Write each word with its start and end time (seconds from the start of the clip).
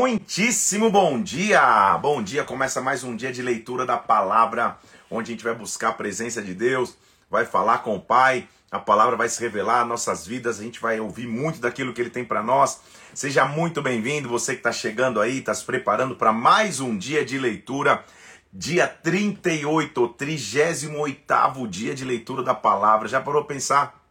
Muitíssimo 0.00 0.90
bom 0.90 1.22
dia! 1.22 1.96
Bom 1.98 2.20
dia, 2.20 2.42
começa 2.42 2.80
mais 2.80 3.04
um 3.04 3.14
dia 3.14 3.32
de 3.32 3.40
leitura 3.40 3.86
da 3.86 3.96
palavra, 3.96 4.76
onde 5.08 5.30
a 5.30 5.34
gente 5.34 5.44
vai 5.44 5.54
buscar 5.54 5.90
a 5.90 5.92
presença 5.92 6.42
de 6.42 6.52
Deus, 6.52 6.96
vai 7.30 7.46
falar 7.46 7.78
com 7.78 7.94
o 7.94 8.00
Pai, 8.00 8.48
a 8.72 8.80
palavra 8.80 9.14
vai 9.14 9.28
se 9.28 9.40
revelar 9.40 9.86
nossas 9.86 10.26
vidas, 10.26 10.58
a 10.58 10.64
gente 10.64 10.80
vai 10.80 10.98
ouvir 10.98 11.28
muito 11.28 11.60
daquilo 11.60 11.92
que 11.92 12.00
Ele 12.00 12.10
tem 12.10 12.24
para 12.24 12.42
nós. 12.42 12.80
Seja 13.14 13.44
muito 13.44 13.80
bem-vindo, 13.80 14.28
você 14.28 14.54
que 14.54 14.58
está 14.58 14.72
chegando 14.72 15.20
aí, 15.20 15.38
está 15.38 15.54
se 15.54 15.64
preparando 15.64 16.16
para 16.16 16.32
mais 16.32 16.80
um 16.80 16.98
dia 16.98 17.24
de 17.24 17.38
leitura, 17.38 18.04
dia 18.52 18.88
38, 18.88 20.08
38 20.08 21.68
dia 21.68 21.94
de 21.94 22.04
leitura 22.04 22.42
da 22.42 22.52
palavra. 22.52 23.06
Já 23.06 23.20
parou 23.20 23.44
para 23.44 23.54
pensar? 23.54 24.04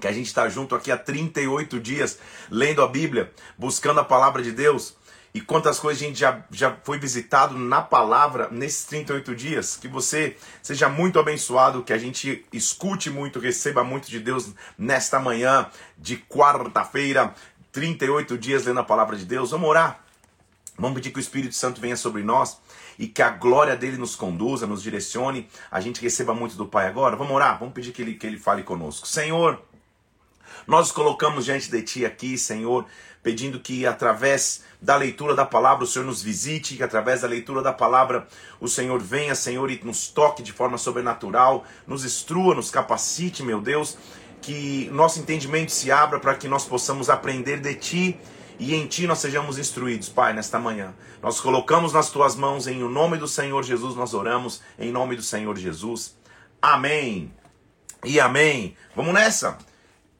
Que 0.00 0.08
a 0.08 0.12
gente 0.12 0.26
está 0.26 0.48
junto 0.48 0.74
aqui 0.74 0.90
há 0.90 0.98
38 0.98 1.78
dias, 1.78 2.18
lendo 2.50 2.82
a 2.82 2.88
Bíblia, 2.88 3.32
buscando 3.56 4.00
a 4.00 4.04
palavra 4.04 4.42
de 4.42 4.50
Deus. 4.50 5.00
E 5.34 5.40
quantas 5.40 5.80
coisas 5.80 6.02
a 6.02 6.06
gente 6.06 6.18
já, 6.18 6.44
já 6.50 6.76
foi 6.84 6.98
visitado 6.98 7.56
na 7.58 7.80
palavra 7.80 8.48
nesses 8.50 8.84
38 8.84 9.34
dias. 9.34 9.76
Que 9.76 9.88
você 9.88 10.36
seja 10.62 10.90
muito 10.90 11.18
abençoado, 11.18 11.82
que 11.82 11.92
a 11.92 11.98
gente 11.98 12.44
escute 12.52 13.08
muito, 13.08 13.38
receba 13.38 13.82
muito 13.82 14.10
de 14.10 14.20
Deus 14.20 14.52
nesta 14.76 15.18
manhã 15.18 15.70
de 15.96 16.18
quarta-feira. 16.18 17.34
38 17.72 18.36
dias 18.36 18.66
lendo 18.66 18.80
a 18.80 18.84
palavra 18.84 19.16
de 19.16 19.24
Deus. 19.24 19.50
Vamos 19.50 19.70
orar. 19.70 20.04
Vamos 20.76 20.96
pedir 20.96 21.10
que 21.10 21.18
o 21.18 21.20
Espírito 21.20 21.54
Santo 21.54 21.80
venha 21.80 21.96
sobre 21.96 22.22
nós 22.22 22.58
e 22.98 23.06
que 23.06 23.22
a 23.22 23.30
glória 23.30 23.74
dele 23.74 23.96
nos 23.96 24.14
conduza, 24.14 24.66
nos 24.66 24.82
direcione. 24.82 25.48
A 25.70 25.80
gente 25.80 26.02
receba 26.02 26.34
muito 26.34 26.56
do 26.56 26.66
Pai 26.66 26.86
agora. 26.86 27.16
Vamos 27.16 27.34
orar. 27.34 27.58
Vamos 27.58 27.72
pedir 27.72 27.92
que 27.92 28.02
ele, 28.02 28.14
que 28.14 28.26
ele 28.26 28.38
fale 28.38 28.62
conosco. 28.62 29.06
Senhor, 29.06 29.62
nós 30.66 30.92
colocamos 30.92 31.46
diante 31.46 31.70
de 31.70 31.82
Ti 31.82 32.06
aqui, 32.06 32.36
Senhor, 32.38 32.86
pedindo 33.22 33.60
que 33.60 33.86
através 33.86 34.62
da 34.80 34.96
leitura 34.96 35.34
da 35.34 35.44
palavra 35.44 35.84
o 35.84 35.86
Senhor 35.86 36.04
nos 36.04 36.22
visite, 36.22 36.76
que 36.76 36.82
através 36.82 37.20
da 37.20 37.28
leitura 37.28 37.62
da 37.62 37.72
palavra 37.72 38.26
o 38.60 38.68
Senhor 38.68 39.00
venha, 39.00 39.34
Senhor, 39.34 39.70
e 39.70 39.80
nos 39.84 40.08
toque 40.08 40.42
de 40.42 40.52
forma 40.52 40.76
sobrenatural, 40.76 41.64
nos 41.86 42.04
instrua, 42.04 42.54
nos 42.54 42.70
capacite, 42.70 43.42
meu 43.42 43.60
Deus, 43.60 43.96
que 44.40 44.90
nosso 44.92 45.20
entendimento 45.20 45.70
se 45.70 45.92
abra 45.92 46.18
para 46.18 46.34
que 46.34 46.48
nós 46.48 46.64
possamos 46.64 47.08
aprender 47.08 47.60
de 47.60 47.74
Ti 47.76 48.20
e 48.58 48.74
em 48.74 48.86
Ti 48.86 49.06
nós 49.06 49.18
sejamos 49.18 49.58
instruídos, 49.58 50.08
Pai, 50.08 50.32
nesta 50.32 50.58
manhã. 50.58 50.92
Nós 51.22 51.40
colocamos 51.40 51.92
nas 51.92 52.10
Tuas 52.10 52.34
mãos, 52.34 52.66
em 52.66 52.82
o 52.82 52.88
nome 52.88 53.16
do 53.16 53.28
Senhor 53.28 53.62
Jesus 53.62 53.94
nós 53.94 54.14
oramos, 54.14 54.60
em 54.78 54.90
nome 54.90 55.14
do 55.14 55.22
Senhor 55.22 55.56
Jesus. 55.56 56.16
Amém. 56.60 57.32
E 58.04 58.18
amém. 58.18 58.76
Vamos 58.96 59.14
nessa? 59.14 59.58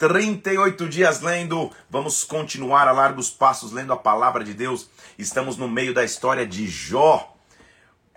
38 0.09 0.89
dias 0.89 1.21
lendo, 1.21 1.71
vamos 1.89 2.25
continuar 2.25 2.89
a 2.89 2.93
largos 2.93 3.31
passos 3.31 3.71
lendo 3.71 3.93
a 3.93 3.97
palavra 3.97 4.43
de 4.43 4.53
Deus. 4.53 4.91
Estamos 5.17 5.57
no 5.57 5.69
meio 5.69 5.95
da 5.95 6.03
história 6.03 6.45
de 6.45 6.67
Jó, 6.67 7.33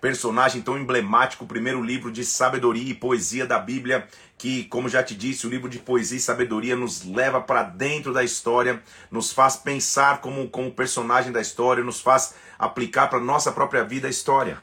personagem 0.02 0.64
tão 0.64 0.80
emblemático, 0.80 1.46
primeiro 1.46 1.84
livro 1.84 2.12
de 2.12 2.26
sabedoria 2.26 2.90
e 2.90 2.96
poesia 2.96 3.46
da 3.46 3.60
Bíblia, 3.60 4.08
que, 4.36 4.64
como 4.64 4.90
já 4.90 5.04
te 5.04 5.14
disse, 5.14 5.46
o 5.46 5.50
livro 5.52 5.70
de 5.70 5.78
poesia 5.78 6.18
e 6.18 6.20
sabedoria 6.20 6.76
nos 6.76 7.06
leva 7.06 7.40
para 7.40 7.62
dentro 7.62 8.12
da 8.12 8.24
história, 8.24 8.82
nos 9.12 9.32
faz 9.32 9.56
pensar 9.56 10.22
como, 10.22 10.50
como 10.50 10.72
personagem 10.72 11.32
da 11.32 11.40
história, 11.40 11.84
nos 11.84 12.02
faz 12.02 12.34
aplicar 12.58 13.12
para 13.12 13.20
nossa 13.20 13.52
própria 13.52 13.84
vida 13.84 14.08
a 14.08 14.10
história. 14.10 14.58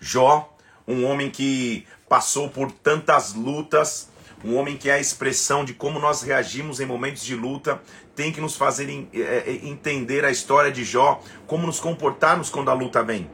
Jó, 0.00 0.56
um 0.88 1.04
homem 1.04 1.30
que 1.30 1.86
passou 2.08 2.48
por 2.48 2.72
tantas 2.72 3.34
lutas, 3.34 4.13
um 4.44 4.56
homem 4.56 4.76
que 4.76 4.90
é 4.90 4.94
a 4.94 5.00
expressão 5.00 5.64
de 5.64 5.72
como 5.72 5.98
nós 5.98 6.22
reagimos 6.22 6.78
em 6.78 6.84
momentos 6.84 7.24
de 7.24 7.34
luta, 7.34 7.80
tem 8.14 8.30
que 8.30 8.42
nos 8.42 8.56
fazer 8.56 8.88
é, 9.14 9.18
é, 9.18 9.66
entender 9.66 10.24
a 10.24 10.30
história 10.30 10.70
de 10.70 10.84
Jó, 10.84 11.20
como 11.46 11.66
nos 11.66 11.80
comportarmos 11.80 12.50
quando 12.50 12.70
a 12.70 12.74
luta 12.74 13.02
vem, 13.02 13.30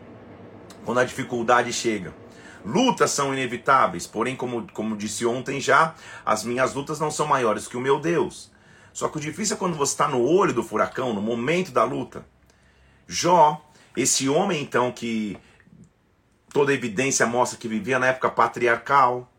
quando 0.84 1.00
a 1.00 1.04
dificuldade 1.04 1.72
chega. 1.72 2.14
Lutas 2.64 3.10
são 3.10 3.32
inevitáveis, 3.32 4.06
porém, 4.06 4.36
como, 4.36 4.70
como 4.72 4.96
disse 4.96 5.26
ontem 5.26 5.60
já, 5.60 5.94
as 6.24 6.44
minhas 6.44 6.74
lutas 6.74 7.00
não 7.00 7.10
são 7.10 7.26
maiores 7.26 7.66
que 7.66 7.76
o 7.76 7.80
meu 7.80 7.98
Deus. 7.98 8.50
Só 8.92 9.08
que 9.08 9.16
o 9.16 9.20
difícil 9.20 9.56
é 9.56 9.58
quando 9.58 9.76
você 9.76 9.92
está 9.92 10.06
no 10.06 10.22
olho 10.22 10.52
do 10.52 10.62
furacão, 10.62 11.12
no 11.12 11.22
momento 11.22 11.72
da 11.72 11.84
luta. 11.84 12.24
Jó, 13.08 13.64
esse 13.96 14.28
homem 14.28 14.62
então 14.62 14.92
que 14.92 15.36
toda 16.52 16.74
evidência 16.74 17.26
mostra 17.26 17.58
que 17.58 17.66
vivia 17.66 17.98
na 17.98 18.08
época 18.08 18.30
patriarcal, 18.30 19.29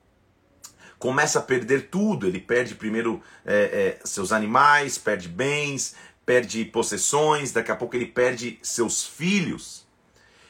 começa 1.01 1.39
a 1.39 1.41
perder 1.41 1.87
tudo. 1.89 2.27
Ele 2.27 2.39
perde 2.39 2.75
primeiro 2.75 3.21
é, 3.43 3.97
é, 3.99 4.05
seus 4.05 4.31
animais, 4.31 4.99
perde 4.99 5.27
bens, 5.27 5.95
perde 6.23 6.63
possessões, 6.63 7.51
daqui 7.51 7.71
a 7.71 7.75
pouco 7.75 7.95
ele 7.95 8.05
perde 8.05 8.59
seus 8.61 9.05
filhos. 9.05 9.81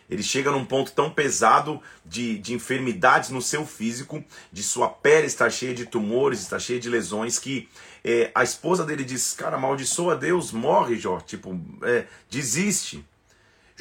Ele 0.09 0.21
chega 0.21 0.51
num 0.51 0.65
ponto 0.65 0.91
tão 0.91 1.09
pesado 1.09 1.81
de, 2.05 2.37
de 2.37 2.53
enfermidades 2.53 3.29
no 3.29 3.41
seu 3.41 3.65
físico, 3.65 4.21
de 4.51 4.61
sua 4.61 4.89
pele 4.89 5.25
estar 5.25 5.49
cheia 5.49 5.73
de 5.73 5.85
tumores, 5.85 6.41
estar 6.41 6.59
cheia 6.59 6.81
de 6.81 6.89
lesões, 6.89 7.39
que 7.39 7.69
é, 8.03 8.29
a 8.35 8.43
esposa 8.43 8.83
dele 8.83 9.05
diz: 9.05 9.31
Cara, 9.31 9.55
amaldiçoa 9.55 10.17
Deus, 10.17 10.51
morre, 10.51 10.97
Jó. 10.97 11.21
Tipo, 11.21 11.57
é, 11.83 12.07
desiste. 12.29 13.05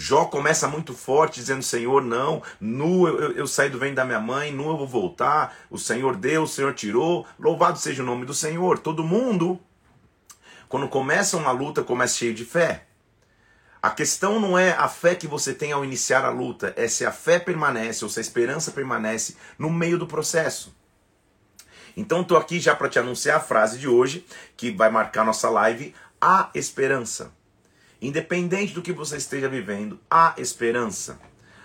Jó 0.02 0.24
começa 0.24 0.66
muito 0.66 0.94
forte, 0.94 1.40
dizendo: 1.40 1.62
Senhor, 1.62 2.00
não, 2.00 2.42
nu 2.58 3.06
eu, 3.06 3.32
eu, 3.32 3.46
saí 3.46 3.68
do 3.68 3.78
ventre 3.78 3.96
da 3.96 4.04
minha 4.06 4.18
mãe, 4.18 4.50
nu 4.50 4.70
eu 4.70 4.78
vou 4.78 4.88
voltar. 4.88 5.54
O 5.68 5.76
Senhor 5.76 6.16
deu, 6.16 6.44
o 6.44 6.48
Senhor 6.48 6.72
tirou. 6.72 7.26
Louvado 7.38 7.78
seja 7.78 8.02
o 8.02 8.06
nome 8.06 8.24
do 8.24 8.32
Senhor. 8.32 8.78
Todo 8.78 9.04
mundo, 9.04 9.60
quando 10.70 10.88
começa 10.88 11.36
uma 11.36 11.50
luta, 11.50 11.82
começa 11.82 12.16
cheio 12.16 12.32
de 12.32 12.46
fé. 12.46 12.86
A 13.82 13.90
questão 13.90 14.40
não 14.40 14.58
é 14.58 14.72
a 14.72 14.88
fé 14.88 15.14
que 15.14 15.26
você 15.26 15.52
tem 15.52 15.70
ao 15.70 15.84
iniciar 15.84 16.24
a 16.24 16.30
luta, 16.30 16.72
é 16.78 16.88
se 16.88 17.04
a 17.04 17.12
fé 17.12 17.38
permanece 17.38 18.02
ou 18.02 18.08
se 18.08 18.20
a 18.20 18.22
esperança 18.22 18.70
permanece 18.70 19.36
no 19.58 19.68
meio 19.68 19.98
do 19.98 20.06
processo. 20.06 20.74
Então 21.94 22.22
estou 22.22 22.38
aqui 22.38 22.58
já 22.58 22.74
para 22.74 22.88
te 22.88 22.98
anunciar 22.98 23.36
a 23.36 23.40
frase 23.40 23.78
de 23.78 23.86
hoje, 23.86 24.24
que 24.56 24.70
vai 24.70 24.88
marcar 24.88 25.26
nossa 25.26 25.50
live: 25.50 25.94
a 26.18 26.48
esperança. 26.54 27.38
Independente 28.00 28.72
do 28.72 28.82
que 28.82 28.92
você 28.92 29.16
esteja 29.16 29.48
vivendo, 29.48 30.00
há 30.10 30.34
esperança. 30.38 31.20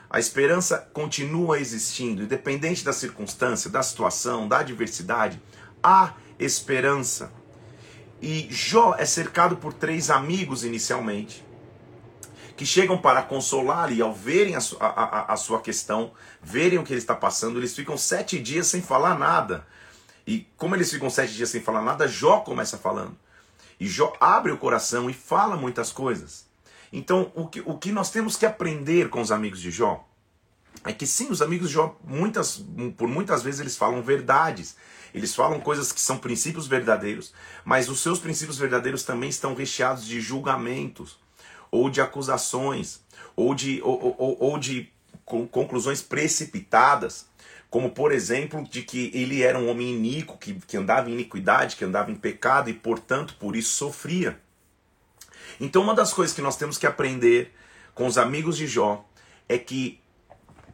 A 0.09 0.19
esperança 0.19 0.78
continua 0.94 1.59
existindo, 1.59 2.23
independente 2.23 2.84
da 2.84 2.94
circunstância, 2.94 3.69
da 3.69 3.81
situação, 3.81 4.47
da 4.47 4.59
adversidade, 4.59 5.41
há 5.81 6.13
esperança. 6.38 7.31
E 8.22 8.47
Jó 8.50 8.95
é 8.97 9.06
cercado 9.06 9.57
por 9.57 9.74
três 9.74 10.09
amigos 10.09 10.63
inicialmente, 10.63 11.45
que 12.56 12.66
chegam 12.66 12.97
para 12.97 13.22
consolar 13.22 13.91
e 13.91 14.01
ao 14.01 14.13
verem 14.13 14.56
a, 14.56 14.59
a, 14.79 15.34
a, 15.34 15.38
sua 15.38 15.62
questão, 15.62 16.13
verem 16.41 16.79
o 16.79 16.84
que 16.84 16.94
ele 16.94 17.00
está 17.00 17.16
passando, 17.16 17.59
eles 17.59 17.75
ficam 17.75 17.97
sete 17.97 18.40
dias 18.40 18.68
sem 18.68 18.81
falar 18.81 19.18
nada. 19.18 19.66
E 20.25 20.47
como 20.57 20.75
eles 20.75 20.90
ficam 20.90 21.09
sete 21.09 21.34
dias 21.34 21.50
sem 21.50 21.62
falar 21.62 21.81
nada, 21.81 22.07
Jó 22.07 22.40
começa 22.40 22.78
falando. 22.78 23.18
E 23.80 23.88
Jó 23.88 24.13
abre 24.19 24.52
o 24.52 24.58
coração 24.58 25.09
e 25.09 25.13
fala 25.13 25.58
muitas 25.58 25.91
coisas. 25.91 26.46
Então, 26.91 27.31
o 27.36 27.47
que, 27.47 27.62
o 27.66 27.78
que 27.78 27.91
nós 27.91 28.09
temos 28.09 28.38
que 28.38 28.46
aprender 28.46 29.09
com 29.09 29.22
os 29.22 29.31
amigos 29.31 29.59
de 29.59 29.72
Jó 29.72 30.08
é 30.84 30.94
que 30.94 31.08
sim, 31.08 31.30
os 31.30 31.41
amigos 31.41 31.69
de 31.69 31.74
Jó, 31.74 31.97
muitas, 32.03 32.63
por 32.96 33.08
muitas 33.08 33.41
vezes 33.44 33.59
eles 33.59 33.75
falam 33.75 34.02
verdades. 34.02 34.75
Eles 35.13 35.34
falam 35.34 35.59
coisas 35.59 35.91
que 35.91 36.02
são 36.02 36.18
princípios 36.18 36.68
verdadeiros, 36.68 37.34
mas 37.63 37.90
os 37.90 38.02
seus 38.02 38.19
princípios 38.19 38.58
verdadeiros 38.58 39.03
também 39.03 39.30
estão 39.30 39.56
recheados 39.56 40.06
de 40.06 40.19
julgamentos, 40.19 41.18
ou 41.72 41.90
de 41.90 42.02
acusações, 42.02 43.02
ou 43.36 43.56
de, 43.56 43.81
ou, 43.81 44.16
ou, 44.18 44.38
ou 44.40 44.59
de 44.59 44.90
conclusões 45.25 46.02
precipitadas 46.02 47.25
como 47.75 47.90
por 47.90 48.13
exemplo 48.13 48.63
de 48.63 48.84
que 48.84 49.12
ele 49.13 49.44
era 49.44 49.59
um 49.59 49.69
homem 49.69 49.94
iníquo, 49.94 50.38
que, 50.38 50.53
que 50.53 50.78
andava 50.78 51.09
em 51.09 51.13
iniquidade, 51.13 51.75
que 51.75 51.84
andava 51.84 52.09
em 52.09 52.16
pecado 52.16 52.69
e 52.69 52.74
portanto 52.74 53.36
por 53.38 53.53
isso 53.53 53.72
sofria. 53.72 54.40
Então 55.59 55.81
uma 55.81 55.94
das 55.94 56.13
coisas 56.13 56.34
que 56.34 56.41
nós 56.41 56.56
temos 56.56 56.78
que 56.78 56.88
aprender 56.88 57.53
com 57.94 58.07
os 58.07 58.18
amigos 58.18 58.56
de 58.56 58.66
Jó 58.66 59.06
é 59.50 59.57
que 59.57 60.00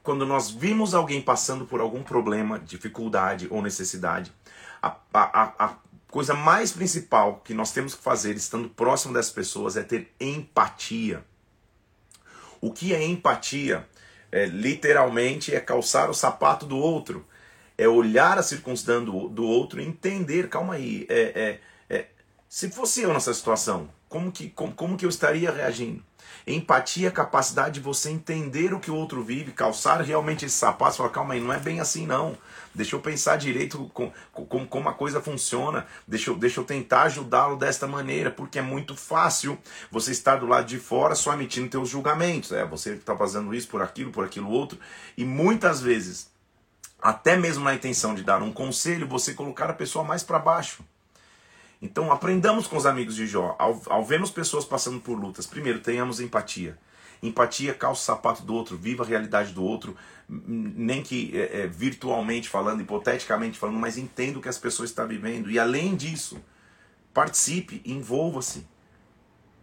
quando 0.04 0.28
nós 0.28 0.52
vimos 0.52 0.94
alguém 0.94 1.20
passando 1.20 1.66
por 1.66 1.82
algum 1.82 2.04
problema, 2.04 2.60
dificuldade 2.60 3.48
ou 3.50 3.64
necessidade, 3.64 4.32
a, 4.80 4.96
a, 5.12 5.54
a 5.58 5.78
coisa 6.08 6.36
mais 6.36 6.72
principal 6.72 7.42
que 7.44 7.56
nós 7.56 7.72
temos 7.72 7.96
que 7.96 8.04
fazer 8.04 8.36
estando 8.36 8.70
próximo 8.70 9.12
das 9.12 9.32
pessoas 9.32 9.76
é 9.76 9.82
ter 9.82 10.14
empatia. 10.20 11.26
O 12.62 12.72
que 12.72 12.94
é 12.94 13.04
empatia? 13.04 13.90
É, 14.32 14.46
literalmente 14.46 15.54
é 15.54 15.60
calçar 15.60 16.10
o 16.10 16.14
sapato 16.14 16.66
do 16.66 16.78
outro, 16.78 17.26
é 17.78 17.88
olhar 17.88 18.38
a 18.38 18.44
circunstância 18.44 19.06
do, 19.06 19.28
do 19.28 19.44
outro 19.44 19.82
e 19.82 19.86
entender, 19.86 20.48
calma 20.50 20.76
aí, 20.76 21.06
é, 21.10 21.60
é, 21.90 21.96
é, 21.98 22.06
se 22.48 22.70
fosse 22.70 23.02
eu 23.02 23.14
nessa 23.14 23.34
situação, 23.34 23.90
como 24.08 24.32
que, 24.32 24.50
como, 24.50 24.74
como 24.74 24.98
que 24.98 25.06
eu 25.06 25.10
estaria 25.10 25.52
reagindo? 25.52 26.04
Empatia 26.46 27.08
é 27.08 27.12
capacidade 27.12 27.76
de 27.76 27.80
você 27.80 28.10
entender 28.10 28.74
o 28.74 28.80
que 28.80 28.90
o 28.90 28.96
outro 28.96 29.24
vive, 29.24 29.52
calçar 29.52 30.02
realmente 30.02 30.46
esse 30.46 30.56
sapato 30.56 30.96
e 30.96 30.98
falar, 30.98 31.10
calma 31.10 31.34
aí, 31.34 31.40
não 31.40 31.54
é 31.54 31.60
bem 31.60 31.80
assim 31.80 32.06
não. 32.06 32.38
Deixa 32.74 32.96
eu 32.96 33.02
pensar 33.02 33.36
direito 33.36 33.90
com, 33.94 34.12
com, 34.32 34.66
como 34.66 34.90
a 34.90 34.94
coisa 34.94 35.22
funciona. 35.22 35.86
Deixa 36.08 36.30
eu, 36.30 36.38
deixa 36.38 36.60
eu 36.60 36.64
tentar 36.64 37.04
ajudá-lo 37.04 37.58
desta 37.58 37.86
maneira, 37.86 38.32
porque 38.32 38.60
é 38.60 38.62
muito 38.62 38.96
fácil 38.96 39.58
você 39.92 40.12
estar 40.12 40.38
do 40.38 40.48
lado 40.48 40.66
de 40.66 40.80
fora 40.80 41.14
só 41.14 41.34
emitindo 41.34 41.70
teus 41.70 41.90
julgamentos. 41.90 42.52
É, 42.52 42.66
você 42.66 42.94
está 42.94 43.16
fazendo 43.16 43.54
isso 43.54 43.68
por 43.68 43.82
aquilo, 43.82 44.12
por 44.12 44.24
aquilo 44.24 44.50
outro. 44.50 44.80
E 45.18 45.26
muitas 45.26 45.82
vezes, 45.82 46.32
até 47.02 47.36
mesmo 47.36 47.64
na 47.64 47.76
intenção 47.76 48.16
de 48.16 48.24
dar 48.24 48.42
um 48.42 48.54
conselho, 48.54 49.08
você 49.08 49.34
colocar 49.34 49.70
a 49.70 49.74
pessoa 49.74 50.06
mais 50.06 50.24
para 50.24 50.40
baixo. 50.40 50.84
Então 51.82 52.12
aprendamos 52.12 52.68
com 52.68 52.78
os 52.78 52.86
amigos 52.86 53.16
de 53.16 53.26
Jó. 53.26 53.56
Ao, 53.58 53.82
ao 53.88 54.06
vermos 54.06 54.30
pessoas 54.30 54.64
passando 54.64 55.00
por 55.00 55.18
lutas, 55.18 55.48
primeiro 55.48 55.80
tenhamos 55.80 56.20
empatia. 56.20 56.78
Empatia 57.24 57.74
calça 57.74 58.02
o 58.02 58.06
sapato 58.06 58.44
do 58.44 58.54
outro, 58.54 58.78
viva 58.78 59.04
a 59.04 59.08
realidade 59.08 59.54
do 59.54 59.64
outro, 59.64 59.96
nem 60.28 61.04
que 61.04 61.32
é, 61.36 61.62
é, 61.62 61.68
virtualmente 61.68 62.50
falando, 62.50 62.82
hipoteticamente 62.82 63.60
falando, 63.60 63.80
mas 63.80 63.98
entenda 63.98 64.40
o 64.40 64.42
que 64.42 64.50
as 64.50 64.58
pessoas 64.58 64.90
estão 64.90 65.08
vivendo. 65.08 65.50
E 65.50 65.60
além 65.60 65.96
disso, 65.96 66.42
participe, 67.14 67.82
envolva-se. 67.86 68.66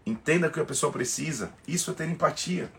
Entenda 0.07 0.47
o 0.49 0.51
que 0.51 0.61
a 0.61 0.65
pessoa 0.65 0.93
precisa. 0.93 1.53
Isso 1.67 1.91
é 1.91 1.95
ter 1.95 2.09
empatia. 2.09 2.73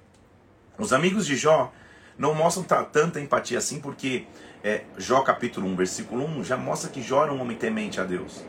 Os 0.77 0.93
amigos 0.93 1.25
de 1.25 1.35
Jó 1.35 1.73
não 2.17 2.33
mostram 2.33 2.63
tanta 2.63 3.19
empatia 3.19 3.57
assim, 3.57 3.79
porque 3.79 4.25
é, 4.63 4.83
Jó 4.97 5.21
capítulo 5.21 5.67
1, 5.67 5.75
versículo 5.75 6.25
1, 6.25 6.43
já 6.43 6.57
mostra 6.57 6.89
que 6.89 7.01
Jó 7.01 7.23
era 7.23 7.33
um 7.33 7.41
homem 7.41 7.57
temente 7.57 7.99
a 7.99 8.05
Deus. 8.05 8.43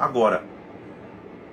Agora, 0.00 0.42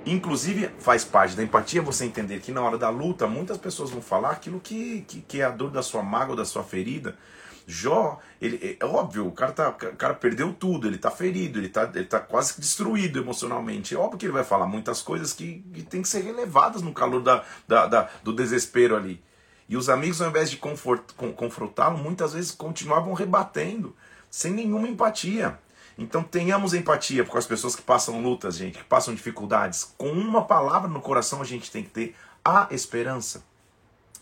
inclusive 0.05 0.71
faz 0.79 1.03
parte 1.03 1.35
da 1.35 1.43
empatia 1.43 1.81
você 1.81 2.05
entender 2.05 2.39
que 2.39 2.49
na 2.49 2.61
hora 2.61 2.77
da 2.77 2.89
luta 2.89 3.27
muitas 3.27 3.57
pessoas 3.57 3.89
vão 3.89 4.01
falar 4.01 4.31
aquilo 4.31 4.61
que, 4.61 5.01
que, 5.01 5.19
que 5.19 5.41
é 5.41 5.43
a 5.43 5.49
dor 5.49 5.69
da 5.69 5.83
sua 5.83 6.01
mágoa, 6.01 6.33
da 6.33 6.45
sua 6.45 6.63
ferida. 6.63 7.17
Jó, 7.67 8.17
ele, 8.39 8.77
é 8.79 8.85
óbvio, 8.85 9.27
o 9.27 9.33
cara, 9.33 9.51
tá, 9.51 9.67
o 9.67 9.95
cara 9.97 10.13
perdeu 10.13 10.53
tudo, 10.53 10.87
ele 10.87 10.97
tá 10.97 11.11
ferido, 11.11 11.59
ele 11.59 11.67
tá, 11.67 11.91
ele 11.93 12.05
tá 12.05 12.21
quase 12.21 12.57
destruído 12.57 13.19
emocionalmente. 13.19 13.93
É 13.93 13.97
óbvio 13.97 14.17
que 14.17 14.25
ele 14.25 14.31
vai 14.31 14.45
falar 14.45 14.65
muitas 14.65 15.01
coisas 15.01 15.33
que, 15.33 15.61
que 15.73 15.83
tem 15.83 16.01
que 16.01 16.07
ser 16.07 16.21
relevadas 16.21 16.81
no 16.81 16.93
calor 16.93 17.21
da, 17.21 17.43
da, 17.67 17.85
da 17.85 18.09
do 18.23 18.31
desespero 18.31 18.95
ali. 18.95 19.21
E 19.67 19.75
os 19.75 19.89
amigos, 19.89 20.21
ao 20.21 20.29
invés 20.29 20.49
de 20.49 20.55
confrontá-lo, 20.55 21.97
muitas 21.97 22.31
vezes 22.31 22.51
continuavam 22.51 23.11
rebatendo, 23.11 23.93
sem 24.31 24.53
nenhuma 24.53 24.87
empatia. 24.87 25.59
Então 25.97 26.21
tenhamos 26.21 26.73
empatia 26.73 27.23
com 27.23 27.37
as 27.37 27.47
pessoas 27.47 27.75
que 27.75 27.81
passam 27.81 28.21
lutas, 28.21 28.55
gente, 28.55 28.77
que 28.77 28.83
passam 28.83 29.15
dificuldades. 29.15 29.93
Com 29.97 30.11
uma 30.11 30.45
palavra 30.45 30.87
no 30.87 31.01
coração 31.01 31.41
a 31.41 31.45
gente 31.45 31.71
tem 31.71 31.83
que 31.83 31.89
ter 31.89 32.15
a 32.45 32.67
esperança. 32.71 33.43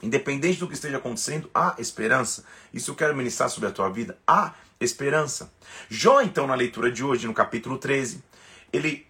Independente 0.02 0.60
do 0.60 0.68
que 0.68 0.74
esteja 0.74 0.98
acontecendo, 0.98 1.50
há 1.54 1.76
esperança. 1.78 2.46
Isso 2.74 2.92
eu 2.92 2.96
quero 2.96 3.16
ministrar 3.16 3.50
sobre 3.50 3.70
a 3.70 3.72
tua 3.72 3.90
vida. 3.90 4.18
Há 4.28 4.54
esperança. 4.80 5.52
Jó, 5.90 6.22
então, 6.22 6.46
na 6.46 6.56
leitura 6.56 6.92
de 6.92 7.04
hoje, 7.04 7.28
no 7.28 7.34
capítulo 7.34 7.78
13, 7.78 8.24
ele 8.72 9.08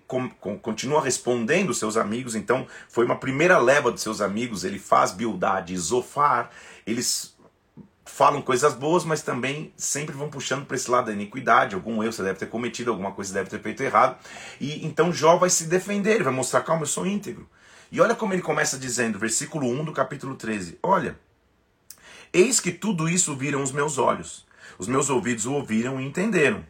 continua 0.62 1.02
respondendo 1.02 1.74
seus 1.74 1.98
amigos. 1.98 2.36
Então, 2.36 2.68
foi 2.88 3.06
uma 3.06 3.18
primeira 3.18 3.58
leva 3.58 3.92
dos 3.92 4.02
seus 4.02 4.22
amigos. 4.22 4.64
Ele 4.64 4.80
faz 4.80 5.12
Bildade 5.12 5.74
e 5.74 5.78
Zofar. 5.78 6.52
Eles 6.86 7.35
falam 8.16 8.42
coisas 8.42 8.74
boas, 8.74 9.04
mas 9.04 9.22
também 9.22 9.74
sempre 9.76 10.16
vão 10.16 10.30
puxando 10.30 10.66
para 10.66 10.78
esse 10.78 10.90
lado 10.90 11.08
da 11.08 11.12
iniquidade, 11.12 11.76
algum 11.76 12.02
erro 12.02 12.14
você 12.14 12.24
deve 12.24 12.40
ter 12.40 12.46
cometido, 12.46 12.90
alguma 12.90 13.12
coisa 13.12 13.28
você 13.28 13.40
deve 13.40 13.50
ter 13.50 13.62
feito 13.62 13.84
errado. 13.84 14.18
E 14.58 14.88
então 14.88 15.12
Jó 15.12 15.36
vai 15.36 15.50
se 15.50 15.66
defender, 15.66 16.14
ele 16.14 16.24
vai 16.24 16.32
mostrar, 16.32 16.62
calma, 16.62 16.84
eu 16.84 16.88
sou 16.88 17.06
íntegro. 17.06 17.46
E 17.92 18.00
olha 18.00 18.16
como 18.16 18.32
ele 18.32 18.42
começa 18.42 18.80
dizendo, 18.80 19.20
versículo 19.20 19.68
1 19.68 19.84
do 19.84 19.92
capítulo 19.92 20.34
13: 20.36 20.80
Olha, 20.82 21.20
eis 22.32 22.62
que 22.62 22.72
tudo 22.72 23.10
isso 23.10 23.36
viram 23.36 23.62
os 23.62 23.74
meus 23.74 23.98
olhos, 23.98 24.48
os 24.78 24.88
meus 24.88 25.10
ouvidos 25.10 25.46
o 25.46 25.52
ouviram 25.52 26.00
e 26.00 26.06
entenderam. 26.06 26.66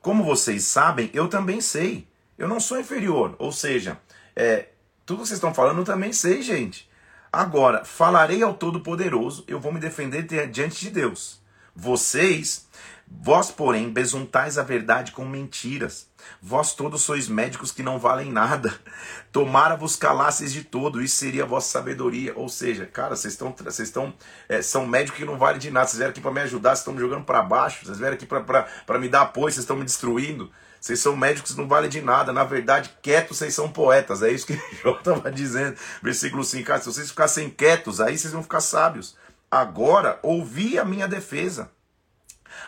Como 0.00 0.24
vocês 0.24 0.64
sabem, 0.64 1.10
eu 1.12 1.28
também 1.28 1.60
sei. 1.60 2.08
Eu 2.38 2.48
não 2.48 2.58
sou 2.58 2.80
inferior. 2.80 3.36
Ou 3.38 3.52
seja, 3.52 4.00
é, 4.34 4.68
tudo 5.04 5.20
que 5.20 5.28
vocês 5.28 5.36
estão 5.36 5.52
falando 5.52 5.80
eu 5.80 5.84
também 5.84 6.14
sei, 6.14 6.40
gente. 6.40 6.88
Agora, 7.32 7.84
falarei 7.84 8.42
ao 8.42 8.54
Todo-Poderoso, 8.54 9.44
eu 9.46 9.60
vou 9.60 9.72
me 9.72 9.78
defender 9.78 10.22
diante 10.48 10.80
de 10.80 10.90
Deus. 10.90 11.40
Vocês, 11.76 12.66
vós, 13.06 13.50
porém, 13.50 13.90
besuntais 13.90 14.58
a 14.58 14.62
verdade 14.62 15.12
com 15.12 15.24
mentiras. 15.24 16.08
Vós 16.42 16.74
todos 16.74 17.02
sois 17.02 17.28
médicos 17.28 17.70
que 17.70 17.82
não 17.82 17.98
valem 17.98 18.32
nada. 18.32 18.74
Tomara 19.30 19.76
vos 19.76 19.94
calasseis 19.94 20.52
de 20.52 20.64
todo, 20.64 21.02
isso 21.02 21.16
seria 21.16 21.44
a 21.44 21.46
vossa 21.46 21.68
sabedoria. 21.68 22.32
Ou 22.34 22.48
seja, 22.48 22.86
cara, 22.86 23.14
vocês 23.14 23.34
estão, 23.34 23.54
vocês 23.56 23.88
estão, 23.88 24.12
é, 24.48 24.62
são 24.62 24.86
médicos 24.86 25.18
que 25.18 25.24
não 25.24 25.38
valem 25.38 25.58
de 25.58 25.70
nada. 25.70 25.86
Vocês 25.86 25.98
vieram 25.98 26.10
aqui 26.10 26.20
para 26.20 26.32
me 26.32 26.40
ajudar, 26.40 26.70
vocês 26.70 26.80
estão 26.80 26.94
me 26.94 27.00
jogando 27.00 27.24
para 27.24 27.42
baixo. 27.42 27.84
Vocês 27.84 27.98
vieram 27.98 28.14
aqui 28.14 28.26
para 28.26 28.98
me 28.98 29.08
dar 29.08 29.22
apoio, 29.22 29.52
vocês 29.52 29.58
estão 29.58 29.76
me 29.76 29.84
destruindo. 29.84 30.50
Vocês 30.80 31.00
são 31.00 31.16
médicos 31.16 31.56
não 31.56 31.66
valem 31.66 31.90
de 31.90 32.00
nada. 32.00 32.32
Na 32.32 32.44
verdade, 32.44 32.90
quietos 33.02 33.38
vocês 33.38 33.54
são 33.54 33.70
poetas. 33.70 34.22
É 34.22 34.30
isso 34.30 34.46
que 34.46 34.60
Jó 34.82 34.92
estava 34.92 35.30
dizendo. 35.30 35.76
Versículo 36.02 36.44
5. 36.44 36.72
Ah, 36.72 36.78
se 36.78 36.86
vocês 36.86 37.10
ficassem 37.10 37.50
quietos, 37.50 38.00
aí 38.00 38.16
vocês 38.16 38.32
vão 38.32 38.42
ficar 38.42 38.60
sábios. 38.60 39.16
Agora, 39.50 40.18
ouvi 40.22 40.78
a 40.78 40.84
minha 40.84 41.08
defesa. 41.08 41.70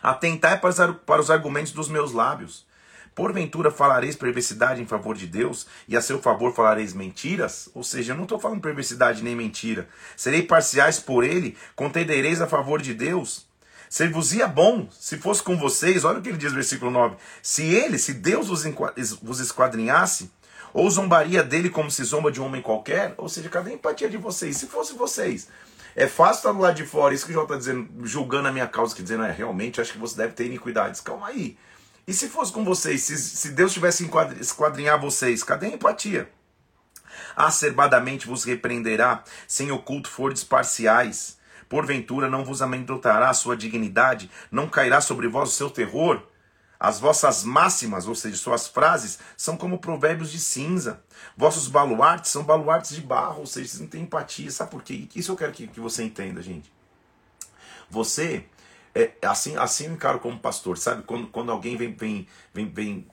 Atentai 0.02 0.58
para 0.58 1.20
os 1.20 1.30
argumentos 1.30 1.72
dos 1.72 1.88
meus 1.88 2.12
lábios. 2.12 2.66
Porventura 3.14 3.70
falareis 3.70 4.16
perversidade 4.16 4.80
em 4.80 4.86
favor 4.86 5.16
de 5.16 5.26
Deus 5.26 5.66
e 5.88 5.96
a 5.96 6.00
seu 6.00 6.22
favor 6.22 6.54
falareis 6.54 6.94
mentiras? 6.94 7.68
Ou 7.74 7.82
seja, 7.82 8.12
eu 8.12 8.16
não 8.16 8.22
estou 8.22 8.38
falando 8.38 8.60
perversidade 8.60 9.22
nem 9.22 9.34
mentira. 9.34 9.88
Serei 10.16 10.42
parciais 10.42 11.00
por 11.00 11.24
ele? 11.24 11.56
Contendereis 11.74 12.40
a 12.40 12.46
favor 12.46 12.80
de 12.80 12.94
Deus? 12.94 13.49
Ser-vos-ia 13.90 14.46
bom 14.46 14.88
se 14.92 15.18
fosse 15.18 15.42
com 15.42 15.58
vocês, 15.58 16.04
olha 16.04 16.20
o 16.20 16.22
que 16.22 16.28
ele 16.28 16.38
diz 16.38 16.52
versículo 16.52 16.92
9: 16.92 17.16
se 17.42 17.64
ele, 17.64 17.98
se 17.98 18.14
Deus 18.14 18.46
vos 19.20 19.40
esquadrinhasse, 19.40 20.30
ou 20.72 20.88
zombaria 20.88 21.42
dele 21.42 21.68
como 21.68 21.90
se 21.90 22.04
zomba 22.04 22.30
de 22.30 22.40
um 22.40 22.44
homem 22.44 22.62
qualquer, 22.62 23.14
ou 23.18 23.28
seja, 23.28 23.48
cadê 23.48 23.72
a 23.72 23.74
empatia 23.74 24.08
de 24.08 24.16
vocês? 24.16 24.56
Se 24.56 24.68
fosse 24.68 24.94
vocês, 24.94 25.48
é 25.96 26.06
fácil 26.06 26.36
estar 26.36 26.52
do 26.52 26.60
lado 26.60 26.76
de 26.76 26.86
fora, 26.86 27.12
isso 27.12 27.24
que 27.24 27.32
o 27.32 27.34
João 27.34 27.46
está 27.46 27.56
dizendo, 27.56 27.88
julgando 28.06 28.46
a 28.46 28.52
minha 28.52 28.68
causa, 28.68 28.94
que 28.94 29.02
dizendo, 29.02 29.24
é, 29.24 29.32
realmente, 29.32 29.80
acho 29.80 29.92
que 29.92 29.98
você 29.98 30.16
deve 30.16 30.34
ter 30.34 30.46
iniquidades. 30.46 31.00
Calma 31.00 31.26
aí. 31.26 31.58
E 32.06 32.12
se 32.12 32.28
fosse 32.28 32.52
com 32.52 32.64
vocês, 32.64 33.02
se, 33.02 33.18
se 33.18 33.50
Deus 33.50 33.72
tivesse 33.72 34.08
esquadrinhar 34.38 35.00
vocês, 35.00 35.42
cadê 35.42 35.66
a 35.66 35.70
empatia? 35.70 36.30
Acerbadamente 37.34 38.28
vos 38.28 38.44
repreenderá, 38.44 39.24
sem 39.48 39.72
oculto 39.72 40.08
fordes 40.08 40.44
parciais. 40.44 41.39
Porventura 41.70 42.28
não 42.28 42.44
vos 42.44 42.60
amedrontará 42.62 43.30
a 43.30 43.32
sua 43.32 43.56
dignidade, 43.56 44.28
não 44.50 44.68
cairá 44.68 45.00
sobre 45.00 45.28
vós 45.28 45.50
o 45.50 45.52
seu 45.52 45.70
terror. 45.70 46.20
As 46.80 46.98
vossas 46.98 47.44
máximas, 47.44 48.08
ou 48.08 48.14
seja, 48.16 48.36
suas 48.36 48.66
frases, 48.66 49.20
são 49.36 49.56
como 49.56 49.78
provérbios 49.78 50.32
de 50.32 50.40
cinza. 50.40 51.00
Vossos 51.36 51.68
baluartes 51.68 52.32
são 52.32 52.42
baluartes 52.42 52.96
de 52.96 53.00
barro, 53.00 53.40
ou 53.40 53.46
seja, 53.46 53.68
vocês 53.68 53.80
não 53.80 53.86
têm 53.86 54.02
empatia. 54.02 54.50
Sabe 54.50 54.68
por 54.72 54.82
quê? 54.82 55.06
Isso 55.14 55.30
eu 55.30 55.36
quero 55.36 55.52
que, 55.52 55.68
que 55.68 55.78
você 55.78 56.02
entenda, 56.02 56.42
gente. 56.42 56.72
Você, 57.88 58.46
é, 58.92 59.12
assim, 59.22 59.56
assim 59.56 59.86
eu 59.86 59.92
encaro 59.92 60.18
como 60.18 60.40
pastor, 60.40 60.76
sabe? 60.76 61.04
Quando, 61.04 61.28
quando 61.28 61.52
alguém 61.52 61.76
vem, 61.76 61.94
vem, 61.94 62.26
vem, 62.52 62.68
vem 62.68 63.06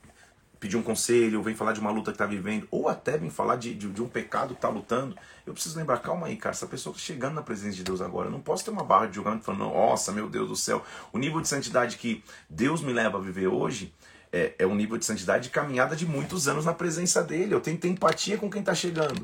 pedir 0.59 0.77
um 0.77 0.81
conselho, 0.81 1.41
vem 1.41 1.55
falar 1.55 1.73
de 1.73 1.79
uma 1.79 1.91
luta 1.91 2.11
que 2.11 2.15
está 2.15 2.25
vivendo, 2.25 2.67
ou 2.71 2.87
até 2.87 3.17
vem 3.17 3.29
falar 3.29 3.55
de, 3.55 3.73
de, 3.73 3.87
de 3.89 4.01
um 4.01 4.07
pecado 4.07 4.49
que 4.49 4.57
está 4.57 4.69
lutando, 4.69 5.15
eu 5.45 5.53
preciso 5.53 5.77
lembrar, 5.77 5.99
calma 5.99 6.27
aí, 6.27 6.35
cara, 6.35 6.53
essa 6.53 6.67
pessoa 6.67 6.93
está 6.93 7.05
chegando 7.05 7.35
na 7.35 7.41
presença 7.41 7.75
de 7.75 7.83
Deus 7.83 8.01
agora. 8.01 8.27
Eu 8.27 8.31
não 8.31 8.41
posso 8.41 8.65
ter 8.65 8.71
uma 8.71 8.83
barra 8.83 9.05
de 9.05 9.15
julgamento 9.15 9.45
falando, 9.45 9.65
nossa, 9.65 10.11
meu 10.11 10.29
Deus 10.29 10.49
do 10.49 10.55
céu. 10.55 10.83
O 11.13 11.17
nível 11.17 11.39
de 11.39 11.47
santidade 11.47 11.97
que 11.97 12.23
Deus 12.49 12.81
me 12.81 12.91
leva 12.91 13.17
a 13.17 13.21
viver 13.21 13.47
hoje 13.47 13.93
é, 14.31 14.55
é 14.59 14.67
um 14.67 14.75
nível 14.75 14.97
de 14.97 15.05
santidade 15.05 15.45
de 15.45 15.49
caminhada 15.49 15.95
de 15.95 16.05
muitos 16.05 16.47
anos 16.47 16.65
na 16.65 16.73
presença 16.73 17.23
dele. 17.23 17.53
Eu 17.53 17.61
tenho 17.61 17.77
que 17.77 17.83
ter 17.83 17.89
empatia 17.89 18.37
com 18.37 18.49
quem 18.49 18.59
está 18.59 18.75
chegando. 18.75 19.23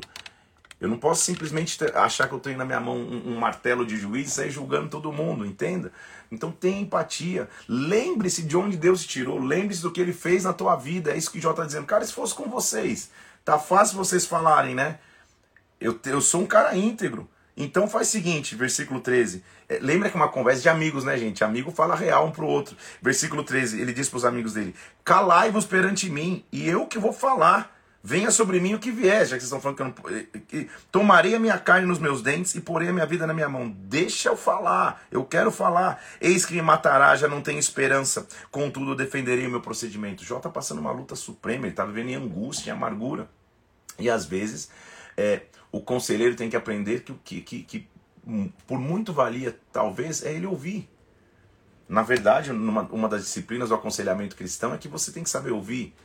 Eu 0.83 0.89
não 0.89 0.97
posso 0.97 1.23
simplesmente 1.23 1.77
achar 1.95 2.27
que 2.27 2.33
eu 2.33 2.41
tenho 2.41 2.57
na 2.57 2.65
minha 2.65 2.79
mão 2.81 2.97
um, 2.97 3.29
um, 3.29 3.39
martelo 3.39 3.85
de 3.85 3.95
juiz 3.95 4.27
e 4.27 4.31
sair 4.31 4.51
julgando 4.51 4.89
todo 4.89 5.13
mundo, 5.13 5.45
entenda? 5.45 5.93
Então 6.29 6.51
tenha 6.51 6.81
empatia. 6.81 7.47
Lembre-se 7.69 8.43
de 8.43 8.57
onde 8.57 8.75
Deus 8.75 9.03
te 9.03 9.07
tirou. 9.07 9.39
Lembre-se 9.39 9.81
do 9.81 9.89
que 9.89 10.01
ele 10.01 10.11
fez 10.11 10.43
na 10.43 10.51
tua 10.51 10.75
vida. 10.75 11.11
É 11.11 11.17
isso 11.17 11.31
que 11.31 11.37
o 11.39 11.41
Jó 11.41 11.51
está 11.51 11.63
dizendo. 11.63 11.85
Cara, 11.85 12.03
se 12.05 12.11
fosse 12.11 12.35
com 12.35 12.49
vocês, 12.49 13.09
tá 13.45 13.57
fácil 13.57 13.95
vocês 13.95 14.25
falarem, 14.25 14.75
né? 14.75 14.99
Eu, 15.79 15.97
eu 16.05 16.19
sou 16.19 16.41
um 16.41 16.45
cara 16.45 16.75
íntegro. 16.75 17.29
Então 17.55 17.87
faz 17.87 18.09
o 18.09 18.11
seguinte, 18.11 18.53
versículo 18.53 18.99
13. 18.99 19.41
É, 19.69 19.79
lembra 19.79 20.09
que 20.09 20.17
é 20.17 20.19
uma 20.19 20.27
conversa 20.27 20.63
de 20.63 20.67
amigos, 20.67 21.05
né, 21.05 21.17
gente? 21.17 21.45
Amigo 21.45 21.71
fala 21.71 21.95
real 21.95 22.27
um 22.27 22.31
pro 22.31 22.45
outro. 22.45 22.75
Versículo 23.01 23.41
13, 23.41 23.79
ele 23.79 23.93
diz 23.93 24.09
para 24.09 24.17
os 24.17 24.25
amigos 24.25 24.55
dele: 24.55 24.75
Calai-vos 25.05 25.63
perante 25.65 26.09
mim, 26.09 26.43
e 26.51 26.67
eu 26.67 26.85
que 26.87 26.99
vou 26.99 27.13
falar. 27.13 27.72
Venha 28.05 28.31
sobre 28.31 28.59
mim 28.59 28.73
o 28.73 28.79
que 28.79 28.91
vier, 28.91 29.25
já 29.25 29.37
que 29.37 29.41
vocês 29.41 29.43
estão 29.43 29.61
falando 29.61 29.77
que 29.77 29.81
eu 29.81 29.85
não. 29.85 30.59
Eh, 30.59 30.67
tomarei 30.91 31.35
a 31.35 31.39
minha 31.39 31.57
carne 31.57 31.87
nos 31.87 31.99
meus 31.99 32.21
dentes 32.21 32.53
e 32.53 32.59
porei 32.59 32.89
a 32.89 32.93
minha 32.93 33.05
vida 33.05 33.25
na 33.25 33.33
minha 33.33 33.47
mão. 33.47 33.69
Deixa 33.69 34.27
eu 34.27 34.35
falar, 34.35 35.05
eu 35.09 35.23
quero 35.23 35.49
falar. 35.49 36.03
Eis 36.19 36.45
que 36.45 36.53
me 36.53 36.61
matará, 36.61 37.15
já 37.15 37.29
não 37.29 37.41
tenho 37.41 37.59
esperança. 37.59 38.27
Contudo, 38.51 38.93
defenderei 38.93 39.47
o 39.47 39.49
meu 39.49 39.61
procedimento. 39.61 40.25
Jó 40.25 40.35
está 40.35 40.49
passando 40.49 40.79
uma 40.79 40.91
luta 40.91 41.15
suprema, 41.15 41.63
ele 41.63 41.71
está 41.71 41.85
vivendo 41.85 42.09
em 42.09 42.15
angústia, 42.15 42.71
em 42.71 42.73
amargura. 42.73 43.29
E 43.97 44.09
às 44.09 44.25
vezes 44.25 44.69
é, 45.15 45.43
o 45.71 45.79
conselheiro 45.79 46.35
tem 46.35 46.49
que 46.49 46.57
aprender 46.57 47.03
que, 47.03 47.13
que, 47.13 47.41
que, 47.41 47.63
que 47.63 47.87
hum, 48.27 48.51
por 48.67 48.79
muito 48.79 49.13
valia, 49.13 49.57
talvez, 49.71 50.25
é 50.25 50.33
ele 50.33 50.45
ouvir. 50.45 50.89
Na 51.87 52.01
verdade, 52.01 52.51
numa, 52.51 52.81
uma 52.91 53.07
das 53.07 53.21
disciplinas 53.21 53.69
do 53.69 53.75
aconselhamento 53.75 54.35
cristão 54.35 54.73
é 54.73 54.77
que 54.77 54.89
você 54.89 55.09
tem 55.09 55.23
que 55.23 55.29
saber 55.29 55.51
ouvir. 55.51 55.95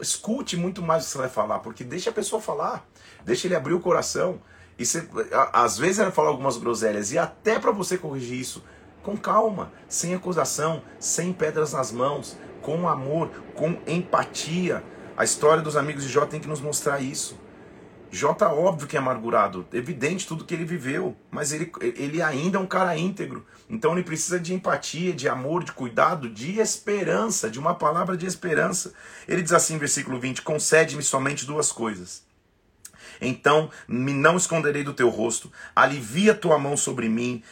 Escute 0.00 0.56
muito 0.56 0.82
mais 0.82 1.02
o 1.02 1.06
que 1.06 1.12
você 1.12 1.18
vai 1.18 1.28
falar, 1.28 1.58
porque 1.60 1.84
deixa 1.84 2.10
a 2.10 2.12
pessoa 2.12 2.40
falar, 2.40 2.86
deixa 3.24 3.46
ele 3.46 3.56
abrir 3.56 3.74
o 3.74 3.80
coração. 3.80 4.40
E 4.78 4.86
você, 4.86 5.08
às 5.52 5.76
vezes 5.76 5.98
ela 5.98 6.10
fala 6.12 6.28
algumas 6.28 6.56
groselhas, 6.56 7.12
e 7.12 7.18
até 7.18 7.58
para 7.58 7.72
você 7.72 7.98
corrigir 7.98 8.38
isso, 8.38 8.62
com 9.02 9.16
calma, 9.16 9.72
sem 9.88 10.14
acusação, 10.14 10.82
sem 11.00 11.32
pedras 11.32 11.72
nas 11.72 11.90
mãos, 11.90 12.36
com 12.62 12.88
amor, 12.88 13.30
com 13.54 13.76
empatia. 13.86 14.84
A 15.16 15.24
história 15.24 15.62
dos 15.62 15.76
amigos 15.76 16.04
de 16.04 16.08
Jó 16.08 16.26
tem 16.26 16.38
que 16.38 16.48
nos 16.48 16.60
mostrar 16.60 17.00
isso. 17.00 17.36
Tá 18.38 18.52
óbvio 18.52 18.86
que 18.86 18.96
é 18.96 18.98
amargurado, 18.98 19.66
evidente 19.72 20.26
tudo 20.26 20.44
que 20.44 20.54
ele 20.54 20.64
viveu, 20.64 21.16
mas 21.30 21.52
ele, 21.52 21.70
ele 21.80 22.22
ainda 22.22 22.58
é 22.58 22.60
um 22.60 22.66
cara 22.66 22.96
íntegro. 22.96 23.44
Então 23.68 23.92
ele 23.92 24.02
precisa 24.02 24.38
de 24.38 24.54
empatia, 24.54 25.12
de 25.12 25.28
amor, 25.28 25.64
de 25.64 25.72
cuidado, 25.72 26.28
de 26.28 26.58
esperança, 26.58 27.50
de 27.50 27.58
uma 27.58 27.74
palavra 27.74 28.16
de 28.16 28.26
esperança. 28.26 28.92
Ele 29.26 29.42
diz 29.42 29.52
assim, 29.52 29.76
versículo 29.76 30.18
20: 30.18 30.42
Concede-me 30.42 31.02
somente 31.02 31.44
duas 31.44 31.70
coisas. 31.70 32.26
Então 33.20 33.70
me 33.86 34.12
não 34.12 34.36
esconderei 34.36 34.84
do 34.84 34.94
teu 34.94 35.08
rosto, 35.08 35.52
alivia 35.74 36.34
tua 36.34 36.58
mão 36.58 36.76
sobre 36.76 37.08
mim 37.08 37.42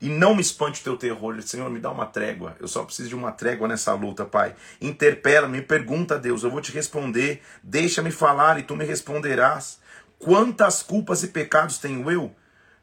e 0.00 0.08
não 0.08 0.34
me 0.34 0.42
espante 0.42 0.80
o 0.80 0.84
teu 0.84 0.96
terror. 0.96 1.40
Senhor, 1.42 1.70
me 1.70 1.80
dá 1.80 1.90
uma 1.90 2.06
trégua. 2.06 2.56
Eu 2.60 2.68
só 2.68 2.84
preciso 2.84 3.08
de 3.08 3.14
uma 3.14 3.32
trégua 3.32 3.66
nessa 3.66 3.94
luta, 3.94 4.24
Pai. 4.24 4.54
Interpela, 4.80 5.48
me 5.48 5.62
pergunta, 5.62 6.18
Deus, 6.18 6.42
eu 6.42 6.50
vou 6.50 6.60
te 6.60 6.72
responder. 6.72 7.42
Deixa-me 7.62 8.10
falar 8.10 8.58
e 8.58 8.62
tu 8.62 8.76
me 8.76 8.84
responderás. 8.84 9.82
Quantas 10.18 10.82
culpas 10.82 11.22
e 11.22 11.28
pecados 11.28 11.78
tenho 11.78 12.10
eu? 12.10 12.34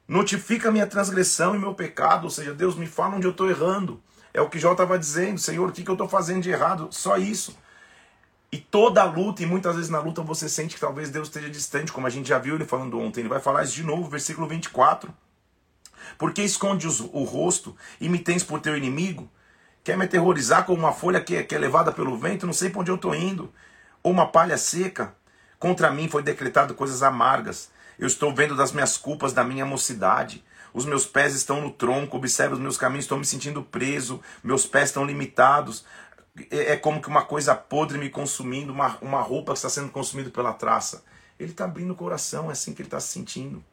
Notifica 0.07 0.71
minha 0.71 0.85
transgressão 0.85 1.55
e 1.55 1.59
meu 1.59 1.73
pecado, 1.73 2.25
ou 2.25 2.29
seja, 2.29 2.53
Deus 2.53 2.75
me 2.75 2.85
fala 2.85 3.15
onde 3.15 3.25
eu 3.25 3.31
estou 3.31 3.49
errando. 3.49 4.01
É 4.33 4.41
o 4.41 4.49
que 4.49 4.59
Jó 4.59 4.73
estava 4.73 4.97
dizendo, 4.97 5.39
Senhor, 5.39 5.69
o 5.69 5.71
que, 5.71 5.83
que 5.83 5.89
eu 5.89 5.95
estou 5.95 6.07
fazendo 6.07 6.41
de 6.41 6.49
errado? 6.49 6.87
Só 6.91 7.17
isso. 7.17 7.57
E 8.51 8.57
toda 8.57 9.01
a 9.01 9.05
luta, 9.05 9.41
e 9.43 9.45
muitas 9.45 9.75
vezes 9.75 9.89
na 9.89 9.99
luta 9.99 10.21
você 10.21 10.49
sente 10.49 10.75
que 10.75 10.81
talvez 10.81 11.09
Deus 11.09 11.29
esteja 11.29 11.49
distante, 11.49 11.91
como 11.91 12.07
a 12.07 12.09
gente 12.09 12.27
já 12.27 12.37
viu 12.37 12.55
ele 12.55 12.65
falando 12.65 12.99
ontem. 12.99 13.21
Ele 13.21 13.29
vai 13.29 13.39
falar 13.39 13.63
isso 13.63 13.75
de 13.75 13.83
novo, 13.83 14.09
versículo 14.09 14.47
24. 14.47 15.13
Porque 16.17 16.41
escondes 16.41 16.99
o 16.99 17.23
rosto 17.23 17.75
e 17.99 18.09
me 18.09 18.19
tens 18.19 18.43
por 18.43 18.59
teu 18.59 18.75
inimigo? 18.75 19.29
Quer 19.83 19.97
me 19.97 20.05
aterrorizar 20.05 20.65
como 20.65 20.79
uma 20.79 20.91
folha 20.91 21.21
que, 21.21 21.41
que 21.43 21.55
é 21.55 21.57
levada 21.57 21.91
pelo 21.91 22.17
vento? 22.17 22.45
Não 22.45 22.53
sei 22.53 22.69
para 22.69 22.81
onde 22.81 22.91
eu 22.91 22.95
estou 22.95 23.15
indo. 23.15 23.51
Ou 24.03 24.11
uma 24.11 24.27
palha 24.27 24.57
seca? 24.57 25.15
Contra 25.61 25.91
mim 25.91 26.09
foi 26.09 26.23
decretado 26.23 26.73
coisas 26.73 27.03
amargas. 27.03 27.69
Eu 27.99 28.07
estou 28.07 28.33
vendo 28.33 28.55
das 28.55 28.71
minhas 28.71 28.97
culpas 28.97 29.31
da 29.31 29.43
minha 29.43 29.63
mocidade. 29.63 30.43
Os 30.73 30.87
meus 30.87 31.05
pés 31.05 31.35
estão 31.35 31.61
no 31.61 31.69
tronco, 31.69 32.17
observe 32.17 32.55
os 32.55 32.59
meus 32.59 32.79
caminhos, 32.79 33.05
estou 33.05 33.19
me 33.19 33.23
sentindo 33.23 33.61
preso, 33.61 34.19
meus 34.43 34.65
pés 34.65 34.85
estão 34.85 35.05
limitados. 35.05 35.85
É, 36.49 36.71
é 36.71 36.77
como 36.77 36.99
que 36.99 37.07
uma 37.07 37.23
coisa 37.23 37.53
podre 37.53 37.99
me 37.99 38.09
consumindo, 38.09 38.73
uma, 38.73 38.97
uma 39.03 39.21
roupa 39.21 39.51
que 39.51 39.59
está 39.59 39.69
sendo 39.69 39.91
consumida 39.91 40.31
pela 40.31 40.51
traça. 40.51 41.03
Ele 41.39 41.51
está 41.51 41.65
abrindo 41.65 41.93
o 41.93 41.95
coração, 41.95 42.49
é 42.49 42.53
assim 42.53 42.73
que 42.73 42.81
ele 42.81 42.87
está 42.87 42.99
se 42.99 43.09
sentindo 43.09 43.63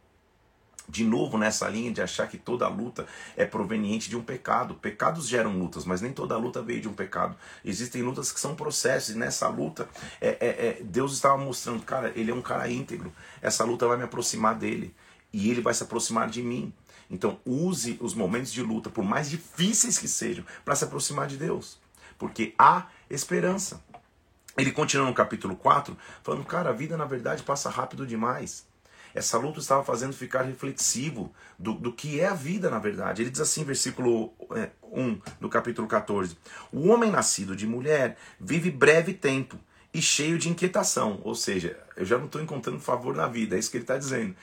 de 0.88 1.04
novo 1.04 1.36
nessa 1.36 1.68
linha 1.68 1.92
de 1.92 2.00
achar 2.00 2.26
que 2.28 2.38
toda 2.38 2.66
luta 2.68 3.06
é 3.36 3.44
proveniente 3.44 4.08
de 4.08 4.16
um 4.16 4.22
pecado. 4.22 4.74
Pecados 4.74 5.28
geram 5.28 5.58
lutas, 5.58 5.84
mas 5.84 6.00
nem 6.00 6.12
toda 6.12 6.36
luta 6.36 6.62
veio 6.62 6.80
de 6.80 6.88
um 6.88 6.94
pecado. 6.94 7.36
Existem 7.64 8.02
lutas 8.02 8.32
que 8.32 8.40
são 8.40 8.54
processos, 8.54 9.14
e 9.14 9.18
nessa 9.18 9.48
luta 9.48 9.88
é, 10.20 10.28
é, 10.28 10.48
é, 10.48 10.82
Deus 10.82 11.12
estava 11.12 11.36
mostrando, 11.36 11.82
cara, 11.82 12.12
ele 12.16 12.30
é 12.30 12.34
um 12.34 12.42
cara 12.42 12.70
íntegro. 12.70 13.12
Essa 13.42 13.64
luta 13.64 13.86
vai 13.86 13.96
me 13.96 14.04
aproximar 14.04 14.54
dele 14.54 14.94
e 15.32 15.50
ele 15.50 15.60
vai 15.60 15.74
se 15.74 15.82
aproximar 15.82 16.28
de 16.28 16.42
mim. 16.42 16.72
Então 17.10 17.38
use 17.44 17.98
os 18.00 18.14
momentos 18.14 18.52
de 18.52 18.62
luta, 18.62 18.90
por 18.90 19.04
mais 19.04 19.28
difíceis 19.28 19.98
que 19.98 20.08
sejam, 20.08 20.44
para 20.64 20.74
se 20.74 20.84
aproximar 20.84 21.26
de 21.26 21.36
Deus. 21.36 21.78
Porque 22.18 22.54
há 22.58 22.86
esperança. 23.08 23.82
Ele 24.56 24.72
continua 24.72 25.06
no 25.06 25.14
capítulo 25.14 25.54
4, 25.54 25.96
falando, 26.22 26.44
cara, 26.44 26.70
a 26.70 26.72
vida 26.72 26.96
na 26.96 27.04
verdade 27.04 27.44
passa 27.44 27.70
rápido 27.70 28.06
demais. 28.06 28.66
Essa 29.18 29.36
luta 29.36 29.58
estava 29.58 29.84
fazendo 29.84 30.12
ficar 30.12 30.42
reflexivo 30.42 31.32
do, 31.58 31.74
do 31.74 31.92
que 31.92 32.20
é 32.20 32.26
a 32.26 32.34
vida, 32.34 32.70
na 32.70 32.78
verdade. 32.78 33.22
Ele 33.22 33.30
diz 33.30 33.40
assim, 33.40 33.64
versículo 33.64 34.32
é, 34.52 34.70
1 34.82 35.20
do 35.40 35.48
capítulo 35.48 35.88
14: 35.88 36.38
O 36.72 36.88
homem 36.88 37.10
nascido 37.10 37.56
de 37.56 37.66
mulher 37.66 38.16
vive 38.40 38.70
breve 38.70 39.12
tempo 39.12 39.58
e 39.92 40.00
cheio 40.00 40.38
de 40.38 40.48
inquietação. 40.48 41.20
Ou 41.24 41.34
seja, 41.34 41.78
eu 41.96 42.04
já 42.04 42.16
não 42.16 42.26
estou 42.26 42.40
encontrando 42.40 42.80
favor 42.80 43.14
na 43.14 43.26
vida, 43.26 43.56
é 43.56 43.58
isso 43.58 43.70
que 43.70 43.76
ele 43.76 43.84
está 43.84 43.98
dizendo. 43.98 44.34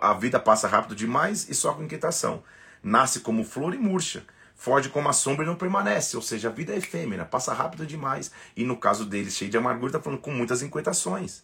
A 0.00 0.12
vida 0.14 0.40
passa 0.40 0.66
rápido 0.66 0.96
demais 0.96 1.48
e 1.48 1.54
só 1.54 1.72
com 1.72 1.84
inquietação. 1.84 2.42
Nasce 2.82 3.20
como 3.20 3.44
flor 3.44 3.74
e 3.74 3.78
murcha 3.78 4.24
foge 4.62 4.88
como 4.90 5.08
a 5.08 5.12
sombra 5.12 5.44
e 5.44 5.48
não 5.48 5.56
permanece. 5.56 6.14
Ou 6.14 6.22
seja, 6.22 6.48
a 6.48 6.52
vida 6.52 6.72
é 6.72 6.76
efêmera, 6.76 7.24
passa 7.24 7.52
rápido 7.52 7.84
demais. 7.84 8.30
E 8.56 8.62
no 8.62 8.76
caso 8.76 9.04
dele, 9.04 9.28
cheio 9.28 9.50
de 9.50 9.56
amargura, 9.56 9.88
está 9.88 10.00
falando 10.00 10.20
com 10.20 10.30
muitas 10.30 10.62
inquietações. 10.62 11.42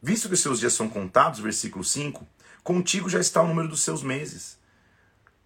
Visto 0.00 0.28
que 0.28 0.34
os 0.34 0.40
seus 0.40 0.60
dias 0.60 0.72
são 0.72 0.88
contados, 0.88 1.40
versículo 1.40 1.82
5, 1.84 2.26
contigo 2.62 3.08
já 3.08 3.18
está 3.18 3.42
o 3.42 3.48
número 3.48 3.68
dos 3.68 3.80
seus 3.80 4.02
meses. 4.02 4.58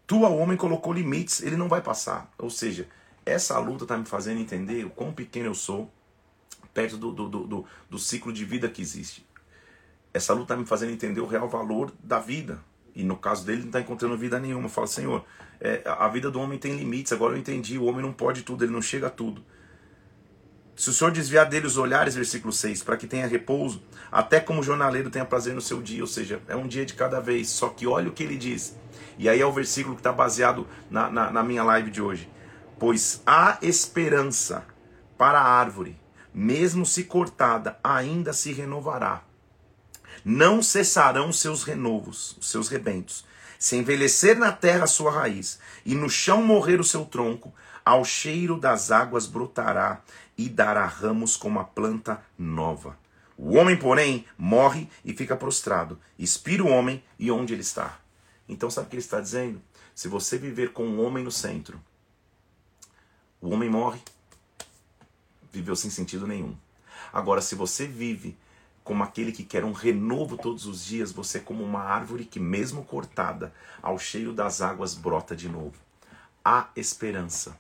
Tu 0.06 0.25
ao 0.25 0.37
homem 0.37 0.56
colocou 0.56 0.92
limites, 0.92 1.42
ele 1.42 1.56
não 1.56 1.68
vai 1.68 1.80
passar. 1.80 2.30
Ou 2.38 2.50
seja, 2.50 2.87
essa 3.25 3.59
luta 3.59 3.85
está 3.85 3.97
me 3.97 4.04
fazendo 4.04 4.40
entender 4.40 4.85
o 4.85 4.90
quão 4.90 5.12
pequeno 5.12 5.47
eu 5.47 5.54
sou 5.54 5.90
perto 6.75 6.97
do, 6.97 7.12
do, 7.12 7.28
do, 7.28 7.66
do 7.88 7.99
ciclo 7.99 8.32
de 8.32 8.44
vida 8.44 8.68
que 8.68 8.82
existe. 8.82 9.26
Essa 10.12 10.32
luta 10.32 10.52
está 10.52 10.56
me 10.56 10.66
fazendo 10.66 10.92
entender 10.92 11.21
o 11.21 11.26
real 11.26 11.49
valor 11.49 11.92
da 12.02 12.18
vida. 12.18 12.61
E 12.94 13.02
no 13.02 13.16
caso 13.16 13.47
dele, 13.47 13.61
não 13.61 13.68
está 13.68 13.80
encontrando 13.80 14.16
vida 14.16 14.38
nenhuma. 14.38 14.68
Fala, 14.68 14.87
Senhor, 14.87 15.25
é, 15.59 15.82
a 15.87 16.06
vida 16.09 16.30
do 16.30 16.38
homem 16.38 16.59
tem 16.59 16.76
limites. 16.76 17.12
Agora 17.12 17.35
eu 17.35 17.38
entendi. 17.38 17.78
O 17.78 17.85
homem 17.85 18.02
não 18.02 18.12
pode 18.12 18.42
tudo, 18.42 18.64
ele 18.64 18.73
não 18.73 18.82
chega 18.82 19.06
a 19.06 19.11
tudo. 19.11 19.42
Se 20.82 20.90
o 20.90 20.92
Senhor 20.92 21.12
desviar 21.12 21.48
dele 21.48 21.68
os 21.68 21.76
olhares, 21.76 22.16
versículo 22.16 22.52
6, 22.52 22.82
para 22.82 22.96
que 22.96 23.06
tenha 23.06 23.24
repouso, 23.24 23.80
até 24.10 24.40
como 24.40 24.64
jornaleiro 24.64 25.10
tenha 25.10 25.24
prazer 25.24 25.54
no 25.54 25.60
seu 25.60 25.80
dia, 25.80 26.02
ou 26.02 26.08
seja, 26.08 26.42
é 26.48 26.56
um 26.56 26.66
dia 26.66 26.84
de 26.84 26.94
cada 26.94 27.20
vez. 27.20 27.50
Só 27.50 27.68
que 27.68 27.86
olha 27.86 28.08
o 28.08 28.12
que 28.12 28.24
ele 28.24 28.36
diz. 28.36 28.76
E 29.16 29.28
aí 29.28 29.40
é 29.40 29.46
o 29.46 29.52
versículo 29.52 29.94
que 29.94 30.00
está 30.00 30.10
baseado 30.10 30.66
na, 30.90 31.08
na, 31.08 31.30
na 31.30 31.42
minha 31.44 31.62
live 31.62 31.88
de 31.88 32.02
hoje. 32.02 32.28
Pois 32.80 33.22
há 33.24 33.58
esperança 33.62 34.66
para 35.16 35.38
a 35.38 35.48
árvore, 35.48 35.96
mesmo 36.34 36.84
se 36.84 37.04
cortada, 37.04 37.78
ainda 37.84 38.32
se 38.32 38.52
renovará. 38.52 39.22
Não 40.24 40.60
cessarão 40.60 41.32
seus 41.32 41.62
renovos, 41.62 42.36
os 42.40 42.50
seus 42.50 42.68
rebentos. 42.68 43.24
Se 43.56 43.76
envelhecer 43.76 44.36
na 44.36 44.50
terra 44.50 44.82
a 44.82 44.88
sua 44.88 45.12
raiz, 45.12 45.60
e 45.86 45.94
no 45.94 46.10
chão 46.10 46.42
morrer 46.42 46.80
o 46.80 46.84
seu 46.84 47.04
tronco, 47.04 47.54
ao 47.84 48.04
cheiro 48.04 48.58
das 48.58 48.90
águas 48.90 49.26
brotará, 49.26 50.00
e 50.42 50.49
dará 50.49 50.84
ramos 50.87 51.37
como 51.37 51.61
a 51.61 51.64
planta 51.64 52.20
nova. 52.37 52.99
O 53.38 53.56
homem, 53.56 53.76
porém, 53.76 54.26
morre 54.37 54.88
e 55.04 55.14
fica 55.14 55.37
prostrado. 55.37 56.00
Expira 56.18 56.64
o 56.64 56.68
homem 56.68 57.02
e 57.16 57.30
onde 57.30 57.52
ele 57.52 57.62
está. 57.62 58.00
Então, 58.49 58.68
sabe 58.68 58.88
o 58.88 58.90
que 58.90 58.96
ele 58.96 59.02
está 59.02 59.20
dizendo? 59.20 59.62
Se 59.94 60.08
você 60.08 60.37
viver 60.37 60.72
com 60.72 60.84
um 60.84 61.00
homem 61.00 61.22
no 61.22 61.30
centro, 61.30 61.80
o 63.40 63.50
homem 63.50 63.70
morre, 63.70 64.00
viveu 65.52 65.76
sem 65.76 65.90
sentido 65.90 66.26
nenhum. 66.26 66.56
Agora, 67.12 67.40
se 67.40 67.54
você 67.54 67.87
vive 67.87 68.37
como 68.82 69.04
aquele 69.04 69.30
que 69.30 69.44
quer 69.44 69.64
um 69.64 69.72
renovo 69.72 70.37
todos 70.37 70.66
os 70.66 70.84
dias, 70.84 71.12
você 71.12 71.38
é 71.38 71.40
como 71.40 71.62
uma 71.62 71.82
árvore 71.82 72.25
que, 72.25 72.40
mesmo 72.40 72.84
cortada, 72.84 73.54
ao 73.80 73.96
cheiro 73.96 74.32
das 74.32 74.61
águas 74.61 74.94
brota 74.94 75.37
de 75.37 75.49
novo. 75.49 75.76
Há 76.44 76.68
esperança. 76.75 77.56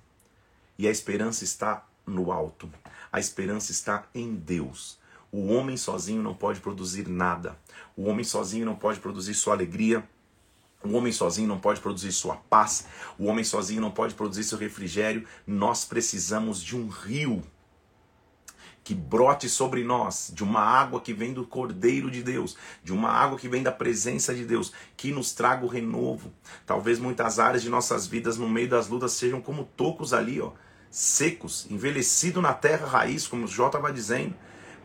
E 0.76 0.88
a 0.88 0.90
esperança 0.90 1.44
está 1.44 1.86
no 2.06 2.32
alto. 2.32 2.70
A 3.12 3.20
esperança 3.20 3.72
está 3.72 4.04
em 4.14 4.34
Deus. 4.34 4.98
O 5.30 5.52
homem 5.52 5.76
sozinho 5.76 6.22
não 6.22 6.34
pode 6.34 6.60
produzir 6.60 7.08
nada. 7.08 7.56
O 7.96 8.04
homem 8.04 8.24
sozinho 8.24 8.66
não 8.66 8.74
pode 8.74 9.00
produzir 9.00 9.34
sua 9.34 9.54
alegria. 9.54 10.06
O 10.84 10.92
homem 10.92 11.12
sozinho 11.12 11.48
não 11.48 11.58
pode 11.58 11.80
produzir 11.80 12.12
sua 12.12 12.36
paz. 12.36 12.86
O 13.18 13.26
homem 13.26 13.44
sozinho 13.44 13.80
não 13.80 13.90
pode 13.90 14.14
produzir 14.14 14.44
seu 14.44 14.58
refrigério. 14.58 15.26
Nós 15.46 15.84
precisamos 15.84 16.62
de 16.62 16.76
um 16.76 16.88
rio 16.88 17.42
que 18.84 18.94
brote 18.94 19.48
sobre 19.48 19.84
nós, 19.84 20.32
de 20.34 20.42
uma 20.42 20.60
água 20.60 21.00
que 21.00 21.14
vem 21.14 21.32
do 21.32 21.46
Cordeiro 21.46 22.10
de 22.10 22.20
Deus, 22.20 22.56
de 22.82 22.92
uma 22.92 23.10
água 23.10 23.38
que 23.38 23.48
vem 23.48 23.62
da 23.62 23.70
presença 23.70 24.34
de 24.34 24.44
Deus, 24.44 24.72
que 24.96 25.12
nos 25.12 25.32
traga 25.32 25.64
o 25.64 25.68
renovo. 25.68 26.32
Talvez 26.66 26.98
muitas 26.98 27.38
áreas 27.38 27.62
de 27.62 27.70
nossas 27.70 28.08
vidas 28.08 28.36
no 28.36 28.48
meio 28.48 28.68
das 28.68 28.88
lutas 28.88 29.12
sejam 29.12 29.40
como 29.40 29.64
tocos 29.76 30.12
ali, 30.12 30.40
ó 30.40 30.52
secos, 30.92 31.66
envelhecido 31.70 32.42
na 32.42 32.52
terra 32.52 32.86
raiz, 32.86 33.26
como 33.26 33.46
o 33.46 33.48
Jó 33.48 33.68
estava 33.68 33.90
dizendo. 33.90 34.34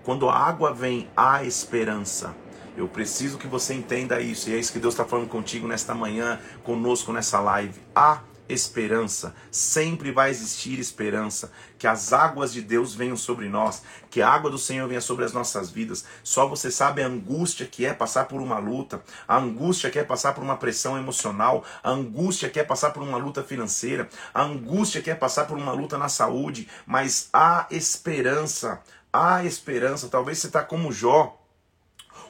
Quando 0.04 0.30
a 0.30 0.40
água 0.40 0.74
vem, 0.74 1.10
há 1.16 1.44
esperança. 1.44 2.34
Eu 2.78 2.88
preciso 2.88 3.38
que 3.38 3.48
você 3.48 3.74
entenda 3.74 4.22
isso, 4.22 4.50
e 4.50 4.54
é 4.54 4.58
isso 4.58 4.72
que 4.72 4.80
Deus 4.80 4.94
está 4.94 5.04
falando 5.04 5.28
contigo 5.28 5.68
nesta 5.68 5.94
manhã, 5.94 6.40
conosco 6.64 7.12
nessa 7.12 7.42
live. 7.42 7.82
Há 7.94 8.22
esperança. 8.50 9.36
Sempre 9.52 10.12
vai 10.12 10.30
existir 10.30 10.80
esperança. 10.80 11.52
Que 11.78 11.88
as 11.88 12.12
águas 12.12 12.52
de 12.52 12.62
Deus 12.62 12.96
venham 12.96 13.16
sobre 13.16 13.48
nós, 13.48 13.84
que 14.10 14.22
a 14.22 14.30
água 14.30 14.50
do 14.50 14.58
Senhor 14.58 14.88
venha 14.88 15.02
sobre 15.02 15.26
as 15.26 15.34
nossas 15.34 15.70
vidas. 15.70 16.06
Só 16.24 16.48
você 16.48 16.72
sabe 16.72 17.04
a 17.04 17.08
angústia 17.08 17.68
que 17.68 17.86
é 17.86 17.94
passar 17.94 18.26
por 18.26 18.42
uma 18.42 18.58
luta, 18.58 19.02
a 19.28 19.38
angústia 19.38 19.90
que 19.90 20.00
é 20.00 20.04
passar 20.04 20.34
por 20.34 20.44
uma 20.44 20.58
pressão 20.58 20.98
emocional, 20.98 21.64
a 21.84 21.92
angústia 21.92 22.50
que 22.50 22.60
é 22.60 22.64
passar 22.64 22.92
por 22.92 23.04
uma 23.04 23.18
luta 23.18 23.44
financeira, 23.44 24.10
a 24.34 24.44
angústia 24.44 25.02
que 25.02 25.12
é 25.12 25.16
passar 25.16 25.46
por 25.46 25.58
uma 25.58 25.72
luta 25.72 25.98
na 25.98 26.10
saúde, 26.10 26.68
mas 26.86 27.30
há 27.32 27.68
esperança. 27.70 28.82
Há 29.14 29.44
esperança. 29.46 30.10
Talvez 30.10 30.40
você 30.40 30.48
está 30.48 30.64
como 30.64 30.92
Jó 30.92 31.38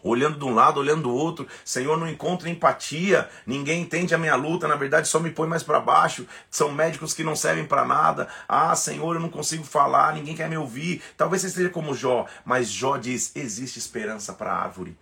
olhando 0.08 0.40
de 0.40 0.46
um 0.46 0.54
lado, 0.54 0.80
olhando 0.80 1.04
do 1.04 1.14
outro. 1.14 1.48
Senhor, 1.64 1.98
não 1.98 2.08
encontro 2.08 2.50
empatia, 2.50 3.30
ninguém 3.46 3.82
entende 3.82 4.16
a 4.16 4.18
minha 4.18 4.36
luta, 4.36 4.68
na 4.68 4.76
verdade 4.76 5.08
só 5.08 5.20
me 5.20 5.32
põe 5.32 5.48
mais 5.48 5.64
para 5.64 5.80
baixo. 5.80 6.28
São 6.50 6.72
médicos 6.72 7.14
que 7.14 7.24
não 7.24 7.36
servem 7.36 7.66
para 7.66 7.86
nada. 7.86 8.28
Ah, 8.48 8.76
Senhor, 8.76 9.16
eu 9.16 9.22
não 9.22 9.30
consigo 9.30 9.64
falar, 9.64 10.14
ninguém 10.14 10.36
quer 10.36 10.50
me 10.50 10.58
ouvir. 10.58 11.02
Talvez 11.16 11.42
você 11.42 11.48
esteja 11.48 11.70
como 11.70 11.94
Jó, 11.94 12.26
mas 12.46 12.70
Jó 12.70 12.98
diz: 12.98 13.32
existe 13.36 13.80
esperança 13.80 14.34
para 14.34 14.52
a 14.52 14.64
árvore. 14.64 14.98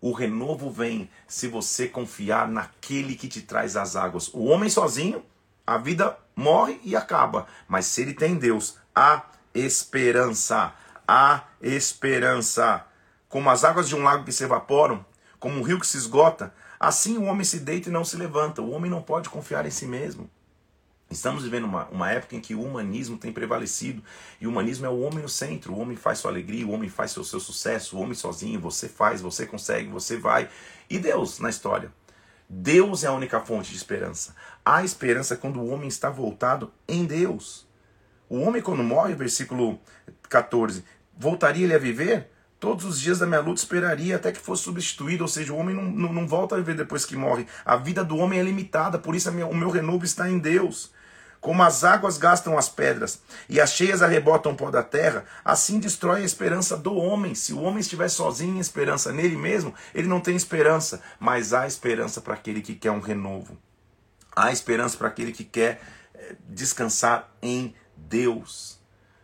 O 0.00 0.12
renovo 0.12 0.70
vem 0.70 1.10
se 1.28 1.46
você 1.46 1.86
confiar 1.86 2.48
naquele 2.48 3.14
que 3.14 3.28
te 3.28 3.42
traz 3.42 3.76
as 3.76 3.96
águas. 3.96 4.28
O 4.32 4.44
homem 4.44 4.70
sozinho, 4.70 5.22
a 5.66 5.76
vida 5.76 6.16
morre 6.34 6.80
e 6.82 6.96
acaba. 6.96 7.46
Mas 7.68 7.84
se 7.86 8.00
ele 8.00 8.14
tem 8.14 8.36
Deus, 8.36 8.78
há 8.94 9.22
esperança. 9.54 10.72
Há 11.06 11.42
esperança. 11.60 12.86
Como 13.30 13.48
as 13.48 13.62
águas 13.62 13.88
de 13.88 13.94
um 13.94 14.02
lago 14.02 14.24
que 14.24 14.32
se 14.32 14.42
evaporam, 14.42 15.06
como 15.38 15.58
um 15.58 15.62
rio 15.62 15.78
que 15.78 15.86
se 15.86 15.96
esgota, 15.96 16.52
assim 16.80 17.16
o 17.16 17.24
homem 17.24 17.44
se 17.44 17.60
deita 17.60 17.88
e 17.88 17.92
não 17.92 18.04
se 18.04 18.16
levanta. 18.16 18.60
O 18.60 18.72
homem 18.72 18.90
não 18.90 19.00
pode 19.00 19.30
confiar 19.30 19.64
em 19.64 19.70
si 19.70 19.86
mesmo. 19.86 20.28
Estamos 21.08 21.44
vivendo 21.44 21.64
uma, 21.64 21.86
uma 21.90 22.10
época 22.10 22.34
em 22.34 22.40
que 22.40 22.56
o 22.56 22.62
humanismo 22.62 23.16
tem 23.16 23.32
prevalecido. 23.32 24.02
E 24.40 24.48
o 24.48 24.50
humanismo 24.50 24.84
é 24.84 24.88
o 24.88 25.00
homem 25.00 25.22
no 25.22 25.28
centro. 25.28 25.72
O 25.72 25.78
homem 25.78 25.96
faz 25.96 26.18
sua 26.18 26.32
alegria, 26.32 26.66
o 26.66 26.72
homem 26.72 26.90
faz 26.90 27.12
seu, 27.12 27.22
seu 27.22 27.38
sucesso, 27.38 27.96
o 27.96 28.00
homem 28.00 28.14
sozinho, 28.14 28.58
você 28.58 28.88
faz, 28.88 29.20
você 29.20 29.46
consegue, 29.46 29.88
você 29.88 30.16
vai. 30.16 30.48
E 30.90 30.98
Deus 30.98 31.38
na 31.38 31.48
história. 31.48 31.92
Deus 32.48 33.04
é 33.04 33.06
a 33.06 33.12
única 33.12 33.38
fonte 33.38 33.70
de 33.70 33.76
esperança. 33.76 34.34
Há 34.64 34.82
esperança 34.82 35.36
quando 35.36 35.60
o 35.60 35.68
homem 35.68 35.86
está 35.86 36.10
voltado 36.10 36.72
em 36.88 37.04
Deus. 37.04 37.64
O 38.28 38.40
homem, 38.40 38.60
quando 38.60 38.82
morre, 38.82 39.14
versículo 39.14 39.80
14, 40.28 40.84
voltaria 41.16 41.64
ele 41.64 41.74
a 41.74 41.78
viver? 41.78 42.28
Todos 42.60 42.84
os 42.84 43.00
dias 43.00 43.18
da 43.18 43.26
minha 43.26 43.40
luta 43.40 43.62
esperaria 43.62 44.16
até 44.16 44.30
que 44.30 44.38
fosse 44.38 44.64
substituído, 44.64 45.24
ou 45.24 45.28
seja, 45.28 45.50
o 45.50 45.56
homem 45.56 45.74
não, 45.74 45.84
não, 45.84 46.12
não 46.12 46.28
volta 46.28 46.54
a 46.54 46.58
viver 46.58 46.76
depois 46.76 47.06
que 47.06 47.16
morre. 47.16 47.46
A 47.64 47.74
vida 47.74 48.04
do 48.04 48.18
homem 48.18 48.38
é 48.38 48.42
limitada, 48.42 48.98
por 48.98 49.14
isso 49.14 49.32
minha, 49.32 49.46
o 49.46 49.54
meu 49.54 49.70
renovo 49.70 50.04
está 50.04 50.28
em 50.28 50.38
Deus. 50.38 50.92
Como 51.40 51.62
as 51.62 51.84
águas 51.84 52.18
gastam 52.18 52.58
as 52.58 52.68
pedras 52.68 53.22
e 53.48 53.58
as 53.58 53.72
cheias 53.72 54.02
arrebotam 54.02 54.52
o 54.52 54.54
pó 54.54 54.70
da 54.70 54.82
terra, 54.82 55.24
assim 55.42 55.78
destrói 55.78 56.20
a 56.20 56.24
esperança 56.24 56.76
do 56.76 56.94
homem. 56.94 57.34
Se 57.34 57.54
o 57.54 57.62
homem 57.62 57.80
estiver 57.80 58.10
sozinho 58.10 58.58
em 58.58 58.60
esperança 58.60 59.10
nele 59.10 59.36
mesmo, 59.36 59.74
ele 59.94 60.06
não 60.06 60.20
tem 60.20 60.36
esperança, 60.36 61.00
mas 61.18 61.54
há 61.54 61.66
esperança 61.66 62.20
para 62.20 62.34
aquele 62.34 62.60
que 62.60 62.74
quer 62.74 62.90
um 62.90 63.00
renovo. 63.00 63.56
Há 64.36 64.52
esperança 64.52 64.98
para 64.98 65.08
aquele 65.08 65.32
que 65.32 65.44
quer 65.44 65.80
eh, 66.14 66.36
descansar 66.46 67.32
em 67.40 67.74
Deus. 67.96 68.79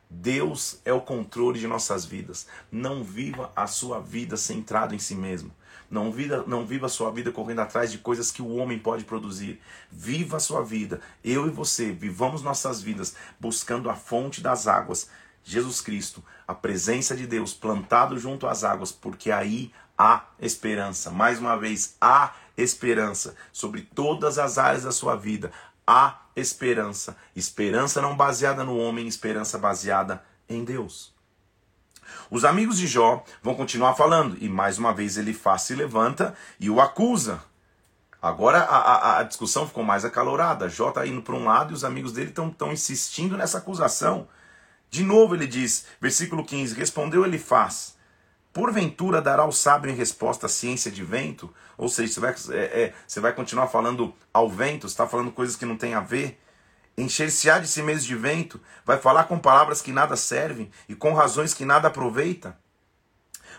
Deus 0.08 0.80
é 0.84 0.92
o 0.92 1.00
controle 1.00 1.58
de 1.58 1.66
nossas 1.66 2.04
vidas. 2.04 2.46
Não 2.70 3.02
viva 3.02 3.50
a 3.56 3.66
sua 3.66 4.00
vida 4.00 4.36
centrado 4.36 4.94
em 4.94 4.98
si 4.98 5.14
mesmo. 5.14 5.52
Não 5.90 6.10
viva, 6.10 6.44
não 6.46 6.66
viva 6.66 6.86
a 6.86 6.88
sua 6.88 7.10
vida 7.10 7.30
correndo 7.30 7.60
atrás 7.60 7.92
de 7.92 7.98
coisas 7.98 8.30
que 8.30 8.42
o 8.42 8.56
homem 8.56 8.78
pode 8.78 9.04
produzir. 9.04 9.60
Viva 9.90 10.36
a 10.36 10.40
sua 10.40 10.62
vida. 10.62 11.00
Eu 11.22 11.46
e 11.46 11.50
você 11.50 11.92
vivamos 11.92 12.42
nossas 12.42 12.82
vidas 12.82 13.14
buscando 13.38 13.90
a 13.90 13.94
fonte 13.94 14.40
das 14.40 14.66
águas, 14.66 15.08
Jesus 15.44 15.80
Cristo, 15.80 16.24
a 16.46 16.54
presença 16.54 17.16
de 17.16 17.26
Deus 17.26 17.54
plantado 17.54 18.18
junto 18.18 18.48
às 18.48 18.64
águas, 18.64 18.90
porque 18.90 19.30
aí 19.30 19.72
há 19.96 20.24
esperança. 20.40 21.10
Mais 21.10 21.38
uma 21.38 21.56
vez, 21.56 21.96
há 22.00 22.34
esperança 22.56 23.36
sobre 23.52 23.82
todas 23.82 24.38
as 24.38 24.58
áreas 24.58 24.82
da 24.84 24.90
sua 24.90 25.14
vida 25.14 25.52
há 25.86 26.18
esperança. 26.36 27.16
Esperança 27.34 28.00
não 28.02 28.14
baseada 28.14 28.62
no 28.62 28.76
homem, 28.76 29.08
esperança 29.08 29.58
baseada 29.58 30.22
em 30.48 30.62
Deus. 30.62 31.14
Os 32.30 32.44
amigos 32.44 32.78
de 32.78 32.86
Jó 32.86 33.24
vão 33.42 33.54
continuar 33.54 33.94
falando, 33.94 34.36
e 34.40 34.48
mais 34.48 34.78
uma 34.78 34.92
vez 34.92 35.16
ele 35.16 35.32
faz, 35.32 35.62
se 35.62 35.74
levanta 35.74 36.34
e 36.60 36.68
o 36.70 36.80
acusa. 36.80 37.42
Agora 38.20 38.58
a, 38.58 38.76
a, 38.76 39.18
a 39.18 39.22
discussão 39.22 39.66
ficou 39.66 39.84
mais 39.84 40.04
acalorada. 40.04 40.68
Jó 40.68 40.90
está 40.90 41.06
indo 41.06 41.22
para 41.22 41.34
um 41.34 41.44
lado 41.44 41.72
e 41.72 41.74
os 41.74 41.84
amigos 41.84 42.12
dele 42.12 42.30
estão 42.30 42.72
insistindo 42.72 43.36
nessa 43.36 43.58
acusação. 43.58 44.28
De 44.90 45.02
novo 45.04 45.34
ele 45.34 45.46
diz, 45.46 45.86
versículo 46.00 46.44
15: 46.44 46.74
Respondeu 46.74 47.24
ele 47.24 47.38
faz. 47.38 47.95
Porventura 48.56 49.20
dará 49.20 49.44
o 49.44 49.52
sábio 49.52 49.90
em 49.90 49.94
resposta 49.94 50.46
à 50.46 50.48
ciência 50.48 50.90
de 50.90 51.04
vento? 51.04 51.52
Ou 51.76 51.90
seja, 51.90 52.14
você 52.14 52.20
vai, 52.20 52.34
é, 52.52 52.84
é, 52.84 52.94
você 53.06 53.20
vai 53.20 53.34
continuar 53.34 53.66
falando 53.66 54.14
ao 54.32 54.48
vento, 54.48 54.86
está 54.86 55.06
falando 55.06 55.30
coisas 55.30 55.56
que 55.56 55.66
não 55.66 55.76
têm 55.76 55.92
a 55.92 56.00
ver? 56.00 56.40
Encher-se-á 56.96 57.58
de 57.58 57.68
si 57.68 57.82
mesmo 57.82 58.06
de 58.06 58.16
vento, 58.16 58.58
vai 58.82 58.96
falar 58.96 59.24
com 59.24 59.38
palavras 59.38 59.82
que 59.82 59.92
nada 59.92 60.16
servem 60.16 60.70
e 60.88 60.94
com 60.94 61.12
razões 61.12 61.52
que 61.52 61.66
nada 61.66 61.88
aproveita? 61.88 62.58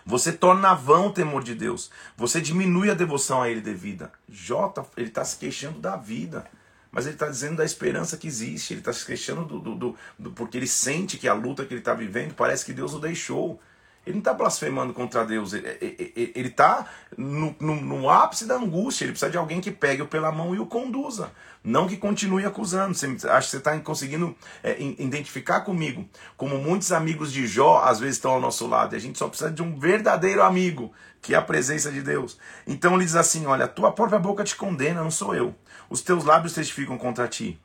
Você 0.04 0.32
torna 0.32 0.74
vão 0.74 1.06
o 1.06 1.12
temor 1.12 1.44
de 1.44 1.54
Deus, 1.54 1.92
você 2.16 2.40
diminui 2.40 2.90
a 2.90 2.94
devoção 2.94 3.40
a 3.40 3.48
Ele 3.48 3.60
devida. 3.60 4.10
Jota, 4.28 4.84
ele 4.96 5.10
está 5.10 5.24
se 5.24 5.36
queixando 5.36 5.78
da 5.78 5.94
vida 5.94 6.44
mas 6.90 7.04
ele 7.04 7.16
está 7.16 7.28
dizendo 7.28 7.56
da 7.56 7.64
esperança 7.64 8.16
que 8.16 8.26
existe, 8.26 8.72
ele 8.72 8.80
está 8.80 8.92
se 8.92 9.04
queixando 9.04 9.44
do, 9.44 9.60
do, 9.60 9.74
do, 9.74 9.96
do, 10.18 10.30
porque 10.32 10.56
ele 10.56 10.66
sente 10.66 11.18
que 11.18 11.28
a 11.28 11.34
luta 11.34 11.64
que 11.66 11.74
ele 11.74 11.80
está 11.82 11.92
vivendo 11.92 12.34
parece 12.34 12.64
que 12.64 12.72
Deus 12.72 12.94
o 12.94 12.98
deixou. 12.98 13.60
Ele 14.08 14.14
não 14.14 14.20
está 14.20 14.32
blasfemando 14.32 14.94
contra 14.94 15.22
Deus, 15.22 15.52
ele 15.52 16.48
está 16.48 16.86
no, 17.14 17.54
no, 17.60 17.76
no, 17.76 18.08
ápice 18.08 18.46
da 18.46 18.54
angústia. 18.54 19.04
Ele 19.04 19.12
precisa 19.12 19.30
de 19.30 19.36
alguém 19.36 19.60
que 19.60 19.70
pegue-o 19.70 20.06
pela 20.06 20.32
mão 20.32 20.54
e 20.54 20.58
o 20.58 20.64
conduza, 20.64 21.30
não 21.62 21.86
que 21.86 21.94
continue 21.94 22.46
acusando. 22.46 22.94
Você, 22.94 23.06
acho 23.28 23.48
que 23.48 23.50
você 23.50 23.56
está 23.58 23.78
conseguindo 23.80 24.34
é, 24.62 24.80
identificar 24.80 25.60
comigo, 25.60 26.08
como 26.38 26.56
muitos 26.56 26.90
amigos 26.90 27.30
de 27.30 27.46
Jó 27.46 27.82
às 27.84 28.00
vezes 28.00 28.16
estão 28.16 28.30
ao 28.30 28.40
nosso 28.40 28.66
lado, 28.66 28.94
e 28.94 28.96
a 28.96 29.00
gente 29.00 29.18
só 29.18 29.28
precisa 29.28 29.50
de 29.50 29.62
um 29.62 29.78
verdadeiro 29.78 30.42
amigo, 30.42 30.90
que 31.20 31.34
é 31.34 31.36
a 31.36 31.42
presença 31.42 31.92
de 31.92 32.00
Deus. 32.00 32.38
Então 32.66 32.94
ele 32.94 33.04
diz 33.04 33.14
assim: 33.14 33.44
Olha, 33.44 33.66
a 33.66 33.68
tua 33.68 33.92
própria 33.92 34.18
boca 34.18 34.42
te 34.42 34.56
condena, 34.56 35.02
não 35.02 35.10
sou 35.10 35.34
eu, 35.34 35.54
os 35.90 36.00
teus 36.00 36.24
lábios 36.24 36.54
testificam 36.54 36.96
contra 36.96 37.28
ti. 37.28 37.60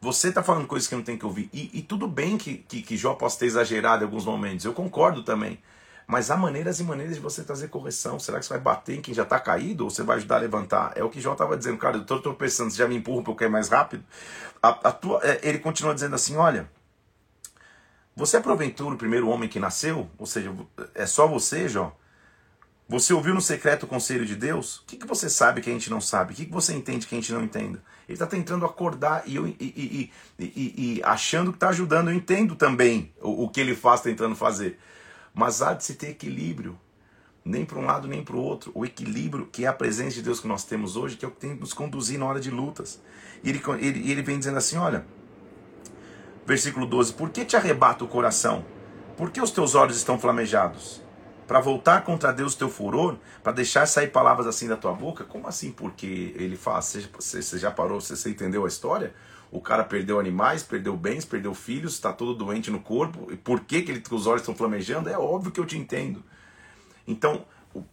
Você 0.00 0.28
está 0.28 0.42
falando 0.42 0.66
coisas 0.66 0.88
que 0.88 0.94
não 0.94 1.02
tem 1.02 1.18
que 1.18 1.26
ouvir. 1.26 1.50
E, 1.52 1.78
e 1.78 1.82
tudo 1.82 2.08
bem 2.08 2.38
que, 2.38 2.58
que, 2.58 2.82
que, 2.82 2.96
Jó 2.96 3.14
possa 3.14 3.38
ter 3.40 3.46
exagerado 3.46 4.02
em 4.02 4.06
alguns 4.06 4.24
momentos. 4.24 4.64
Eu 4.64 4.72
concordo 4.72 5.22
também. 5.22 5.60
Mas 6.06 6.30
há 6.30 6.36
maneiras 6.36 6.80
e 6.80 6.84
maneiras 6.84 7.16
de 7.16 7.20
você 7.20 7.44
trazer 7.44 7.68
correção. 7.68 8.18
Será 8.18 8.38
que 8.38 8.46
você 8.46 8.54
vai 8.54 8.62
bater 8.62 8.96
em 8.96 9.02
quem 9.02 9.12
já 9.12 9.24
está 9.24 9.38
caído 9.38 9.84
ou 9.84 9.90
você 9.90 10.02
vai 10.02 10.16
ajudar 10.16 10.36
a 10.36 10.40
levantar? 10.40 10.92
É 10.96 11.04
o 11.04 11.10
que 11.10 11.20
Jó 11.20 11.32
estava 11.32 11.56
dizendo, 11.56 11.76
cara. 11.76 11.98
Eu 11.98 12.02
estou 12.02 12.20
tropeçando, 12.20 12.70
você 12.70 12.78
já 12.78 12.88
me 12.88 12.96
empurra 12.96 13.22
porque 13.22 13.44
é 13.44 13.48
mais 13.48 13.68
rápido. 13.68 14.02
A, 14.62 14.68
a 14.88 14.92
tua, 14.92 15.20
é, 15.22 15.40
ele 15.42 15.58
continua 15.58 15.94
dizendo 15.94 16.14
assim: 16.14 16.36
olha. 16.36 16.68
Você 18.16 18.36
é 18.36 18.40
porventura 18.40 18.94
o 18.94 18.98
primeiro 18.98 19.28
homem 19.28 19.48
que 19.48 19.60
nasceu? 19.60 20.10
Ou 20.18 20.26
seja, 20.26 20.52
é 20.94 21.06
só 21.06 21.26
você, 21.26 21.68
Jó? 21.68 21.96
Você 22.88 23.14
ouviu 23.14 23.32
no 23.32 23.40
secreto 23.40 23.84
o 23.84 23.86
conselho 23.86 24.26
de 24.26 24.34
Deus? 24.34 24.78
O 24.78 24.84
que, 24.84 24.96
que 24.96 25.06
você 25.06 25.30
sabe 25.30 25.60
que 25.60 25.70
a 25.70 25.72
gente 25.72 25.88
não 25.88 26.00
sabe? 26.00 26.32
O 26.32 26.36
que, 26.36 26.44
que 26.44 26.52
você 26.52 26.74
entende 26.74 27.06
que 27.06 27.14
a 27.14 27.18
gente 27.18 27.32
não 27.32 27.44
entenda? 27.44 27.80
Ele 28.10 28.16
está 28.16 28.26
tentando 28.26 28.66
acordar 28.66 29.22
e, 29.24 29.36
eu, 29.36 29.46
e, 29.46 29.54
e, 29.60 30.10
e, 30.36 31.00
achando 31.04 31.52
que 31.52 31.56
está 31.56 31.68
ajudando. 31.68 32.10
Eu 32.10 32.16
entendo 32.16 32.56
também 32.56 33.12
o, 33.22 33.44
o, 33.44 33.48
que 33.48 33.60
ele 33.60 33.72
faz 33.72 34.00
tentando 34.00 34.34
fazer. 34.34 34.80
Mas 35.32 35.62
há 35.62 35.74
de 35.74 35.84
se 35.84 35.94
ter 35.94 36.08
equilíbrio. 36.08 36.76
Nem 37.44 37.64
para 37.64 37.78
um 37.78 37.84
lado 37.84 38.08
nem 38.08 38.24
para 38.24 38.34
o 38.34 38.40
outro. 38.40 38.72
O 38.74 38.84
equilíbrio 38.84 39.46
que 39.46 39.64
é 39.64 39.68
a 39.68 39.72
presença 39.72 40.16
de 40.16 40.22
Deus 40.22 40.40
que 40.40 40.48
nós 40.48 40.64
temos 40.64 40.96
hoje, 40.96 41.16
que 41.16 41.24
é 41.24 41.28
o 41.28 41.30
que 41.30 41.36
tem 41.36 41.54
que 41.54 41.60
nos 41.60 41.72
conduzir 41.72 42.18
na 42.18 42.26
hora 42.26 42.40
de 42.40 42.50
lutas. 42.50 43.00
E 43.44 43.48
ele, 43.48 43.62
ele, 43.78 44.10
ele 44.10 44.22
vem 44.22 44.40
dizendo 44.40 44.58
assim: 44.58 44.76
olha, 44.76 45.06
versículo 46.44 46.86
12: 46.86 47.12
Por 47.12 47.30
que 47.30 47.44
te 47.44 47.56
arrebata 47.56 48.02
o 48.02 48.08
coração? 48.08 48.64
Por 49.16 49.30
que 49.30 49.40
os 49.40 49.52
teus 49.52 49.76
olhos 49.76 49.96
estão 49.96 50.18
flamejados? 50.18 51.00
Para 51.50 51.58
voltar 51.58 52.04
contra 52.04 52.32
Deus 52.32 52.54
o 52.54 52.58
teu 52.58 52.70
furor, 52.70 53.16
para 53.42 53.50
deixar 53.50 53.84
sair 53.84 54.06
palavras 54.06 54.46
assim 54.46 54.68
da 54.68 54.76
tua 54.76 54.92
boca? 54.92 55.24
Como 55.24 55.48
assim? 55.48 55.72
Porque 55.72 56.32
ele 56.36 56.56
faz? 56.56 57.08
Você, 57.18 57.58
já 57.58 57.72
parou, 57.72 58.00
você, 58.00 58.14
você 58.14 58.30
entendeu 58.30 58.64
a 58.64 58.68
história? 58.68 59.12
O 59.50 59.60
cara 59.60 59.82
perdeu 59.82 60.20
animais, 60.20 60.62
perdeu 60.62 60.96
bens, 60.96 61.24
perdeu 61.24 61.52
filhos, 61.52 61.94
está 61.94 62.12
todo 62.12 62.36
doente 62.36 62.70
no 62.70 62.78
corpo. 62.78 63.32
E 63.32 63.36
por 63.36 63.58
que, 63.64 63.82
que, 63.82 63.90
ele, 63.90 64.00
que 64.00 64.14
os 64.14 64.28
olhos 64.28 64.42
estão 64.42 64.54
flamejando? 64.54 65.08
É 65.08 65.18
óbvio 65.18 65.50
que 65.50 65.58
eu 65.58 65.66
te 65.66 65.76
entendo. 65.76 66.22
Então, 67.04 67.44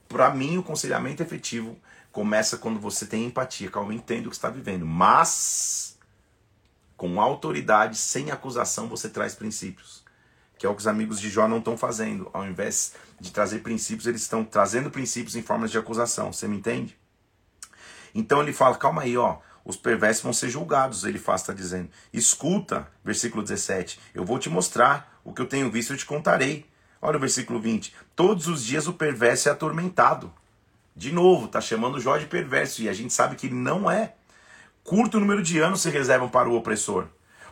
para 0.08 0.30
mim, 0.30 0.60
o 0.60 0.62
conselhamento 0.62 1.24
efetivo 1.24 1.80
começa 2.12 2.60
quando 2.60 2.80
você 2.80 3.08
tem 3.08 3.26
empatia, 3.26 3.72
calma, 3.72 3.92
entende 3.92 4.28
o 4.28 4.30
que 4.30 4.36
está 4.36 4.52
vivendo. 4.52 4.86
Mas, 4.86 5.98
com 6.96 7.20
autoridade, 7.20 7.98
sem 7.98 8.30
acusação, 8.30 8.88
você 8.88 9.10
traz 9.10 9.34
princípios 9.34 10.06
que 10.58 10.66
é 10.66 10.70
o 10.70 10.74
que 10.74 10.82
os 10.82 10.88
amigos 10.88 11.20
de 11.20 11.30
Jó 11.30 11.48
não 11.48 11.60
estão 11.60 11.78
fazendo. 11.78 12.30
Ao 12.34 12.46
invés 12.46 12.94
de 13.20 13.32
trazer 13.32 13.60
princípios, 13.60 14.08
eles 14.08 14.22
estão 14.22 14.44
trazendo 14.44 14.90
princípios 14.90 15.36
em 15.36 15.42
formas 15.42 15.72
de 15.72 15.78
acusação. 15.78 16.34
Você 16.34 16.48
me 16.48 16.58
entende? 16.58 16.98
Então 18.14 18.42
ele 18.42 18.54
fala: 18.54 18.76
calma 18.76 19.04
aí, 19.04 19.18
ó. 19.18 19.38
os 19.64 19.78
perversos 19.78 20.24
vão 20.24 20.34
ser 20.34 20.50
julgados, 20.50 21.04
ele 21.04 21.20
faz, 21.20 21.42
está 21.42 21.54
dizendo. 21.54 21.90
Escuta, 22.12 22.88
versículo 23.04 23.44
17, 23.44 24.00
eu 24.14 24.26
vou 24.26 24.40
te 24.40 24.50
mostrar 24.50 25.20
o 25.24 25.34
que 25.34 25.42
eu 25.42 25.48
tenho 25.48 25.72
visto, 25.72 25.94
eu 25.94 25.98
te 25.98 26.06
contarei. 26.06 26.66
Olha 27.00 27.18
o 27.18 27.20
versículo 27.20 27.60
20, 27.60 27.94
todos 28.16 28.48
os 28.48 28.66
dias 28.66 28.88
o 28.88 28.94
perverso 28.94 29.50
é 29.50 29.52
atormentado. 29.52 30.34
De 30.96 31.12
novo, 31.12 31.46
está 31.46 31.62
chamando 31.62 32.00
Jó 32.00 32.18
de 32.18 32.26
perverso, 32.26 32.82
e 32.82 32.90
a 32.90 32.94
gente 32.94 33.14
sabe 33.14 33.36
que 33.36 33.46
ele 33.46 33.56
não 33.56 33.90
é. 33.90 34.16
Curto 34.84 35.20
número 35.20 35.44
de 35.44 35.60
anos 35.60 35.82
se 35.82 35.92
reservam 35.92 36.28
para 36.28 36.50
o 36.50 36.56
opressor. 36.56 37.08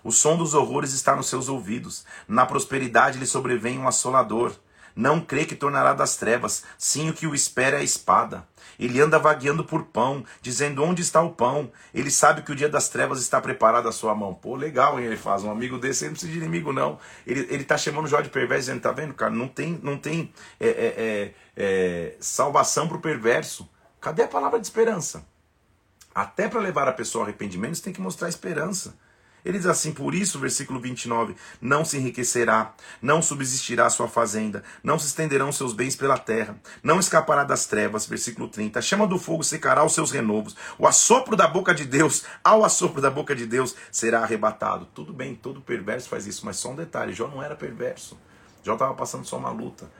O 0.06 0.12
som 0.12 0.38
dos 0.38 0.54
horrores 0.54 0.94
está 0.94 1.16
nos 1.16 1.28
seus 1.28 1.50
ouvidos. 1.50 2.06
Na 2.28 2.46
prosperidade 2.46 3.18
lhe 3.18 3.26
sobrevém 3.26 3.80
um 3.80 3.88
assolador. 3.88 4.54
Não 4.96 5.20
crê 5.20 5.46
que 5.46 5.56
tornará 5.56 5.94
das 5.94 6.16
trevas, 6.16 6.64
sim 6.78 7.10
o 7.10 7.14
que 7.14 7.26
o 7.26 7.34
espera 7.34 7.78
é 7.78 7.80
a 7.80 7.84
espada. 7.84 8.48
Ele 8.80 9.02
anda 9.02 9.18
vagueando 9.18 9.64
por 9.66 9.86
pão, 9.86 10.24
dizendo 10.44 10.84
onde 10.84 11.02
está 11.02 11.24
o 11.24 11.32
pão. 11.32 11.72
Ele 11.92 12.12
sabe 12.12 12.44
que 12.44 12.52
o 12.52 12.56
dia 12.56 12.70
das 12.70 12.88
trevas 12.88 13.20
está 13.20 13.42
preparado 13.42 13.90
à 13.90 13.92
sua 13.92 14.14
mão. 14.14 14.36
Pô, 14.36 14.56
legal, 14.56 15.00
hein? 15.00 15.08
Ele 15.08 15.18
faz 15.18 15.44
um 15.44 15.50
amigo 15.50 15.80
desse, 15.80 16.04
ele 16.04 16.10
não 16.10 16.14
precisa 16.14 16.32
de 16.32 16.38
inimigo, 16.38 16.72
não. 16.72 17.00
Ele, 17.26 17.48
ele 17.50 17.64
tá 17.64 17.76
chamando 17.76 18.08
Jó 18.08 18.22
de 18.22 18.30
perverso, 18.30 18.68
dizendo, 18.68 18.82
tá 18.82 18.92
vendo, 18.92 19.16
cara? 19.16 19.32
Não 19.32 19.48
tem, 19.48 19.80
não 19.82 19.98
tem 19.98 20.32
é, 20.60 20.68
é, 20.68 20.74
é, 20.78 21.34
é 21.58 22.16
salvação 22.20 22.88
para 22.88 22.98
o 22.98 23.02
perverso. 23.02 23.68
Cadê 24.00 24.22
a 24.22 24.28
palavra 24.28 24.60
de 24.60 24.68
esperança? 24.68 25.26
Até 26.14 26.48
para 26.48 26.60
levar 26.60 26.88
a 26.88 26.94
pessoa 26.94 27.24
ao 27.24 27.28
arrependimento, 27.28 27.76
você 27.76 27.82
tem 27.82 27.92
que 27.92 28.00
mostrar 28.00 28.30
esperança. 28.30 28.96
Ele 29.46 29.60
diz 29.60 29.68
assim: 29.68 29.94
Por 29.94 30.16
isso, 30.16 30.40
versículo 30.40 30.80
29, 30.80 31.36
não 31.62 31.86
se 31.86 31.98
enriquecerá, 31.98 32.74
não 33.00 33.22
subsistirá 33.22 33.88
sua 33.92 34.08
fazenda, 34.08 34.64
não 34.84 34.98
se 34.98 35.06
estenderão 35.06 35.52
seus 35.52 35.72
bens 35.72 35.96
pela 35.96 36.18
terra, 36.18 36.60
não 36.82 37.00
escapará 37.00 37.44
das 37.44 37.68
trevas. 37.68 38.08
Versículo 38.08 38.48
30, 38.48 38.80
a 38.80 38.82
chama 38.82 39.06
do 39.06 39.20
fogo 39.20 39.44
secará 39.44 39.86
os 39.86 39.94
seus 39.94 40.10
renovos, 40.10 40.56
o 40.80 40.88
assopro 40.88 41.36
da 41.36 41.48
boca 41.48 41.76
de 41.76 41.86
Deus, 41.86 42.26
ao 42.44 42.66
assopro 42.66 43.00
da 43.00 43.12
boca 43.12 43.36
de 43.36 43.46
Deus, 43.46 43.76
será 43.92 44.22
arrebatado. 44.22 44.88
Tudo 44.96 45.14
bem, 45.14 45.36
todo 45.36 45.62
perverso 45.62 46.10
faz 46.10 46.26
isso, 46.26 46.44
mas 46.44 46.58
só 46.58 46.72
um 46.72 46.76
detalhe: 46.76 47.14
Jó 47.14 47.28
não 47.28 47.44
era 47.44 47.56
perverso, 47.56 48.18
Jó 48.64 48.74
estava 48.74 48.96
passando 48.96 49.26
só 49.26 49.38
uma 49.38 49.52
luta. 49.52 49.92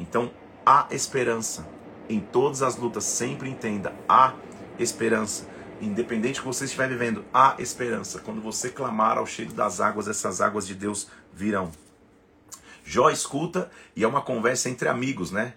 Então, 0.00 0.32
há 0.64 0.88
esperança. 0.90 1.64
Em 2.08 2.20
todas 2.20 2.62
as 2.62 2.76
lutas, 2.76 3.04
sempre 3.04 3.48
entenda: 3.48 3.94
há 4.08 4.34
esperança 4.78 5.55
independente 5.80 6.40
que 6.40 6.46
você 6.46 6.64
estiver 6.64 6.88
vivendo, 6.88 7.24
há 7.32 7.56
esperança. 7.58 8.20
Quando 8.20 8.40
você 8.40 8.70
clamar 8.70 9.18
ao 9.18 9.26
cheiro 9.26 9.52
das 9.52 9.80
águas, 9.80 10.08
essas 10.08 10.40
águas 10.40 10.66
de 10.66 10.74
Deus 10.74 11.08
virão. 11.32 11.70
Jó 12.84 13.10
escuta 13.10 13.70
e 13.94 14.04
é 14.04 14.08
uma 14.08 14.22
conversa 14.22 14.70
entre 14.70 14.88
amigos, 14.88 15.30
né? 15.30 15.54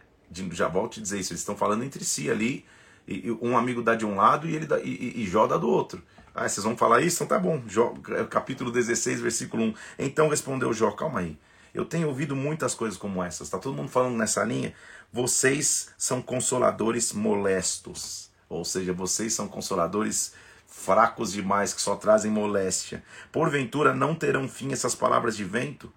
Já 0.52 0.68
volto 0.68 1.00
a 1.00 1.04
dizer 1.04 1.20
isso, 1.20 1.32
eles 1.32 1.42
estão 1.42 1.56
falando 1.56 1.84
entre 1.84 2.04
si 2.04 2.30
ali, 2.30 2.66
e 3.08 3.32
um 3.42 3.58
amigo 3.58 3.82
dá 3.82 3.96
de 3.96 4.06
um 4.06 4.16
lado 4.16 4.48
e, 4.48 4.56
ele 4.56 4.68
dá, 4.68 4.80
e, 4.80 5.24
e 5.24 5.26
Jó 5.28 5.48
dá 5.48 5.58
do 5.58 5.68
outro. 5.68 6.04
Ah, 6.34 6.48
vocês 6.48 6.64
vão 6.64 6.78
falar 6.78 7.02
isso? 7.02 7.24
Então 7.24 7.38
tá 7.38 7.44
bom. 7.44 7.62
Jó, 7.68 7.94
capítulo 8.30 8.72
16, 8.72 9.20
versículo 9.20 9.64
1. 9.64 9.74
Então 9.98 10.30
respondeu 10.30 10.72
Jó, 10.74 10.92
calma 10.92 11.22
aí. 11.22 11.38
Eu 11.74 11.86
tenho 11.86 12.08
ouvido 12.08 12.36
muitas 12.36 12.74
coisas 12.74 12.98
como 12.98 13.24
essas. 13.24 13.48
Está 13.48 13.58
todo 13.58 13.76
mundo 13.76 13.90
falando 13.90 14.16
nessa 14.16 14.44
linha? 14.44 14.74
Vocês 15.12 15.90
são 15.98 16.22
consoladores 16.22 17.14
molestos. 17.14 18.29
Ou 18.50 18.66
seja, 18.66 18.92
vocês 18.92 19.34
são 19.34 19.48
consoladores 19.48 20.34
fracos 20.68 21.32
demais 21.32 21.74
que 21.74 21.82
só 21.82 21.96
trazem 21.96 22.32
moléstia. 22.32 23.04
Porventura 23.32 23.94
não 23.94 24.16
terão 24.16 24.50
fim 24.50 24.72
essas 24.72 24.96
palavras 24.96 25.38
de 25.38 25.44
vento? 25.44 25.92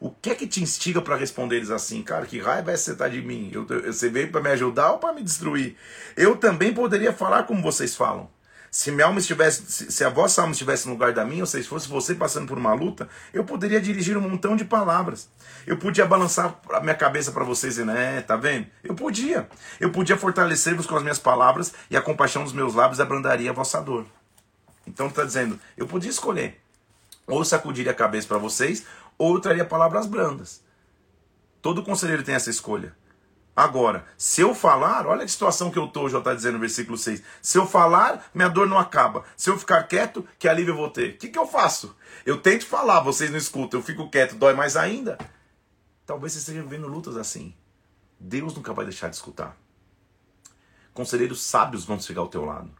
O 0.00 0.10
que 0.10 0.30
é 0.30 0.34
que 0.34 0.46
te 0.46 0.62
instiga 0.62 1.02
para 1.02 1.16
responder 1.16 1.56
eles 1.56 1.70
assim? 1.70 2.02
Cara, 2.02 2.24
que 2.24 2.40
raiva 2.40 2.70
é 2.70 2.74
essa 2.74 2.92
você 2.92 2.96
tá 2.96 3.08
de 3.08 3.20
mim? 3.20 3.50
Eu, 3.52 3.66
eu, 3.68 3.92
você 3.92 4.08
veio 4.08 4.30
para 4.30 4.40
me 4.40 4.50
ajudar 4.50 4.92
ou 4.92 4.98
para 4.98 5.12
me 5.12 5.22
destruir? 5.22 5.76
Eu 6.16 6.36
também 6.36 6.72
poderia 6.72 7.12
falar 7.12 7.42
como 7.44 7.60
vocês 7.60 7.96
falam. 7.96 8.30
Se 8.70 8.90
minha 8.90 9.06
alma 9.06 9.18
estivesse, 9.18 9.90
se, 9.90 10.04
a 10.04 10.10
vossa 10.10 10.42
alma 10.42 10.52
estivesse 10.52 10.86
no 10.86 10.92
lugar 10.92 11.12
da 11.12 11.24
minha, 11.24 11.42
ou 11.42 11.46
seja, 11.46 11.64
se 11.64 11.68
fosse 11.68 11.88
você 11.88 12.14
passando 12.14 12.46
por 12.46 12.58
uma 12.58 12.74
luta, 12.74 13.08
eu 13.32 13.44
poderia 13.44 13.80
dirigir 13.80 14.16
um 14.16 14.20
montão 14.20 14.56
de 14.56 14.64
palavras. 14.64 15.28
Eu 15.66 15.78
podia 15.78 16.04
balançar 16.04 16.60
a 16.72 16.80
minha 16.80 16.94
cabeça 16.94 17.32
para 17.32 17.44
vocês 17.44 17.78
e 17.78 17.84
né, 17.84 18.20
tá 18.20 18.36
vendo? 18.36 18.66
Eu 18.84 18.94
podia. 18.94 19.48
Eu 19.80 19.90
podia 19.90 20.16
fortalecer-vos 20.16 20.86
com 20.86 20.96
as 20.96 21.02
minhas 21.02 21.18
palavras 21.18 21.72
e 21.90 21.96
a 21.96 22.02
compaixão 22.02 22.44
dos 22.44 22.52
meus 22.52 22.74
lábios 22.74 23.00
abrandaria 23.00 23.50
a 23.50 23.54
vossa 23.54 23.80
dor. 23.80 24.06
Então 24.86 25.06
está 25.06 25.24
dizendo, 25.24 25.58
eu 25.76 25.86
podia 25.86 26.10
escolher. 26.10 26.60
Ou 27.26 27.44
sacudiria 27.44 27.92
a 27.92 27.94
cabeça 27.94 28.26
para 28.26 28.38
vocês, 28.38 28.84
ou 29.18 29.38
traria 29.40 29.64
palavras 29.64 30.06
brandas. 30.06 30.62
Todo 31.60 31.82
conselheiro 31.82 32.22
tem 32.22 32.34
essa 32.34 32.48
escolha. 32.50 32.94
Agora, 33.58 34.06
se 34.16 34.40
eu 34.40 34.54
falar, 34.54 35.04
olha 35.04 35.24
a 35.24 35.28
situação 35.28 35.68
que 35.68 35.80
eu 35.80 35.86
estou, 35.86 36.08
já 36.08 36.18
está 36.18 36.32
dizendo 36.32 36.54
no 36.54 36.60
versículo 36.60 36.96
6. 36.96 37.20
Se 37.42 37.58
eu 37.58 37.66
falar, 37.66 38.30
minha 38.32 38.48
dor 38.48 38.68
não 38.68 38.78
acaba. 38.78 39.24
Se 39.36 39.50
eu 39.50 39.58
ficar 39.58 39.82
quieto, 39.82 40.24
que 40.38 40.46
alívio 40.46 40.74
eu 40.74 40.76
vou 40.76 40.88
ter? 40.88 41.14
O 41.14 41.18
que, 41.18 41.26
que 41.26 41.36
eu 41.36 41.44
faço? 41.44 41.96
Eu 42.24 42.40
tento 42.40 42.64
falar, 42.64 43.00
vocês 43.00 43.32
não 43.32 43.36
escutam, 43.36 43.80
eu 43.80 43.84
fico 43.84 44.08
quieto, 44.08 44.36
dói 44.36 44.54
mais 44.54 44.76
ainda? 44.76 45.18
Talvez 46.06 46.34
você 46.34 46.38
esteja 46.38 46.62
vivendo 46.62 46.86
lutas 46.86 47.16
assim. 47.16 47.52
Deus 48.20 48.54
nunca 48.54 48.72
vai 48.72 48.84
deixar 48.84 49.08
de 49.08 49.16
escutar. 49.16 49.56
Conselheiros 50.94 51.42
sábios 51.42 51.84
vão 51.84 51.98
chegar 51.98 52.20
ao 52.20 52.28
teu 52.28 52.44
lado. 52.44 52.70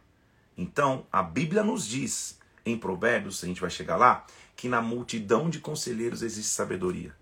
Então, 0.57 1.05
a 1.11 1.21
Bíblia 1.21 1.61
nos 1.61 1.85
diz, 1.85 2.39
em 2.65 2.77
Provérbios, 2.77 3.43
a 3.43 3.47
gente 3.47 3.59
vai 3.59 3.69
chegar 3.69 3.97
lá, 3.97 4.25
que 4.55 4.69
na 4.69 4.81
multidão 4.81 5.49
de 5.49 5.59
conselheiros 5.59 6.21
existe 6.21 6.53
sabedoria. 6.53 7.18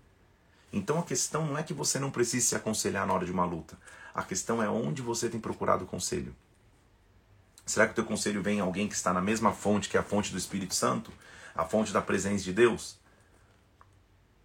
Então 0.72 0.98
a 0.98 1.02
questão 1.02 1.46
não 1.46 1.56
é 1.56 1.62
que 1.62 1.72
você 1.72 1.98
não 1.98 2.10
precise 2.10 2.46
se 2.46 2.54
aconselhar 2.54 3.06
na 3.06 3.14
hora 3.14 3.24
de 3.24 3.32
uma 3.32 3.44
luta. 3.44 3.78
A 4.14 4.22
questão 4.22 4.62
é 4.62 4.68
onde 4.68 5.00
você 5.00 5.28
tem 5.28 5.40
procurado 5.40 5.86
conselho. 5.86 6.34
Será 7.64 7.86
que 7.86 7.92
o 7.92 7.94
teu 7.94 8.04
conselho 8.04 8.42
vem 8.42 8.58
em 8.58 8.60
alguém 8.60 8.88
que 8.88 8.94
está 8.94 9.12
na 9.12 9.20
mesma 9.20 9.52
fonte 9.52 9.88
que 9.88 9.96
é 9.96 10.00
a 10.00 10.02
fonte 10.02 10.32
do 10.32 10.38
Espírito 10.38 10.74
Santo? 10.74 11.12
A 11.54 11.64
fonte 11.64 11.92
da 11.92 12.00
presença 12.00 12.44
de 12.44 12.52
Deus? 12.52 12.98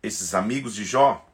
Esses 0.02 0.34
amigos 0.34 0.76
de 0.76 0.84
Jó 0.84 1.26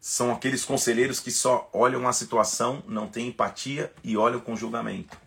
são 0.00 0.32
aqueles 0.32 0.64
conselheiros 0.64 1.20
que 1.20 1.30
só 1.30 1.68
olham 1.72 2.08
a 2.08 2.12
situação, 2.12 2.82
não 2.86 3.06
têm 3.06 3.28
empatia 3.28 3.92
e 4.02 4.16
olham 4.16 4.40
com 4.40 4.56
julgamento. 4.56 5.18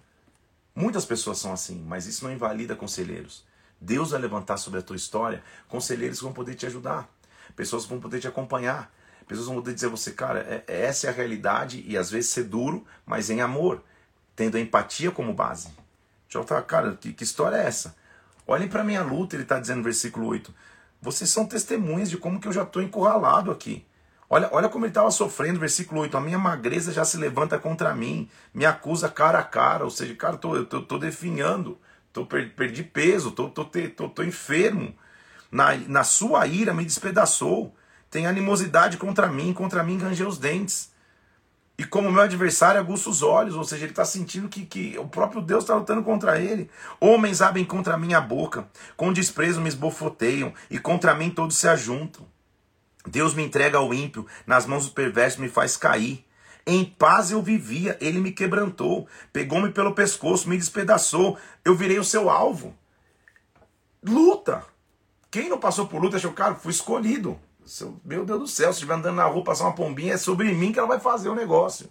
Muitas 0.73 1.05
pessoas 1.05 1.37
são 1.37 1.53
assim, 1.53 1.83
mas 1.87 2.07
isso 2.07 2.23
não 2.23 2.31
invalida 2.31 2.75
conselheiros. 2.75 3.45
Deus 3.79 4.11
vai 4.11 4.21
levantar 4.21 4.57
sobre 4.57 4.79
a 4.79 4.83
tua 4.83 4.95
história 4.95 5.43
conselheiros 5.67 6.17
que 6.17 6.23
vão 6.23 6.33
poder 6.33 6.55
te 6.55 6.65
ajudar. 6.65 7.07
Pessoas 7.55 7.85
vão 7.85 7.99
poder 7.99 8.19
te 8.19 8.27
acompanhar. 8.27 8.91
Pessoas 9.27 9.47
vão 9.47 9.55
poder 9.55 9.73
dizer 9.73 9.87
a 9.87 9.89
você, 9.89 10.11
cara, 10.11 10.39
é, 10.39 10.63
é, 10.67 10.85
essa 10.85 11.07
é 11.07 11.09
a 11.09 11.13
realidade 11.13 11.83
e 11.87 11.97
às 11.97 12.11
vezes 12.11 12.31
ser 12.31 12.43
duro, 12.43 12.85
mas 13.05 13.29
em 13.29 13.39
amor, 13.39 13.81
tendo 14.35 14.57
a 14.57 14.59
empatia 14.59 15.11
como 15.11 15.33
base. 15.33 15.69
Já 16.27 16.43
tá, 16.43 16.61
cara, 16.61 16.97
que, 16.99 17.13
que 17.13 17.23
história 17.23 17.55
é 17.55 17.65
essa? 17.65 17.95
Olhem 18.47 18.67
para 18.67 18.83
minha 18.83 19.03
luta, 19.03 19.35
ele 19.35 19.43
está 19.43 19.59
dizendo 19.59 19.77
no 19.77 19.83
versículo 19.83 20.27
8. 20.27 20.53
Vocês 21.01 21.29
são 21.29 21.45
testemunhas 21.45 22.09
de 22.09 22.17
como 22.17 22.39
que 22.39 22.47
eu 22.47 22.53
já 22.53 22.63
estou 22.63 22.81
encurralado 22.81 23.51
aqui. 23.51 23.85
Olha, 24.29 24.49
olha 24.51 24.69
como 24.69 24.85
ele 24.85 24.91
estava 24.91 25.11
sofrendo, 25.11 25.59
versículo 25.59 26.01
8. 26.01 26.17
A 26.17 26.21
minha 26.21 26.39
magreza 26.39 26.91
já 26.91 27.03
se 27.03 27.17
levanta 27.17 27.59
contra 27.59 27.93
mim, 27.93 28.29
me 28.53 28.65
acusa 28.65 29.09
cara 29.09 29.39
a 29.39 29.43
cara. 29.43 29.83
Ou 29.83 29.89
seja, 29.89 30.15
cara, 30.15 30.37
tô, 30.37 30.55
eu 30.55 30.65
tô, 30.65 30.81
tô 30.81 30.97
definhando, 30.97 31.77
tô, 32.13 32.25
perdi 32.25 32.83
peso, 32.83 33.31
tô, 33.31 33.49
tô, 33.49 33.65
tô, 33.65 34.09
tô 34.09 34.23
enfermo 34.23 34.93
na, 35.51 35.75
na 35.75 36.03
sua 36.03 36.47
ira 36.47 36.73
me 36.73 36.85
despedaçou. 36.85 37.75
Tem 38.09 38.25
animosidade 38.25 38.97
contra 38.97 39.27
mim, 39.27 39.53
contra 39.53 39.83
mim 39.83 39.97
rangeu 39.97 40.27
os 40.27 40.37
dentes. 40.37 40.91
E 41.77 41.83
como 41.83 42.11
meu 42.11 42.21
adversário 42.21 42.79
aguça 42.79 43.09
os 43.09 43.23
olhos, 43.23 43.55
ou 43.55 43.63
seja, 43.63 43.85
ele 43.85 43.91
está 43.91 44.05
sentindo 44.05 44.47
que, 44.47 44.65
que 44.65 44.97
o 44.99 45.07
próprio 45.07 45.41
Deus 45.41 45.63
está 45.63 45.73
lutando 45.73 46.03
contra 46.03 46.39
ele. 46.39 46.69
Homens 46.99 47.41
abrem 47.41 47.65
contra 47.65 47.97
mim 47.97 48.13
a 48.13 48.21
boca, 48.21 48.67
com 48.95 49.11
desprezo 49.11 49.59
me 49.59 49.67
esbofoteiam, 49.67 50.53
e 50.69 50.77
contra 50.77 51.15
mim 51.15 51.31
todos 51.31 51.57
se 51.57 51.67
ajuntam. 51.67 52.25
Deus 53.07 53.33
me 53.33 53.43
entrega 53.43 53.79
ao 53.79 53.93
ímpio, 53.93 54.27
nas 54.45 54.65
mãos 54.67 54.85
do 54.85 54.91
perverso 54.91 55.41
me 55.41 55.49
faz 55.49 55.75
cair. 55.75 56.23
Em 56.67 56.85
paz 56.85 57.31
eu 57.31 57.41
vivia, 57.41 57.97
ele 57.99 58.19
me 58.19 58.31
quebrantou, 58.31 59.07
pegou-me 59.33 59.71
pelo 59.71 59.95
pescoço, 59.95 60.47
me 60.47 60.57
despedaçou, 60.57 61.37
eu 61.65 61.73
virei 61.73 61.97
o 61.97 62.03
seu 62.03 62.29
alvo. 62.29 62.75
Luta. 64.03 64.63
Quem 65.31 65.47
não 65.47 65.57
passou 65.57 65.87
por 65.87 66.01
luta 66.01 66.17
achou, 66.17 66.33
cara, 66.33 66.55
fui 66.55 66.71
escolhido. 66.71 67.39
Meu 68.03 68.25
Deus 68.25 68.39
do 68.39 68.47
céu, 68.47 68.73
se 68.73 68.79
estiver 68.79 68.95
andando 68.95 69.15
na 69.15 69.25
rua, 69.25 69.45
passar 69.45 69.63
uma 69.63 69.73
pombinha, 69.73 70.15
é 70.15 70.17
sobre 70.17 70.53
mim 70.53 70.73
que 70.73 70.79
ela 70.79 70.87
vai 70.89 70.99
fazer 70.99 71.29
o 71.29 71.35
negócio. 71.35 71.87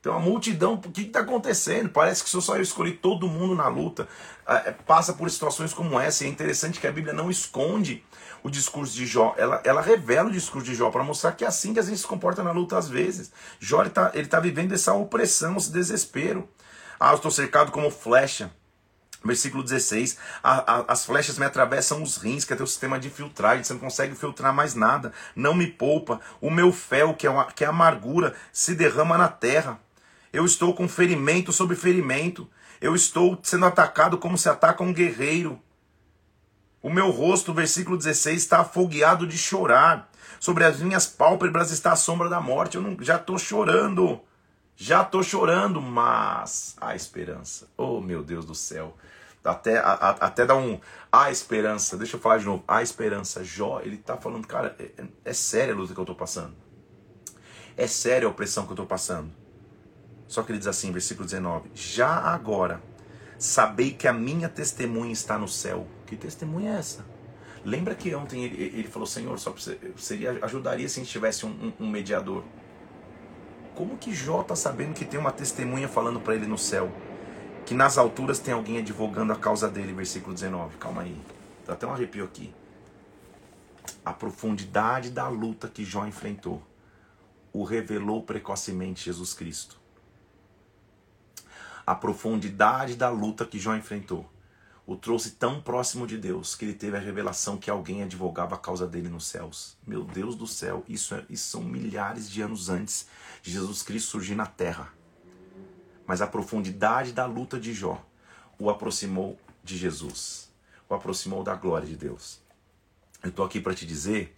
Então 0.00 0.16
a 0.16 0.18
multidão, 0.18 0.74
o 0.74 0.78
que 0.78 1.02
está 1.02 1.20
acontecendo? 1.20 1.90
Parece 1.90 2.24
que 2.24 2.30
só 2.30 2.56
eu 2.56 2.62
escolhi 2.62 2.92
todo 2.92 3.28
mundo 3.28 3.54
na 3.54 3.68
luta. 3.68 4.08
É, 4.48 4.72
passa 4.72 5.12
por 5.12 5.30
situações 5.30 5.74
como 5.74 6.00
essa. 6.00 6.24
E 6.24 6.26
é 6.26 6.30
interessante 6.30 6.80
que 6.80 6.86
a 6.86 6.92
Bíblia 6.92 7.12
não 7.12 7.30
esconde 7.30 8.02
o 8.42 8.48
discurso 8.48 8.94
de 8.94 9.04
Jó. 9.04 9.34
Ela, 9.36 9.60
ela 9.62 9.82
revela 9.82 10.30
o 10.30 10.32
discurso 10.32 10.66
de 10.66 10.74
Jó 10.74 10.90
para 10.90 11.04
mostrar 11.04 11.32
que 11.32 11.44
é 11.44 11.48
assim 11.48 11.74
que 11.74 11.80
a 11.80 11.82
gente 11.82 11.98
se 11.98 12.06
comporta 12.06 12.42
na 12.42 12.50
luta 12.50 12.78
às 12.78 12.88
vezes. 12.88 13.30
Jó 13.58 13.82
está 13.82 14.10
ele 14.14 14.26
tá 14.26 14.40
vivendo 14.40 14.72
essa 14.72 14.94
opressão, 14.94 15.58
esse 15.58 15.70
desespero. 15.70 16.48
Ah, 16.98 17.10
eu 17.10 17.16
estou 17.16 17.30
cercado 17.30 17.70
como 17.70 17.90
flecha. 17.90 18.50
Versículo 19.22 19.62
16: 19.62 20.16
a, 20.42 20.78
a, 20.78 20.92
As 20.92 21.04
flechas 21.04 21.38
me 21.38 21.44
atravessam 21.44 22.02
os 22.02 22.16
rins, 22.16 22.44
que 22.44 22.52
é 22.52 22.56
teu 22.56 22.66
sistema 22.66 22.98
de 22.98 23.10
filtragem, 23.10 23.62
você 23.62 23.72
não 23.74 23.80
consegue 23.80 24.14
filtrar 24.14 24.52
mais 24.52 24.74
nada, 24.74 25.12
não 25.36 25.54
me 25.54 25.66
poupa. 25.66 26.20
O 26.40 26.50
meu 26.50 26.72
fel, 26.72 27.14
que 27.14 27.26
é, 27.26 27.30
uma, 27.30 27.44
que 27.52 27.64
é 27.64 27.66
amargura, 27.66 28.34
se 28.52 28.74
derrama 28.74 29.18
na 29.18 29.28
terra. 29.28 29.78
Eu 30.32 30.44
estou 30.44 30.74
com 30.74 30.88
ferimento 30.88 31.52
sobre 31.52 31.76
ferimento. 31.76 32.48
Eu 32.80 32.94
estou 32.94 33.38
sendo 33.42 33.66
atacado 33.66 34.16
como 34.16 34.38
se 34.38 34.48
ataca 34.48 34.82
um 34.82 34.92
guerreiro. 34.92 35.60
O 36.82 36.88
meu 36.88 37.10
rosto, 37.10 37.52
versículo 37.52 37.98
16, 37.98 38.38
está 38.38 38.60
afogueado 38.60 39.26
de 39.26 39.36
chorar. 39.36 40.08
Sobre 40.38 40.64
as 40.64 40.80
minhas 40.80 41.06
pálpebras 41.06 41.70
está 41.70 41.92
a 41.92 41.96
sombra 41.96 42.28
da 42.30 42.40
morte. 42.40 42.76
Eu 42.76 42.82
não, 42.82 42.96
já 43.00 43.16
estou 43.16 43.38
chorando. 43.38 44.20
Já 44.82 45.02
estou 45.02 45.22
chorando, 45.22 45.78
mas 45.82 46.74
há 46.80 46.96
esperança. 46.96 47.68
Oh, 47.76 48.00
meu 48.00 48.22
Deus 48.22 48.46
do 48.46 48.54
céu. 48.54 48.96
Até, 49.44 49.76
a, 49.76 49.92
até 49.92 50.46
dá 50.46 50.56
um. 50.56 50.80
Há 51.12 51.30
esperança. 51.30 51.98
Deixa 51.98 52.16
eu 52.16 52.20
falar 52.20 52.38
de 52.38 52.46
novo. 52.46 52.64
Há 52.66 52.82
esperança. 52.82 53.44
Jó, 53.44 53.82
ele 53.82 53.96
está 53.96 54.16
falando, 54.16 54.46
cara, 54.46 54.74
é, 54.78 54.84
é, 54.96 55.04
é 55.26 55.32
séria 55.34 55.74
a 55.74 55.76
luta 55.76 55.92
que 55.92 56.00
eu 56.00 56.02
estou 56.04 56.16
passando. 56.16 56.54
É 57.76 57.86
séria 57.86 58.26
a 58.26 58.30
opressão 58.30 58.64
que 58.64 58.70
eu 58.70 58.74
estou 58.74 58.86
passando. 58.86 59.30
Só 60.26 60.42
que 60.42 60.50
ele 60.50 60.58
diz 60.58 60.66
assim, 60.66 60.90
versículo 60.92 61.26
19: 61.26 61.72
Já 61.74 62.14
agora 62.14 62.82
sabei 63.38 63.92
que 63.92 64.08
a 64.08 64.14
minha 64.14 64.48
testemunha 64.48 65.12
está 65.12 65.36
no 65.36 65.46
céu. 65.46 65.86
Que 66.06 66.16
testemunha 66.16 66.72
é 66.72 66.78
essa? 66.78 67.04
Lembra 67.66 67.94
que 67.94 68.14
ontem 68.14 68.44
ele, 68.44 68.78
ele 68.78 68.88
falou, 68.88 69.06
Senhor, 69.06 69.38
só 69.38 69.54
seria, 69.98 70.38
ajudaria 70.40 70.88
se 70.88 71.00
a 71.00 71.02
gente 71.02 71.12
tivesse 71.12 71.44
um, 71.44 71.50
um, 71.50 71.84
um 71.84 71.90
mediador. 71.90 72.42
Como 73.80 73.96
que 73.96 74.12
Jó 74.12 74.42
está 74.42 74.54
sabendo 74.54 74.92
que 74.92 75.06
tem 75.06 75.18
uma 75.18 75.32
testemunha 75.32 75.88
falando 75.88 76.20
para 76.20 76.34
ele 76.34 76.46
no 76.46 76.58
céu? 76.58 76.92
Que 77.64 77.72
nas 77.72 77.96
alturas 77.96 78.38
tem 78.38 78.52
alguém 78.52 78.76
advogando 78.76 79.32
a 79.32 79.36
causa 79.36 79.70
dele, 79.70 79.94
versículo 79.94 80.34
19. 80.34 80.76
Calma 80.76 81.00
aí, 81.00 81.18
dá 81.66 81.72
até 81.72 81.86
um 81.86 81.90
arrepio 81.94 82.26
aqui. 82.26 82.52
A 84.04 84.12
profundidade 84.12 85.08
da 85.08 85.26
luta 85.28 85.66
que 85.66 85.82
Jó 85.82 86.04
enfrentou 86.04 86.62
o 87.54 87.64
revelou 87.64 88.22
precocemente 88.22 89.06
Jesus 89.06 89.32
Cristo 89.32 89.80
a 91.86 91.94
profundidade 91.94 92.96
da 92.96 93.08
luta 93.08 93.46
que 93.46 93.58
Jó 93.58 93.74
enfrentou 93.74 94.30
o 94.90 94.96
trouxe 94.96 95.32
tão 95.32 95.60
próximo 95.60 96.04
de 96.04 96.18
Deus 96.18 96.56
que 96.56 96.64
ele 96.64 96.74
teve 96.74 96.96
a 96.96 97.00
revelação 97.00 97.56
que 97.56 97.70
alguém 97.70 98.02
advogava 98.02 98.56
a 98.56 98.58
causa 98.58 98.88
dele 98.88 99.08
nos 99.08 99.26
céus. 99.26 99.76
Meu 99.86 100.02
Deus 100.02 100.34
do 100.34 100.48
céu, 100.48 100.84
isso, 100.88 101.14
é, 101.14 101.24
isso 101.30 101.48
são 101.48 101.62
milhares 101.62 102.28
de 102.28 102.42
anos 102.42 102.68
antes 102.68 103.06
de 103.42 103.50
Jesus 103.50 103.82
Cristo 103.82 104.10
surgir 104.10 104.34
na 104.34 104.46
terra. 104.46 104.92
Mas 106.06 106.20
a 106.20 106.26
profundidade 106.26 107.12
da 107.12 107.26
luta 107.26 107.58
de 107.58 107.72
Jó 107.72 108.04
o 108.58 108.68
aproximou 108.68 109.38
de 109.64 109.78
Jesus, 109.78 110.50
o 110.88 110.94
aproximou 110.94 111.42
da 111.42 111.54
glória 111.54 111.88
de 111.88 111.96
Deus. 111.96 112.40
Eu 113.22 113.30
estou 113.30 113.44
aqui 113.44 113.58
para 113.58 113.74
te 113.74 113.86
dizer 113.86 114.36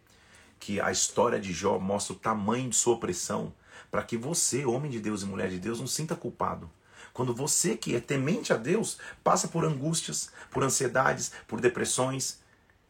que 0.61 0.81
a 0.81 0.93
história 0.93 1.41
de 1.41 1.53
Jó 1.53 1.79
mostra 1.79 2.15
o 2.15 2.19
tamanho 2.19 2.71
de 2.71 2.77
sua 2.77 2.95
opressão, 2.95 3.53
para 3.91 4.03
que 4.05 4.17
você, 4.17 4.65
homem 4.65 4.91
de 4.91 5.01
Deus 5.01 5.23
e 5.23 5.27
mulher 5.27 5.51
de 5.51 5.59
Deus, 5.59 5.81
não 5.81 5.89
sinta 5.89 6.15
culpado. 6.15 6.71
Quando 7.13 7.35
você 7.35 7.77
que 7.77 7.97
é 7.97 8.01
temente 8.01 8.53
a 8.53 8.57
Deus 8.57 8.97
passa 9.25 9.49
por 9.49 9.65
angústias, 9.65 10.31
por 10.51 10.63
ansiedades, 10.63 11.33
por 11.49 11.61
depressões, 11.61 12.41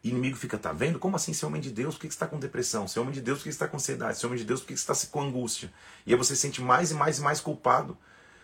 e 0.03 0.09
o 0.09 0.11
inimigo 0.11 0.35
fica, 0.35 0.57
tá 0.57 0.73
vendo? 0.73 0.99
Como 0.99 1.15
assim 1.15 1.31
ser 1.31 1.45
homem 1.45 1.61
de 1.61 1.71
Deus? 1.71 1.95
Por 1.95 2.01
que 2.01 2.07
você 2.07 2.15
está 2.15 2.27
com 2.27 2.37
depressão? 2.37 2.87
Ser 2.87 2.99
homem 2.99 3.13
de 3.13 3.21
Deus, 3.21 3.37
por 3.39 3.43
que 3.43 3.51
você 3.51 3.55
está 3.55 3.67
com 3.69 3.77
ansiedade? 3.77 4.17
Ser 4.17 4.25
homem 4.25 4.37
de 4.37 4.43
Deus, 4.43 4.59
por 4.59 4.67
que 4.67 4.77
você 4.77 4.91
está 4.91 5.07
com 5.09 5.21
angústia? 5.21 5.71
E 6.05 6.11
aí 6.11 6.17
você 6.17 6.35
se 6.35 6.41
sente 6.41 6.61
mais 6.61 6.91
e 6.91 6.93
mais 6.93 7.19
e 7.19 7.21
mais 7.21 7.39
culpado. 7.39 7.97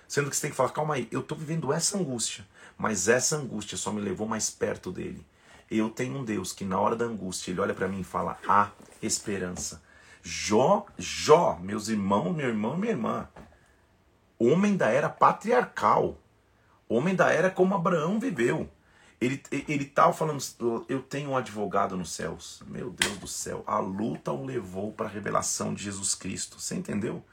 Sendo 0.08 0.30
que 0.30 0.36
você 0.36 0.44
tem 0.44 0.52
que 0.52 0.56
falar, 0.56 0.70
calma 0.70 0.96
aí, 0.96 1.08
eu 1.12 1.20
estou 1.20 1.38
vivendo 1.38 1.72
essa 1.74 1.98
angústia, 1.98 2.48
mas 2.78 3.08
essa 3.08 3.36
angústia 3.36 3.78
só 3.78 3.92
me 3.92 4.00
levou 4.02 4.26
mais 4.26 4.50
perto 4.50 4.90
dele. 4.92 5.24
Eu 5.70 5.90
tenho 5.90 6.18
um 6.18 6.26
Deus 6.26 6.54
que 6.54 6.64
na 6.64 6.80
hora 6.80 6.96
da 6.96 7.06
angústia, 7.06 7.52
ele 7.52 7.60
olha 7.60 7.76
para 7.76 7.88
mim 7.88 8.00
e 8.00 8.06
fala, 8.06 8.40
há 8.48 8.72
esperança. 9.04 9.84
Jó, 10.24 10.86
Jó, 10.98 11.60
meus 11.62 11.90
irmãos, 11.90 12.36
meu 12.36 12.48
irmão 12.48 12.76
minha 12.78 12.92
irmã, 12.92 13.28
homem 14.40 14.76
da 14.76 14.88
era 14.88 15.10
patriarcal, 15.10 16.18
homem 16.88 17.16
da 17.16 17.32
era 17.32 17.50
como 17.52 17.76
Abraão 17.76 18.20
viveu. 18.20 18.70
Ele 19.22 19.42
ele 19.52 19.84
estava 19.84 20.14
falando, 20.14 20.42
eu 20.88 21.02
tenho 21.02 21.32
um 21.32 21.38
advogado 21.38 21.98
nos 21.98 22.12
céus. 22.12 22.62
Meu 22.68 22.90
Deus 22.90 23.18
do 23.18 23.28
céu, 23.28 23.64
a 23.68 23.80
luta 23.80 24.32
o 24.32 24.46
levou 24.46 24.94
para 24.94 25.08
a 25.08 25.10
revelação 25.10 25.74
de 25.74 25.84
Jesus 25.84 26.16
Cristo. 26.16 26.60
Você 26.60 26.76
entendeu? 26.76 27.24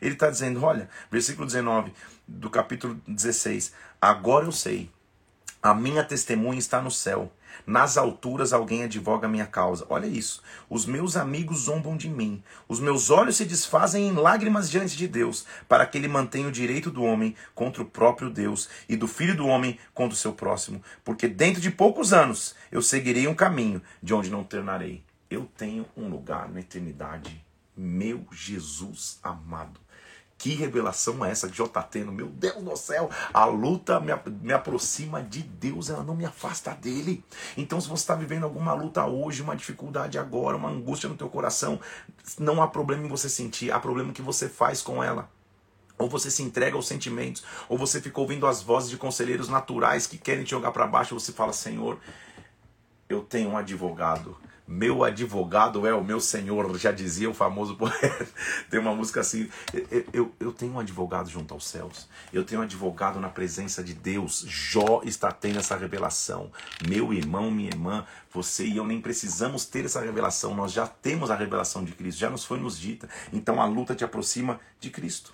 Ele 0.00 0.14
está 0.14 0.28
dizendo, 0.28 0.62
olha, 0.62 0.88
versículo 1.10 1.46
19 1.46 1.92
do 2.26 2.50
capítulo 2.50 3.00
16: 3.06 3.72
Agora 4.00 4.44
eu 4.44 4.52
sei, 4.52 4.90
a 5.62 5.72
minha 5.72 6.04
testemunha 6.04 6.58
está 6.58 6.82
no 6.82 6.90
céu 6.90 7.32
nas 7.66 7.96
alturas 7.96 8.52
alguém 8.52 8.82
advoga 8.84 9.26
a 9.26 9.30
minha 9.30 9.46
causa. 9.46 9.86
Olha 9.88 10.06
isso. 10.06 10.42
Os 10.68 10.84
meus 10.84 11.16
amigos 11.16 11.60
zombam 11.60 11.96
de 11.96 12.08
mim. 12.08 12.42
Os 12.68 12.80
meus 12.80 13.10
olhos 13.10 13.36
se 13.36 13.44
desfazem 13.44 14.08
em 14.08 14.12
lágrimas 14.12 14.70
diante 14.70 14.96
de 14.96 15.06
Deus, 15.06 15.46
para 15.68 15.86
que 15.86 15.96
ele 15.96 16.08
mantenha 16.08 16.48
o 16.48 16.52
direito 16.52 16.90
do 16.90 17.04
homem 17.04 17.34
contra 17.54 17.82
o 17.82 17.86
próprio 17.86 18.28
Deus 18.28 18.68
e 18.88 18.96
do 18.96 19.06
filho 19.06 19.36
do 19.36 19.46
homem 19.46 19.78
contra 19.94 20.14
o 20.14 20.18
seu 20.18 20.32
próximo. 20.32 20.82
Porque 21.04 21.28
dentro 21.28 21.60
de 21.60 21.70
poucos 21.70 22.12
anos 22.12 22.54
eu 22.70 22.82
seguirei 22.82 23.28
um 23.28 23.34
caminho 23.34 23.80
de 24.02 24.12
onde 24.12 24.30
não 24.30 24.44
tornarei. 24.44 25.02
Eu 25.30 25.48
tenho 25.56 25.86
um 25.96 26.08
lugar 26.08 26.48
na 26.48 26.60
eternidade. 26.60 27.44
Meu 27.76 28.26
Jesus 28.32 29.18
amado. 29.22 29.85
Que 30.38 30.54
revelação 30.54 31.24
é 31.24 31.30
essa 31.30 31.48
que 31.48 31.56
Jó 31.56 31.64
está 31.64 31.82
tendo? 31.82 32.12
Meu 32.12 32.26
Deus 32.28 32.62
do 32.62 32.76
céu, 32.76 33.10
a 33.32 33.46
luta 33.46 33.98
me, 33.98 34.12
me 34.42 34.52
aproxima 34.52 35.22
de 35.22 35.42
Deus, 35.42 35.88
ela 35.88 36.02
não 36.02 36.14
me 36.14 36.26
afasta 36.26 36.72
dele. 36.72 37.24
Então, 37.56 37.80
se 37.80 37.88
você 37.88 38.02
está 38.02 38.14
vivendo 38.14 38.44
alguma 38.44 38.74
luta 38.74 39.04
hoje, 39.06 39.42
uma 39.42 39.56
dificuldade 39.56 40.18
agora, 40.18 40.56
uma 40.56 40.68
angústia 40.68 41.08
no 41.08 41.16
teu 41.16 41.28
coração, 41.28 41.80
não 42.38 42.62
há 42.62 42.68
problema 42.68 43.06
em 43.06 43.08
você 43.08 43.28
sentir, 43.28 43.72
há 43.72 43.80
problema 43.80 44.12
que 44.12 44.22
você 44.22 44.48
faz 44.48 44.82
com 44.82 45.02
ela. 45.02 45.30
Ou 45.98 46.10
você 46.10 46.30
se 46.30 46.42
entrega 46.42 46.76
aos 46.76 46.86
sentimentos, 46.86 47.42
ou 47.66 47.78
você 47.78 48.02
fica 48.02 48.20
ouvindo 48.20 48.46
as 48.46 48.62
vozes 48.62 48.90
de 48.90 48.98
conselheiros 48.98 49.48
naturais 49.48 50.06
que 50.06 50.18
querem 50.18 50.44
te 50.44 50.50
jogar 50.50 50.70
para 50.70 50.86
baixo, 50.86 51.14
e 51.14 51.18
você 51.18 51.32
fala: 51.32 51.54
Senhor, 51.54 51.98
eu 53.08 53.22
tenho 53.22 53.50
um 53.50 53.56
advogado 53.56 54.36
meu 54.66 55.04
advogado 55.04 55.86
é 55.86 55.94
o 55.94 56.02
meu 56.02 56.18
senhor, 56.18 56.76
já 56.76 56.90
dizia 56.90 57.30
o 57.30 57.34
famoso 57.34 57.76
poeta. 57.78 58.26
Tem 58.68 58.80
uma 58.80 58.94
música 58.94 59.20
assim. 59.20 59.48
Eu, 59.72 60.04
eu, 60.12 60.32
eu, 60.40 60.52
tenho 60.52 60.72
um 60.72 60.80
advogado 60.80 61.30
junto 61.30 61.54
aos 61.54 61.66
céus. 61.66 62.08
Eu 62.32 62.44
tenho 62.44 62.60
um 62.60 62.64
advogado 62.64 63.20
na 63.20 63.28
presença 63.28 63.82
de 63.82 63.94
Deus. 63.94 64.44
Jó 64.48 65.02
está 65.04 65.30
tendo 65.30 65.58
essa 65.58 65.76
revelação. 65.76 66.50
Meu 66.88 67.12
irmão, 67.12 67.50
minha 67.50 67.68
irmã, 67.68 68.04
você 68.32 68.66
e 68.66 68.76
eu 68.76 68.84
nem 68.84 69.00
precisamos 69.00 69.64
ter 69.64 69.84
essa 69.84 70.00
revelação. 70.00 70.54
Nós 70.54 70.72
já 70.72 70.86
temos 70.86 71.30
a 71.30 71.36
revelação 71.36 71.84
de 71.84 71.92
Cristo, 71.92 72.18
já 72.18 72.30
nos 72.30 72.44
foi 72.44 72.58
nos 72.58 72.78
dita. 72.78 73.08
Então 73.32 73.60
a 73.60 73.66
luta 73.66 73.94
te 73.94 74.04
aproxima 74.04 74.58
de 74.80 74.90
Cristo. 74.90 75.32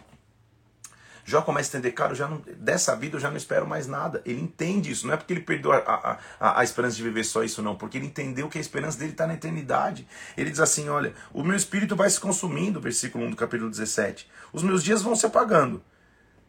Jó 1.25 1.43
começa 1.43 1.69
a 1.69 1.79
entender, 1.79 1.93
cara, 1.93 2.15
já 2.15 2.27
não, 2.27 2.43
dessa 2.57 2.97
vida 2.97 3.17
eu 3.17 3.21
já 3.21 3.31
não 3.31 3.37
espero 3.37 3.67
mais 3.67 3.87
nada. 3.87 4.21
Ele 4.25 4.41
entende 4.41 4.91
isso, 4.91 5.07
não 5.07 5.15
é 5.15 5.17
porque 5.17 5.33
ele 5.33 5.41
perdeu 5.41 5.73
a, 5.73 6.19
a, 6.41 6.61
a, 6.61 6.65
esperança 6.65 6.97
de 6.97 7.03
viver 7.03 7.25
só 7.25 7.45
isso, 7.45 7.63
não, 7.63 7.77
porque 7.77 7.97
ele 7.97 8.07
entendeu 8.07 8.49
que 8.49 8.59
a 8.59 8.61
esperança 8.61 8.99
dele 8.99 9.13
está 9.13 9.27
na 9.27 9.35
eternidade. 9.35 10.07
Ele 10.37 10.51
diz 10.51 10.61
assim: 10.61 10.89
olha, 10.89 11.15
o 11.33 11.45
meu 11.45 11.57
espírito 11.57 11.95
vai 11.95 12.11
se 12.11 12.19
consumindo, 12.19 12.81
versículo 12.81 13.25
1 13.27 13.31
do 13.31 13.37
capítulo 13.37 13.71
17. 13.71 14.29
Os 14.53 14.63
meus 14.63 14.83
dias 14.83 15.03
vão 15.03 15.15
se 15.15 15.25
apagando. 15.25 15.83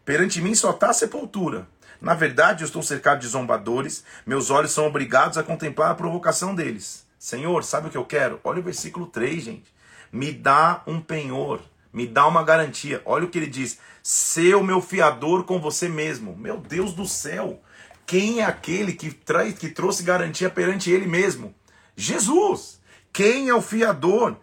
Perante 0.04 0.42
mim 0.42 0.56
só 0.56 0.72
está 0.72 0.90
a 0.90 0.94
sepultura. 0.94 1.68
Na 2.02 2.14
verdade, 2.14 2.64
eu 2.64 2.66
estou 2.66 2.84
cercado 2.84 3.22
de 3.22 3.28
zombadores, 3.28 4.04
meus 4.26 4.50
olhos 4.50 4.72
são 4.72 4.86
obrigados 4.86 5.38
a 5.38 5.44
contemplar 5.44 5.92
a 5.92 5.96
provocação 5.96 6.54
deles. 6.54 7.08
Senhor, 7.18 7.64
sabe 7.64 7.88
o 7.88 7.90
que 7.90 7.98
eu 7.98 8.04
quero? 8.04 8.42
Olha 8.44 8.60
o 8.60 8.64
versículo 8.64 9.06
3, 9.08 9.42
gente. 9.42 9.74
Me 10.12 10.34
dá 10.34 10.84
um 10.86 11.00
penhor 11.00 11.62
me 11.94 12.08
dá 12.08 12.28
uma 12.28 12.44
garantia. 12.44 13.02
Olha 13.06 13.26
o 13.26 13.30
que 13.30 13.38
ele 13.38 13.48
diz: 13.48 13.80
ser 14.02 14.56
o 14.56 14.64
meu 14.64 14.82
fiador 14.82 15.44
com 15.44 15.60
você 15.60 15.88
mesmo. 15.88 16.36
Meu 16.36 16.58
Deus 16.58 16.94
do 16.94 17.08
céu! 17.08 17.62
Quem 18.06 18.42
é 18.42 18.46
aquele 18.46 18.94
que, 18.94 19.12
traz, 19.12 19.58
que 19.58 19.70
trouxe 19.70 20.04
garantia 20.04 20.50
perante 20.50 20.92
ele 20.92 21.06
mesmo? 21.06 21.56
Jesus! 21.96 22.82
Quem 23.14 23.48
é 23.48 23.54
o 23.54 23.62
fiador? 23.62 24.36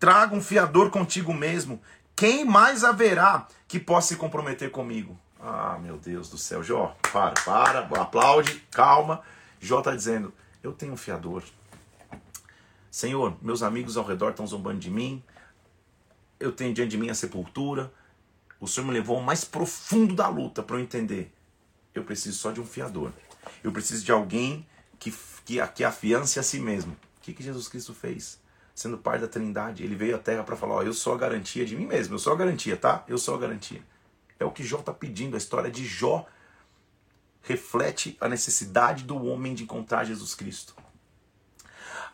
Traga 0.00 0.34
um 0.34 0.42
fiador 0.42 0.90
contigo 0.90 1.32
mesmo. 1.32 1.80
Quem 2.16 2.44
mais 2.44 2.82
haverá 2.82 3.46
que 3.68 3.78
possa 3.78 4.08
se 4.08 4.16
comprometer 4.16 4.70
comigo? 4.70 5.18
Ah, 5.38 5.78
meu 5.80 5.98
Deus 5.98 6.30
do 6.30 6.38
céu. 6.38 6.62
Jó, 6.62 6.96
para, 7.12 7.34
para, 7.44 7.80
aplaude, 8.00 8.62
calma. 8.70 9.20
Jó 9.60 9.78
está 9.80 9.94
dizendo: 9.94 10.32
Eu 10.62 10.72
tenho 10.72 10.94
um 10.94 10.96
fiador. 10.96 11.42
Senhor, 12.90 13.36
meus 13.42 13.62
amigos 13.62 13.98
ao 13.98 14.04
redor 14.04 14.30
estão 14.30 14.46
zombando 14.46 14.78
de 14.78 14.90
mim, 14.90 15.22
eu 16.38 16.52
tenho 16.52 16.72
diante 16.74 16.90
de 16.90 16.98
mim 16.98 17.10
a 17.10 17.14
sepultura. 17.14 17.92
O 18.60 18.66
Senhor 18.66 18.86
me 18.86 18.92
levou 18.92 19.16
ao 19.16 19.22
mais 19.22 19.44
profundo 19.44 20.14
da 20.14 20.28
luta 20.28 20.62
para 20.62 20.76
eu 20.76 20.80
entender. 20.80 21.32
Eu 21.94 22.04
preciso 22.04 22.38
só 22.38 22.50
de 22.50 22.60
um 22.60 22.66
fiador. 22.66 23.12
Eu 23.62 23.72
preciso 23.72 24.04
de 24.04 24.12
alguém 24.12 24.66
que, 24.98 25.12
que, 25.44 25.66
que 25.68 25.84
afiance 25.84 26.38
a 26.38 26.42
si 26.42 26.58
mesmo. 26.58 26.92
O 26.92 27.20
que, 27.22 27.32
que 27.32 27.42
Jesus 27.42 27.68
Cristo 27.68 27.94
fez? 27.94 28.40
Sendo 28.74 28.98
parte 28.98 29.22
da 29.22 29.28
Trindade, 29.28 29.82
ele 29.82 29.94
veio 29.94 30.16
à 30.16 30.18
Terra 30.18 30.44
para 30.44 30.56
falar: 30.56 30.74
ó, 30.74 30.82
eu 30.82 30.92
sou 30.92 31.14
a 31.14 31.18
garantia 31.18 31.64
de 31.64 31.74
mim 31.74 31.86
mesmo, 31.86 32.14
eu 32.14 32.18
sou 32.18 32.32
a 32.32 32.36
garantia, 32.36 32.76
tá? 32.76 33.04
Eu 33.08 33.18
sou 33.18 33.34
a 33.34 33.38
garantia. 33.38 33.82
É 34.38 34.44
o 34.44 34.50
que 34.50 34.62
Jó 34.62 34.80
está 34.80 34.92
pedindo. 34.92 35.34
A 35.34 35.38
história 35.38 35.70
de 35.70 35.84
Jó 35.86 36.26
reflete 37.42 38.16
a 38.20 38.28
necessidade 38.28 39.04
do 39.04 39.24
homem 39.24 39.54
de 39.54 39.62
encontrar 39.62 40.04
Jesus 40.04 40.34
Cristo. 40.34 40.74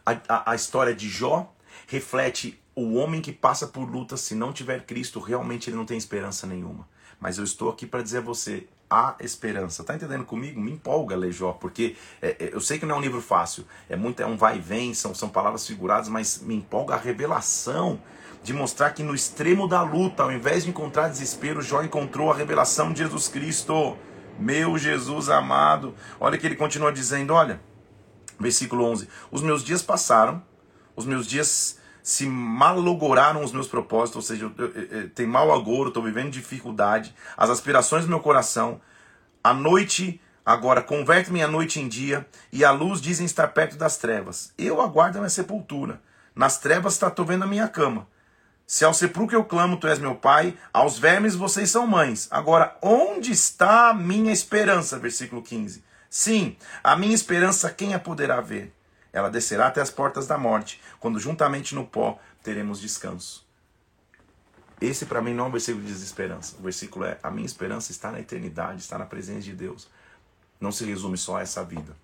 A, 0.07 0.13
a, 0.29 0.53
a 0.53 0.55
história 0.55 0.95
de 0.95 1.09
Jó 1.09 1.53
reflete 1.89 2.62
o 2.75 2.95
homem 2.95 3.21
que 3.21 3.33
passa 3.33 3.67
por 3.67 3.89
luta, 3.89 4.17
se 4.17 4.35
não 4.35 4.53
tiver 4.53 4.85
Cristo, 4.87 5.21
realmente 5.21 5.69
ele 5.69 5.77
não 5.77 5.85
tem 5.85 5.99
esperança 5.99 6.47
nenhuma. 6.47 6.89
Mas 7.21 7.39
eu 7.39 7.45
estou 7.45 7.71
aqui 7.71 7.87
para 7.87 8.03
dizer 8.03 8.19
a 8.19 8.23
você, 8.23 8.67
há 8.93 9.15
esperança. 9.21 9.85
Tá 9.85 9.95
entendendo 9.95 10.25
comigo? 10.25 10.61
Me 10.61 10.73
empolga 10.73 11.17
ler 11.17 11.33
Jó, 11.33 11.53
porque 11.53 11.97
é, 12.21 12.37
é, 12.39 12.51
eu 12.53 12.61
sei 12.61 12.79
que 12.79 12.87
não 12.87 12.97
é 12.97 12.99
um 12.99 13.03
livro 13.03 13.21
fácil, 13.21 13.65
é 13.89 13.97
muito 13.97 14.21
é 14.21 14.27
um 14.27 14.37
vai 14.37 14.59
e 14.59 14.61
vem, 14.61 14.93
são, 14.93 15.15
são 15.15 15.29
palavras 15.29 15.67
figuradas, 15.67 16.09
mas 16.09 16.41
me 16.43 16.55
empolga 16.55 16.95
a 16.95 16.99
revelação 16.99 18.01
de 18.43 18.53
mostrar 18.53 18.91
que 18.91 19.03
no 19.03 19.15
extremo 19.15 19.69
da 19.69 19.83
luta, 19.83 20.25
ao 20.25 20.33
invés 20.33 20.65
de 20.65 20.71
encontrar 20.71 21.09
desespero, 21.09 21.63
Jó 21.63 21.83
encontrou 21.83 22.31
a 22.31 22.35
revelação 22.35 22.93
de 22.93 22.99
Jesus 22.99 23.29
Cristo. 23.29 23.97
Meu 24.39 24.77
Jesus 24.77 25.29
amado. 25.29 25.95
Olha 26.19 26.37
que 26.37 26.47
ele 26.47 26.57
continua 26.57 26.91
dizendo, 26.91 27.35
olha, 27.35 27.61
versículo 28.41 28.85
11: 28.85 29.09
Os 29.31 29.43
meus 29.43 29.63
dias 29.63 29.83
passaram, 29.83 30.43
os 30.97 31.07
meus 31.07 31.27
dias 31.27 31.79
se 32.03 32.27
malogoraram 32.27 33.43
os 33.45 33.53
meus 33.53 33.69
propósitos, 33.69 34.17
ou 34.17 34.23
seja, 34.23 34.45
eu, 34.45 34.53
eu, 34.59 34.83
eu, 34.83 35.11
tem 35.11 35.27
mau 35.27 35.53
agouro, 35.53 35.89
estou 35.89 36.03
vivendo 36.03 36.31
dificuldade, 36.31 37.15
as 37.37 37.49
aspirações 37.49 38.05
do 38.05 38.11
meu 38.11 38.21
coração, 38.21 38.81
a 39.43 39.55
noite 39.55 40.21
agora 40.45 40.83
converte 40.83 41.33
minha 41.33 41.47
noite 41.47 41.81
em 41.81 41.89
dia, 41.89 42.27
e 42.53 42.65
a 42.65 42.71
luz 42.71 43.01
dizem 43.01 43.27
estar 43.27 43.49
perto 43.49 43.77
das 43.77 43.97
trevas. 43.97 44.53
Eu 44.59 44.81
aguardo 44.81 45.19
a 45.19 45.21
minha 45.21 45.31
sepultura. 45.31 46.01
Nas 46.35 46.59
trevas 46.59 46.95
está 46.95 47.13
vendo 47.25 47.45
a 47.45 47.47
minha 47.47 47.69
cama. 47.69 48.09
Se 48.67 48.85
ao 48.85 48.95
sepulcro 48.95 49.37
eu 49.37 49.45
clamo, 49.45 49.77
tu 49.77 49.87
és 49.87 49.99
meu 49.99 50.15
pai, 50.15 50.57
aos 50.73 50.99
vermes 50.99 51.35
vocês 51.35 51.71
são 51.71 51.87
mães. 51.87 52.27
Agora, 52.31 52.77
onde 52.81 53.31
está 53.31 53.91
a 53.91 53.95
minha 53.95 54.33
esperança? 54.33 54.99
Versículo 54.99 55.43
15. 55.43 55.85
Sim, 56.09 56.57
a 56.83 56.97
minha 56.97 57.15
esperança 57.15 57.71
quem 57.71 57.95
a 57.95 57.99
poderá 57.99 58.41
ver? 58.41 58.73
Ela 59.13 59.31
descerá 59.31 59.67
até 59.67 59.81
as 59.81 59.91
portas 59.91 60.27
da 60.27 60.39
morte, 60.39 60.81
quando 60.99 61.21
juntamente 61.21 61.75
no 61.75 61.87
pó 61.87 62.19
teremos 62.43 62.81
descanso. 62.81 63.47
Esse 64.81 65.07
para 65.07 65.23
mim 65.23 65.35
não 65.35 65.45
é 65.45 65.49
um 65.49 65.51
versículo 65.53 65.85
de 65.85 65.93
desesperança. 65.93 66.57
O 66.59 66.63
versículo 66.63 67.05
é: 67.05 67.19
a 67.23 67.31
minha 67.31 67.47
esperança 67.47 67.93
está 67.93 68.11
na 68.11 68.19
eternidade, 68.19 68.81
está 68.81 68.99
na 68.99 69.07
presença 69.07 69.43
de 69.43 69.53
Deus. 69.53 69.89
Não 70.61 70.73
se 70.73 70.85
resume 70.85 71.17
só 71.17 71.37
a 71.37 71.43
essa 71.43 71.65
vida. 71.65 71.95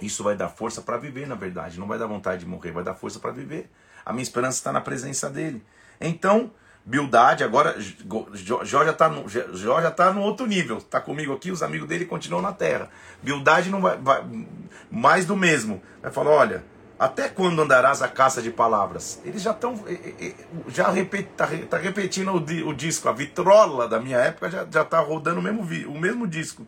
Isso 0.00 0.24
vai 0.24 0.36
dar 0.36 0.48
força 0.48 0.82
para 0.82 0.96
viver, 0.96 1.28
na 1.28 1.36
verdade. 1.36 1.78
Não 1.78 1.86
vai 1.86 1.98
dar 1.98 2.06
vontade 2.06 2.40
de 2.40 2.46
morrer, 2.46 2.72
vai 2.72 2.82
dar 2.82 2.94
força 2.94 3.20
para 3.20 3.30
viver. 3.30 3.70
A 4.04 4.12
minha 4.12 4.22
esperança 4.22 4.58
está 4.58 4.72
na 4.72 4.80
presença 4.80 5.30
dele. 5.30 5.64
Então, 6.00 6.52
Bildade, 6.84 7.44
agora 7.44 7.76
Jó 8.34 8.64
já 8.64 8.90
está 8.90 9.08
no, 9.08 9.28
Jó 9.28 9.80
já 9.80 9.90
tá 9.90 10.12
no 10.12 10.20
outro 10.20 10.46
nível. 10.46 10.78
Está 10.78 11.00
comigo 11.00 11.32
aqui, 11.32 11.50
os 11.50 11.62
amigos 11.62 11.88
dele 11.88 12.04
continuam 12.04 12.42
na 12.42 12.52
terra. 12.52 12.90
Bildade 13.22 13.70
não 13.70 13.80
vai, 13.80 13.96
vai, 13.98 14.24
mais 14.90 15.24
do 15.24 15.36
mesmo. 15.36 15.80
Vai 16.02 16.10
falar, 16.10 16.30
olha, 16.32 16.64
até 16.98 17.28
quando 17.28 17.62
andarás 17.62 18.02
a 18.02 18.08
caça 18.08 18.42
de 18.42 18.50
palavras? 18.50 19.20
Eles 19.24 19.42
já 19.42 19.52
estão 19.52 19.76
já 20.66 20.90
repet, 20.90 21.28
tá, 21.36 21.48
tá, 21.70 21.76
repetindo 21.76 22.32
o, 22.32 22.68
o, 22.68 22.74
disco, 22.74 23.08
a 23.08 23.12
vitrola 23.12 23.88
da 23.88 24.00
minha 24.00 24.18
época 24.18 24.50
já 24.50 24.66
já 24.68 24.82
está 24.82 24.98
rodando 24.98 25.38
o 25.38 25.42
mesmo 25.42 25.62
o 25.88 26.00
mesmo 26.00 26.26
disco. 26.26 26.66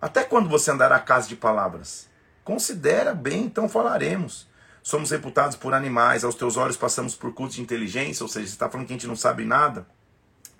Até 0.00 0.22
quando 0.22 0.48
você 0.48 0.70
andará 0.70 0.94
a 0.94 1.00
caça 1.00 1.28
de 1.28 1.34
palavras? 1.34 2.08
Considera 2.44 3.12
bem, 3.12 3.42
então 3.42 3.68
falaremos 3.68 4.46
somos 4.86 5.10
reputados 5.10 5.56
por 5.56 5.74
animais, 5.74 6.22
aos 6.22 6.36
teus 6.36 6.56
olhos 6.56 6.76
passamos 6.76 7.16
por 7.16 7.34
cultos 7.34 7.56
de 7.56 7.60
inteligência, 7.60 8.22
ou 8.22 8.28
seja, 8.28 8.46
você 8.46 8.52
está 8.52 8.70
falando 8.70 8.86
que 8.86 8.92
a 8.92 8.96
gente 8.96 9.08
não 9.08 9.16
sabe 9.16 9.44
nada. 9.44 9.84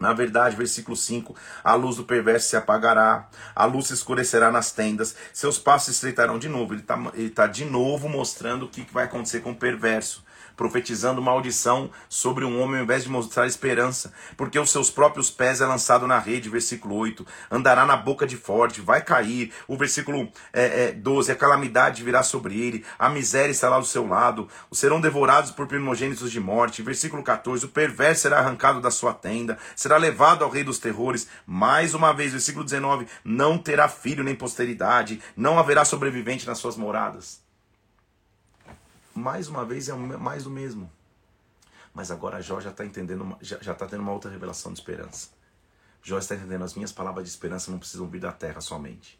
Na 0.00 0.12
verdade, 0.12 0.56
versículo 0.56 0.96
5: 0.96 1.32
a 1.62 1.74
luz 1.74 1.94
do 1.94 2.04
perverso 2.04 2.48
se 2.48 2.56
apagará, 2.56 3.28
a 3.54 3.64
luz 3.66 3.86
se 3.86 3.94
escurecerá 3.94 4.50
nas 4.50 4.72
tendas, 4.72 5.14
seus 5.32 5.60
passos 5.60 5.86
se 5.86 5.90
estreitarão 5.92 6.40
de 6.40 6.48
novo. 6.48 6.74
Ele 6.74 6.80
está 6.80 6.98
ele 7.14 7.30
tá 7.30 7.46
de 7.46 7.64
novo 7.64 8.08
mostrando 8.08 8.64
o 8.64 8.68
que 8.68 8.84
vai 8.92 9.04
acontecer 9.04 9.42
com 9.42 9.52
o 9.52 9.56
perverso 9.56 10.25
profetizando 10.56 11.22
maldição 11.22 11.90
sobre 12.08 12.44
um 12.44 12.60
homem 12.60 12.78
ao 12.78 12.84
invés 12.84 13.04
de 13.04 13.10
mostrar 13.10 13.46
esperança, 13.46 14.12
porque 14.36 14.58
os 14.58 14.70
seus 14.70 14.90
próprios 14.90 15.30
pés 15.30 15.60
é 15.60 15.66
lançado 15.66 16.06
na 16.06 16.18
rede, 16.18 16.48
versículo 16.48 16.94
8, 16.96 17.26
andará 17.50 17.84
na 17.84 17.96
boca 17.96 18.26
de 18.26 18.36
forte, 18.36 18.80
vai 18.80 19.02
cair, 19.02 19.52
o 19.68 19.76
versículo 19.76 20.28
é, 20.52 20.84
é, 20.84 20.92
12, 20.92 21.30
a 21.30 21.36
calamidade 21.36 22.02
virá 22.02 22.22
sobre 22.22 22.58
ele, 22.58 22.84
a 22.98 23.08
miséria 23.08 23.52
estará 23.52 23.76
ao 23.76 23.84
seu 23.84 24.06
lado, 24.06 24.48
serão 24.72 25.00
devorados 25.00 25.50
por 25.50 25.66
primogênitos 25.66 26.30
de 26.30 26.40
morte, 26.40 26.82
versículo 26.82 27.22
14, 27.22 27.66
o 27.66 27.68
perverso 27.68 28.22
será 28.22 28.38
arrancado 28.38 28.80
da 28.80 28.90
sua 28.90 29.12
tenda, 29.12 29.58
será 29.74 29.96
levado 29.96 30.42
ao 30.42 30.50
rei 30.50 30.64
dos 30.64 30.78
terrores, 30.78 31.28
mais 31.46 31.94
uma 31.94 32.12
vez, 32.12 32.32
versículo 32.32 32.64
19, 32.64 33.06
não 33.24 33.58
terá 33.58 33.88
filho 33.88 34.24
nem 34.24 34.34
posteridade, 34.34 35.20
não 35.36 35.58
haverá 35.58 35.84
sobrevivente 35.84 36.46
nas 36.46 36.58
suas 36.58 36.76
moradas 36.76 37.45
mais 39.16 39.48
uma 39.48 39.64
vez 39.64 39.88
é 39.88 39.94
mais 39.94 40.44
do 40.44 40.50
mesmo. 40.50 40.90
Mas 41.94 42.10
agora 42.10 42.42
Jó 42.42 42.60
já 42.60 42.70
está 42.70 42.84
entendendo, 42.84 43.36
já 43.40 43.56
está 43.56 43.86
tendo 43.86 44.00
uma 44.00 44.12
outra 44.12 44.30
revelação 44.30 44.72
de 44.72 44.78
esperança. 44.78 45.30
Jó 46.02 46.18
está 46.18 46.34
entendendo 46.34 46.62
as 46.62 46.74
minhas 46.74 46.92
palavras 46.92 47.24
de 47.24 47.30
esperança 47.30 47.70
não 47.70 47.78
precisam 47.78 48.06
vir 48.06 48.20
da 48.20 48.30
terra 48.30 48.60
somente. 48.60 49.18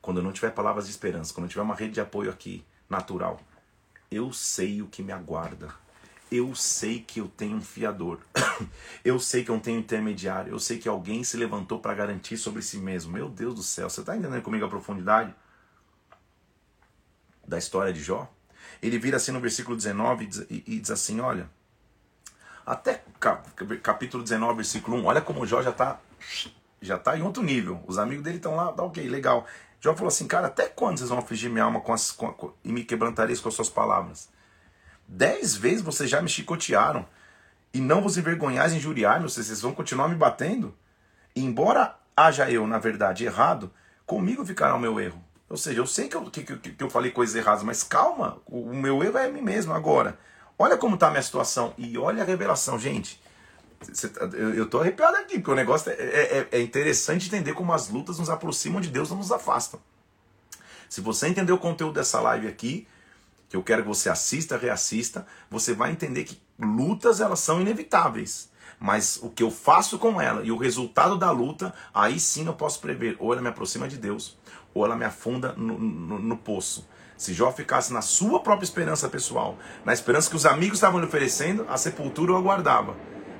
Quando 0.00 0.16
eu 0.16 0.24
não 0.24 0.32
tiver 0.32 0.50
palavras 0.50 0.86
de 0.86 0.90
esperança, 0.90 1.32
quando 1.32 1.44
eu 1.44 1.50
tiver 1.50 1.62
uma 1.62 1.74
rede 1.74 1.92
de 1.92 2.00
apoio 2.00 2.30
aqui, 2.30 2.64
natural, 2.88 3.40
eu 4.10 4.32
sei 4.32 4.82
o 4.82 4.88
que 4.88 5.02
me 5.02 5.12
aguarda. 5.12 5.68
Eu 6.30 6.54
sei 6.54 7.00
que 7.00 7.20
eu 7.20 7.28
tenho 7.28 7.58
um 7.58 7.62
fiador. 7.62 8.20
eu 9.04 9.20
sei 9.20 9.44
que 9.44 9.50
eu 9.50 9.60
tenho 9.60 9.76
um 9.76 9.80
intermediário. 9.80 10.50
Eu 10.50 10.58
sei 10.58 10.78
que 10.78 10.88
alguém 10.88 11.22
se 11.22 11.36
levantou 11.36 11.78
para 11.78 11.94
garantir 11.94 12.38
sobre 12.38 12.62
si 12.62 12.78
mesmo. 12.78 13.12
Meu 13.12 13.28
Deus 13.28 13.54
do 13.54 13.62
céu, 13.62 13.88
você 13.88 14.00
está 14.00 14.16
entendendo 14.16 14.42
comigo 14.42 14.64
a 14.64 14.68
profundidade 14.68 15.34
da 17.46 17.58
história 17.58 17.92
de 17.92 18.02
Jó? 18.02 18.32
Ele 18.82 18.98
vira 18.98 19.16
assim 19.16 19.30
no 19.30 19.40
versículo 19.40 19.76
19 19.76 20.28
e, 20.50 20.80
diz 20.80 20.90
assim: 20.90 21.20
Olha, 21.20 21.48
até 22.66 23.02
capítulo 23.82 24.22
19, 24.22 24.56
versículo 24.56 24.96
1, 24.98 25.04
olha 25.04 25.20
como 25.20 25.46
Jó 25.46 25.62
já 25.62 25.70
está 25.70 26.00
já 26.80 26.98
tá 26.98 27.16
em 27.16 27.22
outro 27.22 27.42
nível. 27.42 27.80
Os 27.86 27.96
amigos 27.96 28.24
dele 28.24 28.38
estão 28.38 28.56
lá, 28.56 28.72
tá 28.72 28.82
ok, 28.82 29.08
legal. 29.08 29.46
Jó 29.80 29.94
falou 29.94 30.08
assim: 30.08 30.26
Cara, 30.26 30.48
até 30.48 30.68
quando 30.68 30.98
vocês 30.98 31.10
vão 31.10 31.20
afligir 31.20 31.48
minha 31.48 31.64
alma 31.64 31.80
com 31.80 31.92
as, 31.92 32.10
com, 32.10 32.32
com, 32.32 32.52
e 32.64 32.72
me 32.72 32.84
quebrantareis 32.84 33.40
com 33.40 33.48
as 33.48 33.54
suas 33.54 33.68
palavras? 33.68 34.28
Dez 35.06 35.54
vezes 35.54 35.82
vocês 35.82 36.10
já 36.10 36.20
me 36.20 36.28
chicotearam 36.28 37.06
e 37.72 37.80
não 37.80 38.02
vos 38.02 38.16
envergonhais 38.16 38.72
injuriar-me, 38.72 39.28
vocês 39.28 39.60
vão 39.62 39.72
continuar 39.72 40.08
me 40.08 40.14
batendo? 40.14 40.74
E 41.34 41.44
embora 41.44 41.96
haja 42.16 42.50
eu, 42.50 42.66
na 42.66 42.78
verdade, 42.78 43.24
errado, 43.24 43.72
comigo 44.04 44.44
ficará 44.44 44.74
o 44.74 44.80
meu 44.80 45.00
erro. 45.00 45.22
Ou 45.52 45.58
seja, 45.58 45.80
eu 45.80 45.86
sei 45.86 46.08
que 46.08 46.16
eu, 46.16 46.30
que, 46.30 46.42
que, 46.42 46.56
que 46.56 46.82
eu 46.82 46.88
falei 46.88 47.10
coisas 47.10 47.36
erradas, 47.36 47.62
mas 47.62 47.82
calma, 47.82 48.38
o, 48.46 48.70
o 48.70 48.74
meu 48.74 49.02
erro 49.04 49.18
é 49.18 49.30
mim 49.30 49.42
mesmo 49.42 49.74
agora. 49.74 50.18
Olha 50.58 50.78
como 50.78 50.94
está 50.94 51.08
a 51.08 51.10
minha 51.10 51.22
situação 51.22 51.74
e 51.76 51.98
olha 51.98 52.22
a 52.22 52.24
revelação, 52.26 52.78
gente. 52.78 53.20
Tá, 54.14 54.24
eu 54.34 54.64
estou 54.64 54.80
arrepiado 54.80 55.14
aqui, 55.18 55.34
porque 55.34 55.50
o 55.50 55.54
negócio 55.54 55.92
é, 55.92 55.94
é, 55.94 56.38
é, 56.38 56.48
é 56.52 56.62
interessante 56.62 57.26
entender 57.26 57.52
como 57.52 57.70
as 57.74 57.90
lutas 57.90 58.18
nos 58.18 58.30
aproximam 58.30 58.80
de 58.80 58.88
Deus, 58.88 59.10
não 59.10 59.18
nos 59.18 59.30
afastam. 59.30 59.78
Se 60.88 61.02
você 61.02 61.28
entender 61.28 61.52
o 61.52 61.58
conteúdo 61.58 61.96
dessa 61.96 62.18
live 62.22 62.48
aqui, 62.48 62.88
que 63.50 63.54
eu 63.54 63.62
quero 63.62 63.82
que 63.82 63.88
você 63.88 64.08
assista, 64.08 64.56
reassista, 64.56 65.26
você 65.50 65.74
vai 65.74 65.90
entender 65.90 66.24
que 66.24 66.40
lutas 66.58 67.20
elas 67.20 67.40
são 67.40 67.60
inevitáveis. 67.60 68.48
Mas 68.80 69.18
o 69.22 69.28
que 69.28 69.42
eu 69.42 69.50
faço 69.50 69.98
com 69.98 70.18
ela 70.18 70.42
e 70.42 70.50
o 70.50 70.56
resultado 70.56 71.18
da 71.18 71.30
luta, 71.30 71.74
aí 71.92 72.18
sim 72.18 72.46
eu 72.46 72.54
posso 72.54 72.80
prever. 72.80 73.16
Ou 73.18 73.34
ela 73.34 73.42
me 73.42 73.48
aproxima 73.48 73.86
de 73.86 73.98
Deus, 73.98 74.38
ou 74.74 74.84
ela 74.84 74.96
me 74.96 75.04
afunda 75.04 75.52
no, 75.56 75.78
no, 75.78 76.18
no 76.18 76.36
poço. 76.36 76.88
Se 77.16 77.32
Jó 77.32 77.52
ficasse 77.52 77.92
na 77.92 78.02
sua 78.02 78.40
própria 78.40 78.64
esperança 78.64 79.08
pessoal, 79.08 79.56
na 79.84 79.92
esperança 79.92 80.28
que 80.28 80.36
os 80.36 80.46
amigos 80.46 80.78
estavam 80.78 80.98
lhe 80.98 81.06
oferecendo, 81.06 81.66
a 81.68 81.76
sepultura 81.76 82.32
o 82.32 82.36
aguardava. 82.36 82.96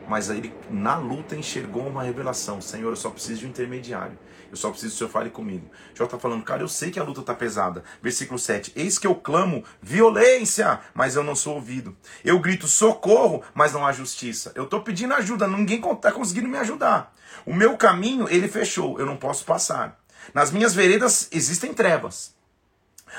Mas 0.09 0.29
ele, 0.31 0.55
na 0.71 0.97
luta, 0.97 1.35
enxergou 1.35 1.87
uma 1.87 2.03
revelação: 2.03 2.61
Senhor, 2.61 2.90
eu 2.90 2.97
só 2.97 3.11
preciso 3.11 3.40
de 3.40 3.47
um 3.47 3.51
intermediário. 3.51 4.18
Eu 4.51 4.57
só 4.57 4.68
preciso 4.68 4.90
que 4.90 4.97
o 4.97 4.99
Senhor 4.99 5.11
fale 5.11 5.31
comigo. 5.31 5.71
Jó 5.95 6.05
está 6.05 6.18
falando, 6.18 6.45
cara, 6.45 6.62
eu 6.62 6.68
sei 6.68 6.90
que 6.90 7.01
a 7.01 7.03
luta 7.03 7.21
está 7.21 7.35
pesada. 7.35 7.83
Versículo 8.03 8.38
7. 8.38 8.73
Eis 8.77 8.99
que 8.99 9.07
eu 9.07 9.14
clamo 9.14 9.64
violência, 9.81 10.81
mas 10.92 11.16
eu 11.16 11.25
não 11.25 11.35
sou 11.35 11.55
ouvido. 11.55 11.97
Eu 12.23 12.38
grito 12.38 12.68
socorro, 12.68 13.42
mas 13.55 13.73
não 13.73 13.87
há 13.87 13.92
justiça. 13.92 14.53
Eu 14.55 14.64
estou 14.64 14.83
pedindo 14.83 15.14
ajuda, 15.14 15.49
ninguém 15.49 15.81
está 15.81 16.12
conseguindo 16.12 16.49
me 16.49 16.59
ajudar. 16.59 17.14
O 17.47 17.55
meu 17.55 17.79
caminho, 17.79 18.29
ele 18.29 18.47
fechou, 18.47 19.01
eu 19.01 19.07
não 19.07 19.16
posso 19.16 19.45
passar. 19.47 20.02
Nas 20.33 20.51
minhas 20.51 20.75
veredas 20.75 21.29
existem 21.33 21.75
trevas. 21.75 22.35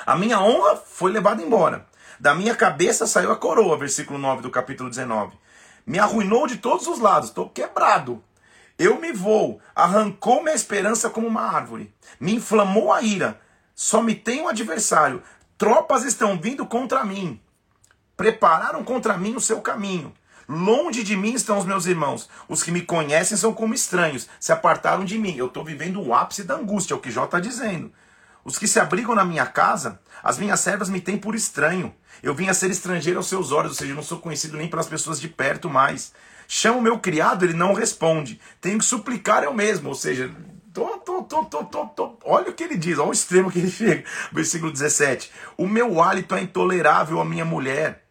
A 0.06 0.16
minha 0.16 0.39
honra 0.39 0.76
foi 0.76 1.12
levada 1.12 1.42
embora. 1.42 1.86
Da 2.20 2.34
minha 2.34 2.56
cabeça 2.56 3.06
saiu 3.06 3.32
a 3.32 3.36
coroa, 3.36 3.78
versículo 3.78 4.18
9 4.18 4.42
do 4.42 4.50
capítulo 4.50 4.89
19. 4.89 5.38
Me 5.86 6.00
arruinou 6.00 6.48
de 6.48 6.58
todos 6.58 6.88
os 6.88 7.00
lados, 7.00 7.30
estou 7.30 7.50
quebrado. 7.50 8.24
Eu 8.78 9.00
me 9.00 9.12
vou, 9.12 9.62
arrancou 9.76 10.42
minha 10.42 10.56
esperança 10.56 11.10
como 11.10 11.28
uma 11.28 11.42
árvore, 11.42 11.94
me 12.20 12.34
inflamou 12.34 12.92
a 12.92 13.02
ira, 13.02 13.39
só 13.76 14.02
me 14.02 14.16
tem 14.16 14.42
um 14.42 14.48
adversário. 14.48 15.22
Tropas 15.58 16.04
estão 16.04 16.39
vindo 16.39 16.66
contra 16.66 17.04
mim, 17.04 17.39
prepararam 18.18 18.84
contra 18.84 19.18
mim 19.18 19.36
o 19.36 19.41
seu 19.41 19.62
caminho. 19.62 20.14
Longe 20.54 21.04
de 21.04 21.18
mim 21.18 21.34
estão 21.34 21.58
os 21.58 21.66
meus 21.66 21.88
irmãos. 21.88 22.30
Os 22.47 22.62
que 22.62 22.72
me 22.72 22.82
conhecem 22.82 23.36
são 23.36 23.54
como 23.54 23.74
estranhos, 23.74 24.30
se 24.39 24.51
apartaram 24.51 25.04
de 25.04 25.18
mim. 25.18 25.36
Eu 25.36 25.47
estou 25.47 25.66
vivendo 25.66 25.99
o 25.99 26.14
ápice 26.14 26.43
da 26.43 26.54
angústia, 26.54 26.93
é 26.93 26.97
o 26.97 26.99
que 26.99 27.10
Jó 27.10 27.26
está 27.26 27.39
dizendo. 27.39 27.91
Os 28.45 28.60
que 28.60 28.68
se 28.68 28.80
abrigam 28.80 29.16
na 29.16 29.26
minha 29.26 29.47
casa, 29.47 29.99
as 30.22 30.38
minhas 30.38 30.60
servas 30.60 30.89
me 30.89 31.01
têm 31.01 31.18
por 31.18 31.34
estranho. 31.34 31.91
Eu 32.22 32.36
vim 32.36 32.49
a 32.49 32.54
ser 32.54 32.70
estrangeiro 32.70 33.18
aos 33.18 33.28
seus 33.28 33.51
olhos, 33.51 33.72
ou 33.72 33.78
seja, 33.78 33.93
eu 33.93 33.95
não 33.95 34.04
sou 34.04 34.20
conhecido 34.20 34.56
nem 34.56 34.70
pelas 34.70 34.86
pessoas 34.86 35.20
de 35.20 35.28
perto 35.28 35.72
mais. 35.72 36.14
Chamo 36.47 36.80
meu 36.80 36.99
criado, 36.99 37.45
ele 37.45 37.54
não 37.54 37.74
responde. 37.74 38.39
Tenho 38.62 38.78
que 38.78 38.86
suplicar 38.86 39.43
eu 39.43 39.56
mesmo. 39.56 39.89
Ou 39.89 39.95
seja, 39.95 40.30
tô, 40.72 40.99
tô, 40.99 41.24
tô, 41.24 41.45
tô, 41.45 41.66
tô, 41.66 41.86
tô. 41.88 42.20
olha 42.26 42.51
o 42.51 42.54
que 42.54 42.64
ele 42.64 42.78
diz, 42.78 42.99
olha 42.99 43.10
o 43.10 43.14
extremo 43.14 43.49
que 43.49 43.58
ele 43.58 43.72
chega. 43.72 44.04
Versículo 44.32 44.72
17. 44.72 45.32
O 45.58 45.68
meu 45.68 45.99
hálito 45.99 46.36
é 46.36 46.43
intolerável 46.43 47.20
à 47.20 47.26
minha 47.26 47.43
mulher. 47.43 48.03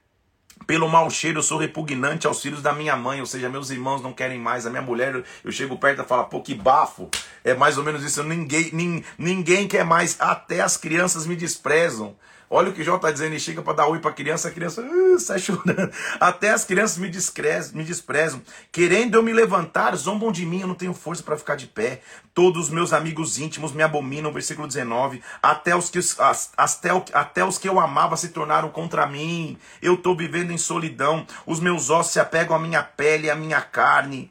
Pelo 0.66 0.88
mau 0.88 1.10
cheiro 1.10 1.38
eu 1.38 1.42
sou 1.42 1.58
repugnante 1.58 2.26
aos 2.26 2.40
filhos 2.40 2.62
da 2.62 2.72
minha 2.72 2.96
mãe, 2.96 3.20
ou 3.20 3.26
seja, 3.26 3.48
meus 3.48 3.70
irmãos 3.70 4.02
não 4.02 4.12
querem 4.12 4.38
mais. 4.38 4.66
A 4.66 4.70
minha 4.70 4.82
mulher, 4.82 5.22
eu 5.44 5.52
chego 5.52 5.76
perto 5.76 6.02
e 6.02 6.04
falo, 6.04 6.24
pô, 6.24 6.40
que 6.40 6.54
bafo. 6.54 7.08
É 7.44 7.54
mais 7.54 7.78
ou 7.78 7.84
menos 7.84 8.02
isso. 8.04 8.22
Ninguém, 8.22 9.04
ninguém 9.18 9.66
quer 9.66 9.84
mais. 9.84 10.16
Até 10.20 10.60
as 10.60 10.76
crianças 10.76 11.26
me 11.26 11.36
desprezam. 11.36 12.16
Olha 12.54 12.68
o 12.68 12.74
que 12.74 12.84
Jó 12.84 12.96
está 12.96 13.10
dizendo, 13.10 13.30
ele 13.30 13.40
chega 13.40 13.62
para 13.62 13.72
dar 13.72 13.86
oi 13.86 13.98
para 13.98 14.10
a 14.10 14.14
criança, 14.14 14.48
a 14.48 14.50
criança 14.50 14.82
uh, 14.82 15.18
sai 15.18 15.38
chorando. 15.38 15.90
Até 16.20 16.50
as 16.50 16.66
crianças 16.66 16.98
me, 16.98 17.08
desprezam, 17.08 17.74
me 17.74 17.82
desprezam. 17.82 18.42
Querendo 18.70 19.14
eu 19.14 19.22
me 19.22 19.32
levantar, 19.32 19.96
zombam 19.96 20.30
de 20.30 20.44
mim, 20.44 20.60
eu 20.60 20.66
não 20.66 20.74
tenho 20.74 20.92
força 20.92 21.22
para 21.22 21.38
ficar 21.38 21.56
de 21.56 21.66
pé. 21.66 22.02
Todos 22.34 22.64
os 22.64 22.70
meus 22.70 22.92
amigos 22.92 23.38
íntimos 23.38 23.72
me 23.72 23.82
abominam, 23.82 24.30
versículo 24.30 24.68
19. 24.68 25.22
Até 25.42 25.74
os 25.74 25.88
que, 25.88 25.98
as, 25.98 26.52
até, 26.54 26.90
até 27.14 27.42
os 27.42 27.56
que 27.56 27.66
eu 27.66 27.80
amava 27.80 28.18
se 28.18 28.28
tornaram 28.28 28.68
contra 28.68 29.06
mim. 29.06 29.56
Eu 29.80 29.94
estou 29.94 30.14
vivendo 30.14 30.52
em 30.52 30.58
solidão. 30.58 31.26
Os 31.46 31.58
meus 31.58 31.88
ossos 31.88 32.12
se 32.12 32.20
apegam 32.20 32.54
à 32.54 32.58
minha 32.58 32.82
pele 32.82 33.30
à 33.30 33.34
minha 33.34 33.62
carne 33.62 34.30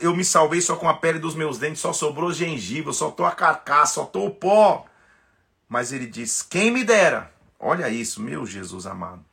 eu 0.00 0.16
me 0.16 0.24
salvei 0.24 0.60
só 0.62 0.76
com 0.76 0.88
a 0.88 0.94
pele 0.94 1.18
dos 1.18 1.34
meus 1.34 1.58
dentes, 1.58 1.82
só 1.82 1.92
sobrou 1.92 2.32
gengiva, 2.32 2.92
só 2.92 3.10
tô 3.10 3.24
a 3.24 3.32
carcaça, 3.32 3.94
só 3.94 4.04
tô 4.04 4.24
o 4.24 4.30
pó. 4.30 4.86
Mas 5.68 5.92
ele 5.92 6.06
diz: 6.06 6.40
Quem 6.40 6.70
me 6.70 6.84
dera 6.84 7.33
Olha 7.66 7.88
isso, 7.88 8.20
meu 8.20 8.44
Jesus 8.44 8.84
amado. 8.84 9.24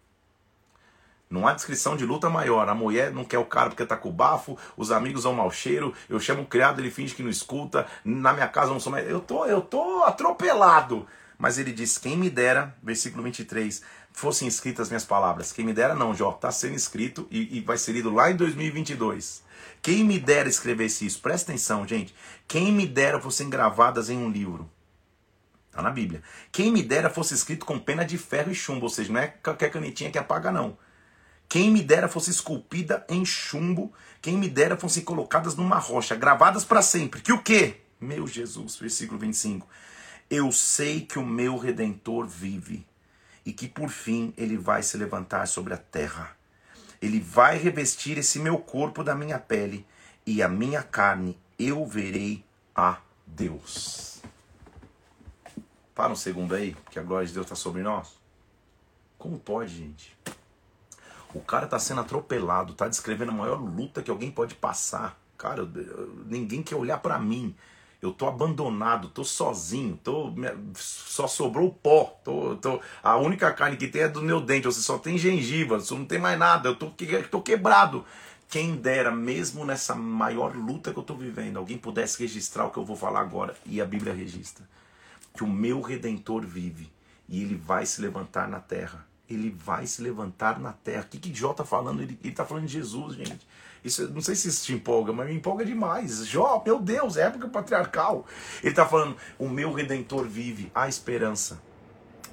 Não 1.30 1.46
há 1.46 1.54
descrição 1.54 1.98
de 1.98 2.06
luta 2.06 2.30
maior. 2.30 2.70
A 2.70 2.74
mulher 2.74 3.12
não 3.12 3.26
quer 3.26 3.40
o 3.40 3.46
cara 3.46 3.68
porque 3.68 3.86
tá 3.86 3.98
com 3.98 4.10
bafo, 4.10 4.58
os 4.78 4.90
amigos 4.90 5.26
vão 5.26 5.34
mau 5.34 5.52
cheiro, 5.52 5.94
eu 6.08 6.18
chamo 6.18 6.44
o 6.44 6.46
criado, 6.46 6.80
ele 6.80 6.90
finge 6.90 7.14
que 7.14 7.22
não 7.22 7.30
escuta, 7.30 7.86
na 8.06 8.32
minha 8.32 8.48
casa 8.48 8.72
não 8.72 8.80
sou 8.80 8.90
mais. 8.90 9.06
Eu 9.10 9.20
tô, 9.20 9.46
eu 9.46 9.60
tô 9.60 10.04
atropelado. 10.04 11.06
Mas 11.38 11.58
ele 11.58 11.74
diz: 11.74 11.98
Quem 11.98 12.16
me 12.16 12.30
dera, 12.30 12.74
versículo 12.82 13.22
23, 13.22 13.82
fossem 14.14 14.48
escritas 14.48 14.88
minhas 14.88 15.04
palavras. 15.04 15.52
Quem 15.52 15.66
me 15.66 15.74
dera, 15.74 15.94
não, 15.94 16.16
Jó, 16.16 16.30
está 16.30 16.54
sendo 16.54 16.76
escrito 16.76 17.28
e, 17.30 17.58
e 17.58 17.60
vai 17.60 17.78
ser 17.78 17.92
lido 17.92 18.14
lá 18.14 18.32
em 18.32 18.38
2022. 18.38 19.44
Quem 19.82 20.06
me 20.06 20.18
dera 20.18 20.48
escrevesse 20.48 21.06
isso, 21.06 21.20
presta 21.20 21.52
atenção, 21.52 21.86
gente. 21.86 22.16
Quem 22.48 22.72
me 22.72 22.88
dera 22.88 23.20
fossem 23.20 23.50
gravadas 23.50 24.10
em 24.10 24.18
um 24.18 24.30
livro. 24.30 24.70
Está 25.72 25.82
na 25.82 25.90
Bíblia. 25.90 26.22
Quem 26.52 26.70
me 26.70 26.84
dera 26.84 27.10
fosse 27.10 27.34
escrito 27.34 27.66
com 27.66 27.80
pena 27.80 28.04
de 28.04 28.18
ferro 28.18 28.52
e 28.52 28.56
chumbo, 28.56 28.84
ou 28.84 28.90
seja, 28.90 29.12
não 29.12 29.22
é 29.22 29.28
qualquer 29.28 29.72
canetinha 29.72 30.12
que 30.12 30.18
apaga, 30.18 30.52
não. 30.52 30.78
Quem 31.48 31.72
me 31.72 31.82
dera 31.82 32.10
fosse 32.10 32.30
esculpida 32.30 33.06
em 33.08 33.26
chumbo, 33.26 33.94
quem 34.22 34.38
me 34.38 34.50
dera 34.50 34.76
fossem 34.76 35.02
colocadas 35.02 35.56
numa 35.56 35.78
rocha, 35.78 36.14
gravadas 36.14 36.66
para 36.66 36.82
sempre. 36.82 37.22
Que 37.22 37.32
o 37.32 37.42
quê? 37.42 37.80
Meu 38.02 38.28
Jesus, 38.28 38.76
versículo 38.76 39.18
25. 39.18 39.66
Eu 40.30 40.52
sei 40.52 41.02
que 41.02 41.18
o 41.18 41.26
meu 41.26 41.58
redentor 41.58 42.28
vive 42.28 42.86
e 43.46 43.54
que 43.54 43.70
por 43.70 43.90
fim 43.90 44.34
ele 44.38 44.58
vai 44.58 44.84
se 44.84 44.98
levantar 44.98 45.48
sobre 45.48 45.74
a 45.74 45.78
terra. 45.78 46.36
Ele 47.02 47.22
vai 47.22 47.58
revestir 47.58 48.18
esse 48.18 48.40
meu 48.40 48.58
corpo 48.58 49.06
da 49.06 49.16
minha 49.16 49.40
pele 49.40 49.86
e 50.26 50.44
a 50.44 50.50
minha 50.50 50.84
carne 50.84 51.40
eu 51.58 51.86
verei 51.86 52.44
a 52.76 52.98
Deus. 53.26 54.11
Para 55.94 56.12
um 56.12 56.16
segundo 56.16 56.56
aí, 56.56 56.76
que 56.90 57.00
a 57.00 57.04
glória 57.04 57.28
de 57.28 57.34
Deus 57.34 57.46
está 57.46 57.56
sobre 57.56 57.82
nós. 57.82 58.18
Como 59.18 59.38
pode, 59.38 59.76
gente? 59.76 60.18
O 61.34 61.42
cara 61.42 61.66
está 61.66 61.78
sendo 61.80 62.02
atropelado, 62.02 62.74
está 62.74 62.88
descrevendo 62.88 63.32
a 63.32 63.36
maior 63.36 63.62
luta 63.62 64.02
que 64.02 64.10
alguém 64.10 64.32
pode 64.32 64.56
passar. 64.56 65.20
Cara, 65.38 65.68
ninguém 66.26 66.64
quer 66.64 66.76
olhar 66.76 66.98
para 66.98 67.20
mim. 67.20 67.56
Eu 68.02 68.12
tô 68.12 68.28
abandonado, 68.28 69.10
tô 69.10 69.24
sozinho, 69.24 70.00
tô 70.04 70.34
só 70.76 71.28
sobrou 71.28 71.68
o 71.68 71.74
pó. 71.74 72.20
Tô, 72.24 72.56
tô, 72.56 72.82
a 73.04 73.18
única 73.18 73.52
carne 73.54 73.78
que 73.78 73.88
tem 73.88 74.04
é 74.04 74.08
do 74.08 74.22
meu 74.22 74.42
dente, 74.42 74.66
você 74.66 74.82
só 74.82 74.98
tem 74.98 75.18
gengiva, 75.18 75.80
você 75.80 75.94
não 75.94 76.06
tem 76.06 76.18
mais 76.18 76.40
nada, 76.40 76.70
eu 76.70 76.76
tô, 76.76 76.92
tô 77.30 77.42
quebrado. 77.42 78.04
Quem 78.50 78.76
dera, 78.76 79.12
mesmo 79.12 79.64
nessa 79.64 79.94
maior 79.94 80.56
luta 80.56 80.92
que 80.92 81.00
eu 81.00 81.04
tô 81.04 81.14
vivendo, 81.14 81.58
alguém 81.58 81.78
pudesse 81.78 82.20
registrar 82.20 82.66
o 82.66 82.72
que 82.72 82.78
eu 82.78 82.84
vou 82.84 82.98
falar 82.98 83.22
agora, 83.22 83.56
e 83.66 83.80
a 83.80 83.86
Bíblia 83.86 84.14
registra 84.14 84.66
que 85.34 85.44
o 85.44 85.48
meu 85.48 85.82
redentor 85.82 86.46
vive 86.46 86.92
e 87.28 87.42
ele 87.42 87.56
vai 87.56 87.86
se 87.86 88.02
levantar 88.02 88.48
na 88.48 88.60
terra. 88.60 89.08
Ele 89.30 89.50
vai 89.50 89.88
se 89.88 90.02
levantar 90.02 90.60
na 90.60 90.74
terra. 90.74 91.04
O 91.04 91.08
que, 91.08 91.18
que 91.18 91.34
Jó 91.34 91.52
está 91.52 91.64
falando? 91.64 92.02
Ele 92.02 92.20
está 92.24 92.46
falando 92.46 92.66
de 92.66 92.74
Jesus, 92.74 93.16
gente. 93.16 93.48
Isso, 93.84 94.10
não 94.10 94.22
sei 94.22 94.36
se 94.36 94.50
isso 94.50 94.66
te 94.66 94.74
empolga, 94.74 95.14
mas 95.14 95.28
me 95.28 95.36
empolga 95.36 95.64
demais. 95.66 96.28
Jó, 96.28 96.62
meu 96.66 96.80
Deus, 96.80 97.16
época 97.16 97.48
patriarcal. 97.48 98.26
Ele 98.62 98.72
está 98.72 98.86
falando: 98.86 99.16
o 99.40 99.48
meu 99.48 99.72
redentor 99.72 100.28
vive, 100.28 100.70
a 100.76 100.90
esperança. 100.90 101.62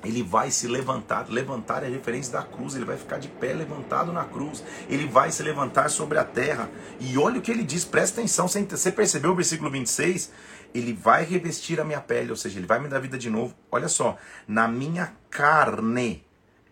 Ele 0.05 0.23
vai 0.23 0.51
se 0.51 0.69
levantar. 0.69 1.29
Levantar 1.29 1.83
é 1.83 1.89
referência 1.89 2.33
da 2.33 2.43
cruz. 2.43 2.75
Ele 2.75 2.85
vai 2.85 2.97
ficar 2.97 3.19
de 3.19 3.29
pé 3.29 3.53
levantado 3.53 4.13
na 4.13 4.25
cruz. 4.25 4.63
Ele 4.89 5.07
vai 5.07 5.33
se 5.33 5.43
levantar 5.43 5.91
sobre 5.91 6.19
a 6.19 6.25
terra. 6.25 6.71
E 7.01 7.19
olha 7.19 7.39
o 7.39 7.43
que 7.43 7.51
ele 7.51 7.65
diz, 7.65 7.85
presta 7.85 8.21
atenção. 8.21 8.47
Você 8.47 8.93
percebeu 8.93 9.33
o 9.33 9.35
versículo 9.35 9.71
26? 9.71 10.31
Ele 10.75 10.93
vai 10.93 11.25
revestir 11.25 11.81
a 11.81 11.85
minha 11.85 12.01
pele, 12.01 12.31
ou 12.31 12.37
seja, 12.37 12.59
ele 12.59 12.67
vai 12.67 12.79
me 12.79 12.89
dar 12.89 12.99
vida 12.99 13.19
de 13.19 13.31
novo. 13.31 13.55
Olha 13.71 13.89
só, 13.89 14.17
na 14.47 14.69
minha 14.69 15.15
carne 15.31 16.25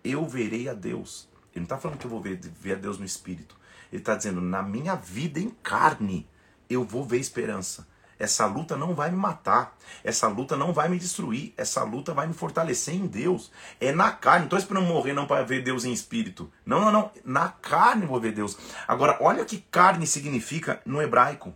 eu 0.04 0.26
verei 0.26 0.68
a 0.68 0.74
Deus. 0.74 1.28
Ele 1.52 1.60
não 1.60 1.64
está 1.64 1.78
falando 1.78 1.98
que 1.98 2.06
eu 2.06 2.10
vou 2.10 2.20
ver, 2.20 2.38
ver 2.60 2.72
a 2.72 2.76
Deus 2.76 2.98
no 2.98 3.04
espírito. 3.04 3.56
Ele 3.90 4.02
está 4.02 4.14
dizendo, 4.14 4.40
na 4.40 4.62
minha 4.62 4.94
vida 4.94 5.40
em 5.40 5.50
carne 5.62 6.28
eu 6.68 6.84
vou 6.84 7.04
ver 7.04 7.18
esperança. 7.18 7.86
Essa 8.18 8.46
luta 8.46 8.76
não 8.76 8.94
vai 8.94 9.10
me 9.10 9.16
matar. 9.16 9.76
Essa 10.02 10.26
luta 10.26 10.56
não 10.56 10.72
vai 10.72 10.88
me 10.88 10.98
destruir. 10.98 11.52
Essa 11.56 11.82
luta 11.84 12.14
vai 12.14 12.26
me 12.26 12.32
fortalecer 12.32 12.94
em 12.94 13.06
Deus. 13.06 13.52
É 13.78 13.92
na 13.92 14.10
carne. 14.10 14.40
Não 14.40 14.46
estou 14.46 14.58
esperando 14.58 14.86
morrer 14.86 15.12
não 15.12 15.26
para 15.26 15.44
ver 15.44 15.62
Deus 15.62 15.84
em 15.84 15.92
espírito. 15.92 16.50
Não, 16.64 16.80
não, 16.80 16.90
não. 16.90 17.10
Na 17.24 17.48
carne 17.48 18.06
vou 18.06 18.18
ver 18.18 18.32
Deus. 18.32 18.56
Agora, 18.88 19.18
olha 19.20 19.42
o 19.42 19.46
que 19.46 19.58
carne 19.70 20.06
significa 20.06 20.80
no 20.86 21.02
hebraico. 21.02 21.54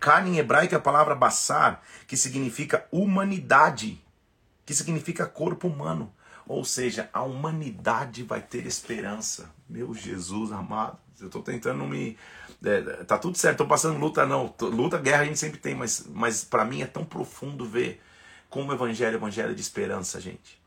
Carne 0.00 0.30
em 0.30 0.38
hebraico 0.38 0.74
é 0.74 0.78
a 0.78 0.80
palavra 0.80 1.14
basar, 1.14 1.84
que 2.06 2.16
significa 2.16 2.86
humanidade, 2.90 4.02
que 4.64 4.74
significa 4.74 5.26
corpo 5.26 5.68
humano. 5.68 6.10
Ou 6.48 6.64
seja, 6.64 7.10
a 7.12 7.22
humanidade 7.22 8.22
vai 8.22 8.40
ter 8.40 8.66
esperança. 8.66 9.50
Meu 9.68 9.94
Jesus 9.94 10.50
amado, 10.50 10.98
eu 11.20 11.26
estou 11.26 11.42
tentando 11.42 11.84
me. 11.84 12.16
É, 12.64 13.04
tá 13.04 13.18
tudo 13.18 13.36
certo, 13.36 13.56
estou 13.56 13.66
passando 13.66 13.98
luta, 13.98 14.24
não. 14.24 14.52
Luta, 14.62 14.98
guerra 14.98 15.22
a 15.22 15.24
gente 15.26 15.38
sempre 15.38 15.60
tem, 15.60 15.74
mas, 15.74 16.06
mas 16.08 16.42
para 16.44 16.64
mim 16.64 16.80
é 16.80 16.86
tão 16.86 17.04
profundo 17.04 17.66
ver 17.66 18.02
como 18.48 18.70
o 18.70 18.74
evangelho 18.74 19.14
é 19.14 19.16
evangelho 19.16 19.54
de 19.54 19.60
esperança, 19.60 20.18
gente. 20.18 20.60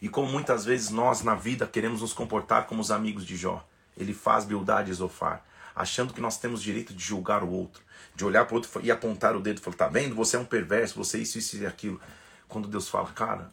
E 0.00 0.08
como 0.08 0.32
muitas 0.32 0.64
vezes 0.64 0.90
nós 0.90 1.22
na 1.22 1.34
vida 1.34 1.66
queremos 1.66 2.00
nos 2.00 2.14
comportar 2.14 2.66
como 2.66 2.80
os 2.80 2.90
amigos 2.90 3.24
de 3.24 3.36
Jó. 3.36 3.64
Ele 3.96 4.12
faz 4.12 4.44
beldade 4.44 4.90
e 4.90 4.94
Zofar, 4.94 5.44
achando 5.76 6.12
que 6.12 6.20
nós 6.20 6.38
temos 6.38 6.62
direito 6.62 6.92
de 6.92 7.04
julgar 7.04 7.44
o 7.44 7.50
outro 7.50 7.84
de 8.14 8.24
olhar 8.24 8.44
para 8.44 8.54
o 8.54 8.56
outro 8.56 8.80
e 8.82 8.90
apontar 8.90 9.36
o 9.36 9.40
dedo 9.40 9.58
e 9.58 9.60
falar, 9.60 9.76
tá 9.76 9.88
vendo? 9.88 10.14
Você 10.14 10.36
é 10.36 10.38
um 10.38 10.44
perverso, 10.44 10.96
você 10.96 11.18
é 11.18 11.20
isso, 11.20 11.38
isso 11.38 11.56
e 11.56 11.66
aquilo. 11.66 12.00
Quando 12.48 12.68
Deus 12.68 12.88
fala, 12.88 13.08
cara, 13.10 13.52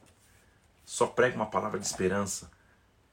só 0.85 1.07
prega 1.07 1.35
uma 1.35 1.45
palavra 1.45 1.79
de 1.79 1.85
esperança, 1.85 2.51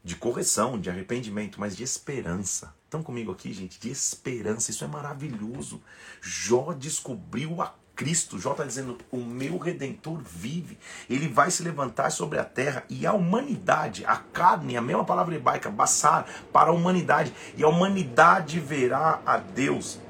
de 0.02 0.16
correção, 0.16 0.78
de 0.78 0.90
arrependimento, 0.90 1.60
mas 1.60 1.76
de 1.76 1.82
esperança. 1.82 2.74
Estão 2.84 3.02
comigo 3.02 3.30
aqui, 3.30 3.52
gente? 3.52 3.78
De 3.78 3.90
esperança. 3.90 4.70
Isso 4.70 4.84
é 4.84 4.88
maravilhoso. 4.88 5.82
Jó 6.20 6.72
descobriu 6.72 7.60
a 7.60 7.74
Cristo. 7.94 8.38
Jó 8.38 8.52
está 8.52 8.64
dizendo: 8.64 8.96
o 9.10 9.18
meu 9.18 9.58
redentor 9.58 10.22
vive. 10.22 10.78
Ele 11.10 11.28
vai 11.28 11.50
se 11.50 11.62
levantar 11.62 12.10
sobre 12.10 12.38
a 12.38 12.44
terra 12.44 12.84
e 12.88 13.06
a 13.06 13.12
humanidade, 13.12 14.04
a 14.06 14.16
carne, 14.16 14.76
a 14.76 14.80
mesma 14.80 15.04
palavra 15.04 15.34
hebraica, 15.34 15.70
passar 15.70 16.26
para 16.52 16.70
a 16.70 16.72
humanidade. 16.72 17.34
E 17.56 17.62
a 17.62 17.68
humanidade 17.68 18.58
verá 18.58 19.20
a 19.26 19.36
Deus. 19.36 20.00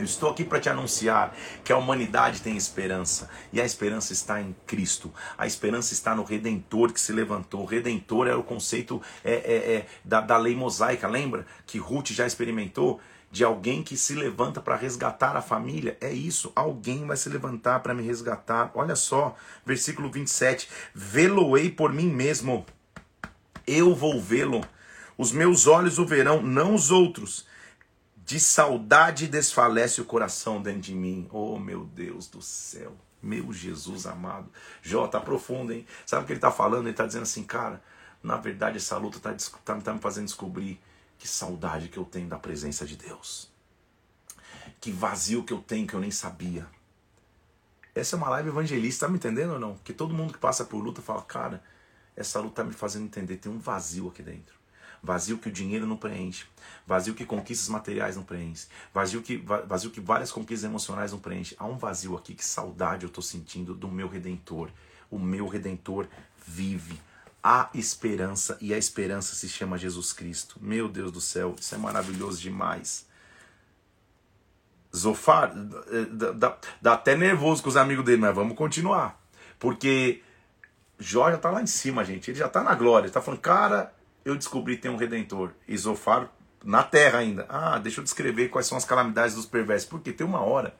Eu 0.00 0.04
estou 0.04 0.30
aqui 0.30 0.44
para 0.44 0.58
te 0.58 0.70
anunciar 0.70 1.36
que 1.62 1.70
a 1.70 1.76
humanidade 1.76 2.40
tem 2.40 2.56
esperança 2.56 3.28
e 3.52 3.60
a 3.60 3.66
esperança 3.66 4.14
está 4.14 4.40
em 4.40 4.56
Cristo. 4.66 5.12
A 5.36 5.46
esperança 5.46 5.92
está 5.92 6.14
no 6.14 6.24
Redentor 6.24 6.90
que 6.90 7.00
se 7.00 7.12
levantou. 7.12 7.60
O 7.60 7.66
Redentor 7.66 8.26
era 8.26 8.38
o 8.38 8.42
conceito 8.42 9.02
é, 9.22 9.34
é, 9.34 9.74
é, 9.74 9.86
da, 10.02 10.22
da 10.22 10.38
lei 10.38 10.56
mosaica, 10.56 11.06
lembra? 11.06 11.44
Que 11.66 11.76
Ruth 11.76 12.12
já 12.12 12.26
experimentou 12.26 12.98
de 13.30 13.44
alguém 13.44 13.82
que 13.82 13.94
se 13.94 14.14
levanta 14.14 14.58
para 14.58 14.74
resgatar 14.74 15.36
a 15.36 15.42
família. 15.42 15.98
É 16.00 16.10
isso, 16.10 16.50
alguém 16.56 17.06
vai 17.06 17.18
se 17.18 17.28
levantar 17.28 17.80
para 17.80 17.92
me 17.92 18.02
resgatar. 18.02 18.70
Olha 18.74 18.96
só, 18.96 19.36
versículo 19.66 20.10
27. 20.10 20.66
Vê-lo-ei 20.94 21.70
por 21.70 21.92
mim 21.92 22.08
mesmo, 22.08 22.64
eu 23.66 23.94
vou 23.94 24.18
vê-lo. 24.18 24.64
Os 25.18 25.30
meus 25.30 25.66
olhos 25.66 25.98
o 25.98 26.06
verão, 26.06 26.40
não 26.40 26.74
os 26.74 26.90
outros 26.90 27.49
de 28.24 28.38
saudade 28.38 29.26
desfalece 29.26 30.00
o 30.00 30.04
coração 30.04 30.62
dentro 30.62 30.82
de 30.82 30.94
mim. 30.94 31.28
Oh, 31.32 31.58
meu 31.58 31.84
Deus 31.84 32.28
do 32.28 32.40
céu. 32.40 32.96
Meu 33.22 33.52
Jesus 33.52 34.06
amado. 34.06 34.50
Jó, 34.82 35.06
tá 35.06 35.20
profundo, 35.20 35.72
hein? 35.72 35.86
Sabe 36.06 36.22
o 36.22 36.26
que 36.26 36.32
ele 36.32 36.40
tá 36.40 36.50
falando? 36.50 36.86
Ele 36.86 36.96
tá 36.96 37.06
dizendo 37.06 37.22
assim, 37.22 37.42
cara, 37.44 37.82
na 38.22 38.36
verdade 38.36 38.76
essa 38.76 38.96
luta 38.96 39.18
tá, 39.18 39.34
tá, 39.64 39.80
tá 39.80 39.94
me 39.94 40.00
fazendo 40.00 40.26
descobrir 40.26 40.80
Que 41.18 41.28
saudade 41.28 41.88
que 41.88 41.98
eu 41.98 42.04
tenho 42.04 42.28
da 42.28 42.38
presença 42.38 42.86
de 42.86 42.96
Deus. 42.96 43.50
Que 44.80 44.90
vazio 44.90 45.44
que 45.44 45.52
eu 45.52 45.60
tenho 45.60 45.86
que 45.86 45.94
eu 45.94 46.00
nem 46.00 46.10
sabia. 46.10 46.66
Essa 47.94 48.14
é 48.14 48.18
uma 48.18 48.30
live 48.30 48.48
evangelista, 48.48 49.06
tá 49.06 49.10
me 49.10 49.18
entendendo 49.18 49.54
ou 49.54 49.58
não? 49.58 49.76
Que 49.78 49.92
todo 49.92 50.14
mundo 50.14 50.32
que 50.32 50.38
passa 50.38 50.64
por 50.64 50.78
luta 50.78 51.02
fala, 51.02 51.22
cara, 51.22 51.62
essa 52.16 52.40
luta 52.40 52.62
tá 52.62 52.64
me 52.64 52.72
fazendo 52.72 53.04
entender, 53.04 53.36
tem 53.36 53.50
um 53.50 53.58
vazio 53.58 54.08
aqui 54.08 54.22
dentro. 54.22 54.59
Vazio 55.02 55.38
que 55.38 55.48
o 55.48 55.52
dinheiro 55.52 55.86
não 55.86 55.96
preenche, 55.96 56.44
vazio 56.86 57.14
que 57.14 57.24
conquistas 57.24 57.68
materiais 57.68 58.16
não 58.16 58.22
preenche, 58.22 58.66
vazio 58.92 59.22
que, 59.22 59.38
vazio 59.66 59.90
que 59.90 60.00
várias 60.00 60.30
conquistas 60.30 60.68
emocionais 60.68 61.12
não 61.12 61.18
preenche. 61.18 61.56
Há 61.58 61.64
um 61.64 61.78
vazio 61.78 62.16
aqui, 62.16 62.34
que 62.34 62.44
saudade 62.44 63.04
eu 63.04 63.08
estou 63.08 63.22
sentindo 63.22 63.74
do 63.74 63.88
meu 63.88 64.08
Redentor. 64.08 64.70
O 65.10 65.18
meu 65.18 65.48
Redentor 65.48 66.06
vive. 66.46 67.00
Há 67.42 67.70
esperança 67.72 68.58
e 68.60 68.74
a 68.74 68.78
esperança 68.78 69.34
se 69.34 69.48
chama 69.48 69.78
Jesus 69.78 70.12
Cristo. 70.12 70.58
Meu 70.60 70.88
Deus 70.88 71.10
do 71.10 71.20
céu, 71.20 71.56
isso 71.58 71.74
é 71.74 71.78
maravilhoso 71.78 72.38
demais. 72.38 73.06
Zofar, 74.94 75.54
dá, 76.12 76.32
dá, 76.32 76.58
dá, 76.82 76.92
até 76.92 77.16
nervoso 77.16 77.62
com 77.62 77.70
os 77.70 77.76
amigos 77.76 78.04
dele, 78.04 78.20
mas 78.20 78.34
vamos 78.34 78.56
continuar. 78.56 79.18
Porque 79.58 80.22
Jó 80.98 81.30
já 81.30 81.38
tá 81.38 81.50
lá 81.50 81.62
em 81.62 81.66
cima, 81.66 82.04
gente. 82.04 82.30
Ele 82.30 82.38
já 82.38 82.48
tá 82.48 82.62
na 82.62 82.74
glória. 82.74 83.06
Ele 83.06 83.12
tá 83.12 83.22
falando, 83.22 83.40
cara, 83.40 83.92
eu 84.24 84.36
descobri 84.36 84.76
que 84.76 84.82
tem 84.82 84.90
um 84.90 84.96
redentor. 84.96 85.52
E 85.66 85.76
na 86.64 86.82
terra 86.82 87.18
ainda. 87.18 87.46
Ah, 87.48 87.78
deixa 87.78 88.00
eu 88.00 88.04
descrever 88.04 88.48
quais 88.48 88.66
são 88.66 88.76
as 88.76 88.84
calamidades 88.84 89.34
dos 89.34 89.46
perversos. 89.46 89.88
Porque 89.88 90.12
tem 90.12 90.26
uma 90.26 90.40
hora 90.40 90.74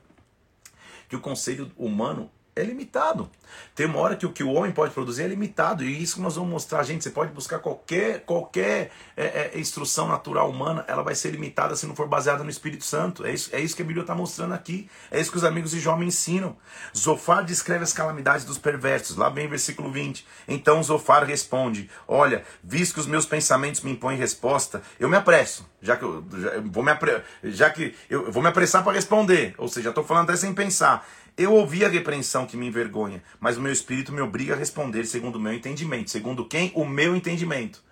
que 1.09 1.15
o 1.15 1.19
conselho 1.21 1.71
humano 1.75 2.29
é 2.55 2.63
limitado. 2.63 3.29
Tem 3.73 3.85
uma 3.85 3.99
hora 3.99 4.15
que 4.15 4.25
o 4.25 4.31
que 4.31 4.43
o 4.43 4.51
homem 4.51 4.71
pode 4.71 4.93
produzir 4.93 5.23
é 5.23 5.27
limitado. 5.27 5.83
E 5.83 6.01
isso 6.01 6.15
que 6.15 6.21
nós 6.21 6.35
vamos 6.35 6.49
mostrar, 6.49 6.83
gente. 6.83 7.03
Você 7.03 7.09
pode 7.09 7.31
buscar 7.31 7.59
qualquer, 7.59 8.21
qualquer 8.21 8.91
é, 9.15 9.51
é, 9.53 9.59
instrução 9.59 10.07
natural 10.07 10.49
humana, 10.49 10.83
ela 10.87 11.01
vai 11.01 11.15
ser 11.15 11.31
limitada 11.31 11.75
se 11.75 11.85
não 11.85 11.95
for 11.95 12.07
baseada 12.07 12.43
no 12.43 12.49
Espírito 12.49 12.83
Santo. 12.83 13.25
É 13.25 13.33
isso, 13.33 13.49
é 13.53 13.59
isso 13.59 13.75
que 13.75 13.81
a 13.81 13.85
Bíblia 13.85 14.03
está 14.03 14.15
mostrando 14.15 14.53
aqui. 14.53 14.89
É 15.09 15.19
isso 15.19 15.31
que 15.31 15.37
os 15.37 15.43
amigos 15.43 15.71
de 15.71 15.79
Jó 15.79 15.95
me 15.95 16.05
ensinam. 16.05 16.55
Zofar 16.95 17.43
descreve 17.45 17.83
as 17.83 17.93
calamidades 17.93 18.45
dos 18.45 18.57
perversos. 18.57 19.15
Lá 19.15 19.29
vem 19.29 19.47
versículo 19.47 19.91
20. 19.91 20.25
Então 20.47 20.83
Zofar 20.83 21.23
responde: 21.23 21.89
Olha, 22.07 22.43
visto 22.63 22.95
que 22.95 22.99
os 22.99 23.07
meus 23.07 23.25
pensamentos 23.25 23.81
me 23.81 23.91
impõem 23.91 24.17
resposta, 24.17 24.81
eu 24.99 25.09
me 25.09 25.15
apresso. 25.15 25.69
Já 25.81 25.97
que 25.97 26.03
eu, 26.03 26.23
já, 26.37 26.49
eu 26.49 26.63
vou 26.63 26.83
me 26.83 26.91
apre, 26.91 27.21
já 27.43 27.69
que 27.69 27.95
eu, 28.09 28.25
eu 28.25 28.31
vou 28.31 28.43
me 28.43 28.49
apressar 28.49 28.83
para 28.83 28.93
responder. 28.93 29.55
Ou 29.57 29.67
seja, 29.67 29.89
estou 29.89 30.03
falando 30.03 30.29
até 30.29 30.37
sem 30.37 30.53
pensar. 30.53 31.07
Eu 31.37 31.53
ouvi 31.53 31.85
a 31.85 31.89
repreensão 31.89 32.45
que 32.45 32.57
me 32.57 32.67
envergonha, 32.67 33.23
mas 33.39 33.57
o 33.57 33.61
meu 33.61 33.71
espírito 33.71 34.11
me 34.11 34.21
obriga 34.21 34.53
a 34.53 34.57
responder 34.57 35.05
segundo 35.05 35.35
o 35.37 35.39
meu 35.39 35.53
entendimento. 35.53 36.11
Segundo 36.11 36.45
quem? 36.45 36.71
O 36.75 36.85
meu 36.85 37.15
entendimento. 37.15 37.83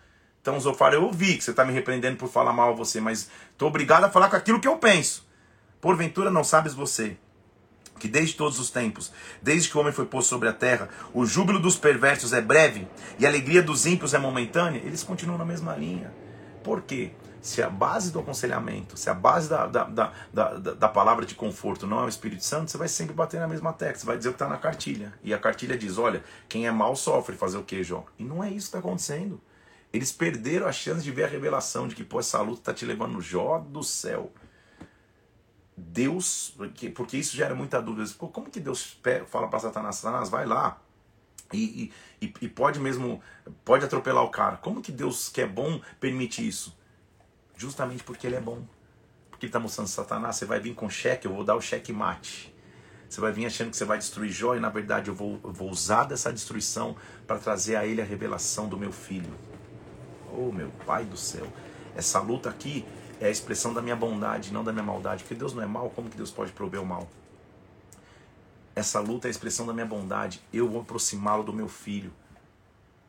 Então, 0.41 0.59
Zofar, 0.59 0.93
eu 0.93 1.03
ouvi 1.03 1.37
que 1.37 1.43
você 1.43 1.51
está 1.51 1.65
me 1.65 1.73
repreendendo 1.73 2.17
por 2.17 2.29
falar 2.29 2.53
mal 2.53 2.69
a 2.69 2.75
você, 2.75 3.01
mas 3.01 3.29
estou 3.51 3.67
obrigado 3.67 4.05
a 4.05 4.09
falar 4.09 4.29
com 4.29 4.35
aquilo 4.35 4.59
que 4.59 4.67
eu 4.67 4.77
penso. 4.77 5.27
Porventura 5.81 6.29
não 6.29 6.43
sabes 6.43 6.73
você 6.73 7.17
que 7.99 8.07
desde 8.07 8.35
todos 8.35 8.59
os 8.59 8.71
tempos, 8.71 9.11
desde 9.41 9.69
que 9.69 9.77
o 9.77 9.81
homem 9.81 9.91
foi 9.91 10.05
posto 10.05 10.29
sobre 10.29 10.47
a 10.47 10.53
terra, 10.53 10.89
o 11.13 11.25
júbilo 11.25 11.59
dos 11.59 11.75
perversos 11.75 12.31
é 12.31 12.41
breve 12.41 12.87
e 13.19 13.25
a 13.25 13.29
alegria 13.29 13.61
dos 13.61 13.85
ímpios 13.85 14.13
é 14.13 14.17
momentânea? 14.17 14.81
Eles 14.83 15.03
continuam 15.03 15.37
na 15.37 15.45
mesma 15.45 15.75
linha. 15.75 16.11
Por 16.63 16.81
quê? 16.81 17.11
Se 17.41 17.61
a 17.61 17.69
base 17.69 18.11
do 18.11 18.19
aconselhamento, 18.19 18.97
se 18.97 19.09
a 19.09 19.13
base 19.13 19.49
da, 19.49 19.65
da, 19.65 19.83
da, 19.85 20.13
da, 20.33 20.53
da 20.57 20.89
palavra 20.89 21.25
de 21.25 21.35
conforto 21.35 21.87
não 21.87 22.01
é 22.01 22.05
o 22.05 22.09
Espírito 22.09 22.43
Santo, 22.43 22.69
você 22.69 22.77
vai 22.77 22.87
sempre 22.87 23.13
bater 23.13 23.39
na 23.39 23.47
mesma 23.47 23.71
tecla, 23.73 23.97
você 23.97 24.05
vai 24.05 24.17
dizer 24.17 24.29
o 24.29 24.31
que 24.33 24.35
está 24.35 24.47
na 24.47 24.57
cartilha. 24.57 25.13
E 25.23 25.33
a 25.33 25.37
cartilha 25.37 25.77
diz: 25.77 25.97
olha, 25.97 26.23
quem 26.47 26.67
é 26.67 26.71
mal 26.71 26.95
sofre, 26.95 27.35
fazer 27.35 27.57
o 27.57 27.63
que, 27.63 27.83
Jó? 27.83 28.05
E 28.17 28.23
não 28.23 28.43
é 28.43 28.49
isso 28.49 28.69
que 28.69 28.77
está 28.77 28.79
acontecendo. 28.79 29.41
Eles 29.91 30.11
perderam 30.11 30.67
a 30.67 30.71
chance 30.71 31.01
de 31.01 31.11
ver 31.11 31.23
a 31.23 31.27
revelação 31.27 31.87
de 31.87 31.95
que, 31.95 32.03
pô, 32.03 32.19
essa 32.19 32.39
luta 32.41 32.61
está 32.61 32.73
te 32.73 32.85
levando 32.85 33.21
Jó 33.21 33.57
do 33.57 33.83
céu. 33.83 34.31
Deus, 35.75 36.53
porque, 36.55 36.89
porque 36.89 37.17
isso 37.17 37.35
gera 37.35 37.55
muita 37.55 37.81
dúvida. 37.81 38.07
Como 38.17 38.49
que 38.49 38.59
Deus 38.59 38.99
fala 39.27 39.47
para 39.47 39.59
Satanás, 39.59 39.95
Satanás, 39.95 40.29
vai 40.29 40.45
lá, 40.45 40.79
e, 41.53 41.91
e, 42.21 42.33
e, 42.41 42.47
pode 42.47 42.79
mesmo 42.79 43.21
pode 43.65 43.83
atropelar 43.83 44.23
o 44.23 44.29
cara. 44.29 44.57
Como 44.57 44.81
que 44.81 44.91
Deus, 44.91 45.29
que 45.29 45.41
é 45.41 45.47
bom, 45.47 45.81
permite 45.99 46.47
isso? 46.47 46.77
Justamente 47.59 48.05
porque 48.05 48.25
ele 48.25 48.37
é 48.37 48.39
bom. 48.39 48.63
Porque 49.29 49.45
ele 49.45 49.49
está 49.49 49.59
mostrando 49.59 49.87
Satanás, 49.87 50.37
você 50.37 50.45
vai 50.45 50.61
vir 50.61 50.73
com 50.73 50.89
cheque, 50.89 51.27
eu 51.27 51.33
vou 51.33 51.43
dar 51.43 51.57
o 51.57 51.61
cheque 51.61 51.91
mate. 51.91 52.55
Você 53.09 53.19
vai 53.19 53.33
vir 53.33 53.45
achando 53.45 53.69
que 53.69 53.75
você 53.75 53.83
vai 53.83 53.97
destruir 53.97 54.31
Jó 54.31 54.55
e 54.55 54.61
na 54.61 54.69
verdade 54.69 55.09
eu 55.09 55.13
vou, 55.13 55.37
eu 55.43 55.51
vou 55.51 55.69
usar 55.69 56.05
dessa 56.05 56.31
destruição 56.31 56.95
para 57.27 57.37
trazer 57.37 57.75
a 57.75 57.85
ele 57.85 58.01
a 58.01 58.05
revelação 58.05 58.69
do 58.69 58.77
meu 58.77 58.93
filho. 58.93 59.33
Oh 60.31 60.53
meu 60.53 60.69
pai 60.85 61.03
do 61.03 61.17
céu. 61.17 61.45
Essa 61.97 62.21
luta 62.21 62.49
aqui 62.49 62.85
é 63.19 63.25
a 63.25 63.29
expressão 63.29 63.73
da 63.73 63.81
minha 63.81 63.95
bondade, 63.95 64.53
não 64.53 64.63
da 64.63 64.71
minha 64.71 64.85
maldade. 64.85 65.23
Porque 65.23 65.35
Deus 65.35 65.53
não 65.53 65.61
é 65.61 65.65
mal, 65.65 65.89
como 65.89 66.09
que 66.09 66.15
Deus 66.15 66.31
pode 66.31 66.53
prover 66.53 66.81
o 66.81 66.85
mal? 66.85 67.09
Essa 68.73 69.01
luta 69.01 69.27
é 69.27 69.29
a 69.29 69.31
expressão 69.31 69.65
da 69.65 69.73
minha 69.73 69.85
bondade. 69.85 70.41
Eu 70.53 70.69
vou 70.69 70.79
aproximá-lo 70.79 71.43
do 71.43 71.51
meu 71.51 71.67
filho. 71.67 72.13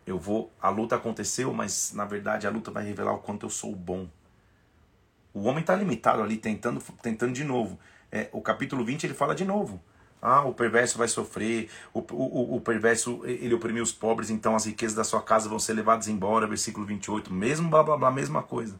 Eu 0.05 0.19
vou. 0.19 0.51
A 0.61 0.71
luta 0.71 0.97
aconteceu, 0.97 1.55
mas 1.55 1.93
na 1.93 2.05
verdade 2.05 2.49
a 2.49 2.51
luta 2.51 2.73
vai 2.73 2.85
revelar 2.85 3.13
o 3.13 3.19
quanto 3.19 3.47
eu 3.47 3.51
sou 3.51 3.77
bom. 3.77 4.09
O 5.33 5.43
homem 5.43 5.61
está 5.61 5.75
limitado 5.75 6.23
ali, 6.23 6.37
tentando, 6.37 6.81
tentando 7.03 7.33
de 7.33 7.45
novo. 7.45 7.79
É, 8.11 8.29
o 8.33 8.41
capítulo 8.41 8.85
20 8.85 9.05
ele 9.05 9.15
fala 9.15 9.35
de 9.35 9.45
novo. 9.45 9.81
Ah, 10.23 10.45
o 10.45 10.53
perverso 10.53 10.99
vai 10.99 11.09
sofrer, 11.09 11.71
o, 11.95 12.01
o, 12.01 12.57
o 12.57 12.61
perverso 12.61 13.23
ele 13.25 13.55
oprimiu 13.55 13.83
os 13.83 13.93
pobres, 13.93 14.29
então 14.29 14.55
as 14.55 14.67
riquezas 14.67 14.95
da 14.95 15.03
sua 15.03 15.23
casa 15.23 15.49
vão 15.49 15.59
ser 15.59 15.73
levadas 15.73 16.09
embora, 16.09 16.47
versículo 16.47 16.85
28, 16.85 17.33
mesmo 17.33 17.71
blá 17.71 17.83
blá 17.83 17.97
blá, 17.97 18.11
mesma 18.11 18.43
coisa. 18.43 18.79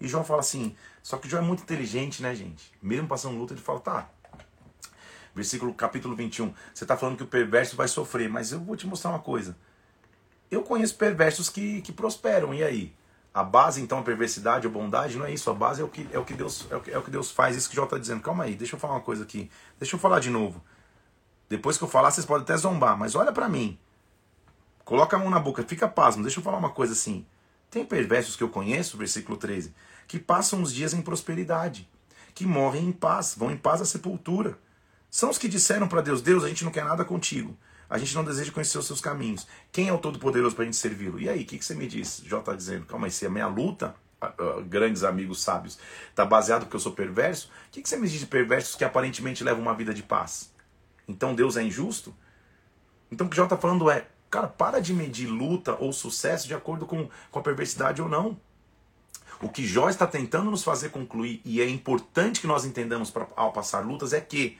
E 0.00 0.06
João 0.06 0.22
fala 0.22 0.38
assim, 0.40 0.76
só 1.02 1.16
que 1.16 1.28
João 1.28 1.42
é 1.42 1.46
muito 1.46 1.64
inteligente, 1.64 2.22
né, 2.22 2.32
gente? 2.32 2.72
Mesmo 2.80 3.08
passando 3.08 3.36
luta, 3.36 3.54
ele 3.54 3.60
fala, 3.60 3.80
tá. 3.80 4.08
Versículo 5.34 5.74
capítulo 5.74 6.14
21, 6.14 6.54
você 6.72 6.84
está 6.84 6.96
falando 6.96 7.16
que 7.16 7.24
o 7.24 7.26
perverso 7.26 7.76
vai 7.76 7.88
sofrer, 7.88 8.28
mas 8.28 8.52
eu 8.52 8.60
vou 8.60 8.76
te 8.76 8.86
mostrar 8.86 9.10
uma 9.10 9.18
coisa. 9.18 9.56
Eu 10.48 10.62
conheço 10.62 10.94
perversos 10.96 11.50
que, 11.50 11.82
que 11.82 11.92
prosperam, 11.92 12.54
e 12.54 12.62
aí? 12.62 12.94
A 13.38 13.44
base, 13.44 13.80
então, 13.80 14.00
a 14.00 14.02
perversidade 14.02 14.66
ou 14.66 14.72
bondade, 14.72 15.16
não 15.16 15.24
é 15.24 15.32
isso. 15.32 15.48
A 15.48 15.54
base 15.54 15.80
é 15.80 15.84
o 15.84 15.88
que, 15.88 16.08
é 16.10 16.18
o 16.18 16.24
que, 16.24 16.34
Deus, 16.34 16.66
é 16.72 16.74
o 16.74 16.80
que, 16.80 16.90
é 16.90 16.98
o 16.98 17.02
que 17.02 17.10
Deus 17.12 17.30
faz. 17.30 17.54
Isso 17.54 17.68
que 17.68 17.74
o 17.74 17.76
Jó 17.76 17.84
está 17.84 17.96
dizendo. 17.96 18.20
Calma 18.20 18.42
aí, 18.42 18.56
deixa 18.56 18.74
eu 18.74 18.80
falar 18.80 18.94
uma 18.94 19.00
coisa 19.00 19.22
aqui. 19.22 19.48
Deixa 19.78 19.94
eu 19.94 20.00
falar 20.00 20.18
de 20.18 20.28
novo. 20.28 20.60
Depois 21.48 21.78
que 21.78 21.84
eu 21.84 21.88
falar, 21.88 22.10
vocês 22.10 22.26
podem 22.26 22.42
até 22.42 22.56
zombar, 22.56 22.98
mas 22.98 23.14
olha 23.14 23.30
para 23.30 23.48
mim. 23.48 23.78
Coloca 24.84 25.16
a 25.16 25.20
mão 25.20 25.30
na 25.30 25.38
boca, 25.38 25.62
fica 25.62 25.86
pasmo. 25.86 26.24
Deixa 26.24 26.40
eu 26.40 26.42
falar 26.42 26.58
uma 26.58 26.70
coisa 26.70 26.94
assim. 26.94 27.24
Tem 27.70 27.84
perversos 27.84 28.34
que 28.34 28.42
eu 28.42 28.48
conheço, 28.48 28.98
versículo 28.98 29.38
13, 29.38 29.72
que 30.08 30.18
passam 30.18 30.60
os 30.60 30.74
dias 30.74 30.92
em 30.92 31.00
prosperidade, 31.00 31.88
que 32.34 32.44
morrem 32.44 32.88
em 32.88 32.92
paz, 32.92 33.36
vão 33.38 33.52
em 33.52 33.56
paz 33.56 33.80
à 33.80 33.84
sepultura. 33.84 34.58
São 35.08 35.30
os 35.30 35.38
que 35.38 35.46
disseram 35.46 35.86
para 35.86 36.00
Deus: 36.00 36.20
Deus, 36.20 36.42
a 36.42 36.48
gente 36.48 36.64
não 36.64 36.72
quer 36.72 36.84
nada 36.84 37.04
contigo. 37.04 37.56
A 37.88 37.96
gente 37.98 38.14
não 38.14 38.24
deseja 38.24 38.52
conhecer 38.52 38.78
os 38.78 38.86
seus 38.86 39.00
caminhos. 39.00 39.46
Quem 39.72 39.88
é 39.88 39.92
o 39.92 39.98
Todo-Poderoso 39.98 40.54
para 40.54 40.62
a 40.62 40.66
gente 40.66 40.76
servi-lo? 40.76 41.18
E 41.18 41.28
aí, 41.28 41.42
o 41.42 41.46
que, 41.46 41.58
que 41.58 41.64
você 41.64 41.74
me 41.74 41.86
diz? 41.86 42.22
Jó 42.24 42.40
está 42.40 42.54
dizendo, 42.54 42.84
calma 42.84 43.06
aí, 43.06 43.10
se 43.10 43.24
a 43.24 43.30
minha 43.30 43.46
luta, 43.46 43.94
grandes 44.68 45.04
amigos 45.04 45.42
sábios, 45.42 45.78
está 46.10 46.24
baseado 46.24 46.62
porque 46.62 46.76
eu 46.76 46.80
sou 46.80 46.92
perverso, 46.92 47.50
o 47.68 47.70
que, 47.70 47.82
que 47.82 47.88
você 47.88 47.96
me 47.96 48.08
diz 48.08 48.20
de 48.20 48.26
perversos 48.26 48.74
que 48.74 48.84
aparentemente 48.84 49.44
levam 49.44 49.62
uma 49.62 49.74
vida 49.74 49.94
de 49.94 50.02
paz? 50.02 50.52
Então 51.06 51.34
Deus 51.34 51.56
é 51.56 51.62
injusto? 51.62 52.14
Então 53.10 53.26
o 53.26 53.30
que 53.30 53.36
Jó 53.36 53.44
está 53.44 53.56
falando 53.56 53.90
é, 53.90 54.06
cara, 54.28 54.48
para 54.48 54.80
de 54.80 54.92
medir 54.92 55.26
luta 55.26 55.76
ou 55.80 55.92
sucesso 55.92 56.46
de 56.46 56.54
acordo 56.54 56.84
com, 56.84 57.08
com 57.30 57.38
a 57.38 57.42
perversidade 57.42 58.02
ou 58.02 58.08
não. 58.08 58.38
O 59.40 59.48
que 59.48 59.64
Jó 59.64 59.88
está 59.88 60.06
tentando 60.06 60.50
nos 60.50 60.64
fazer 60.64 60.88
concluir, 60.90 61.40
e 61.44 61.60
é 61.60 61.68
importante 61.68 62.40
que 62.40 62.46
nós 62.46 62.64
entendamos 62.64 63.10
pra, 63.10 63.28
ao 63.36 63.52
passar 63.52 63.86
lutas, 63.86 64.12
é 64.12 64.20
que 64.20 64.58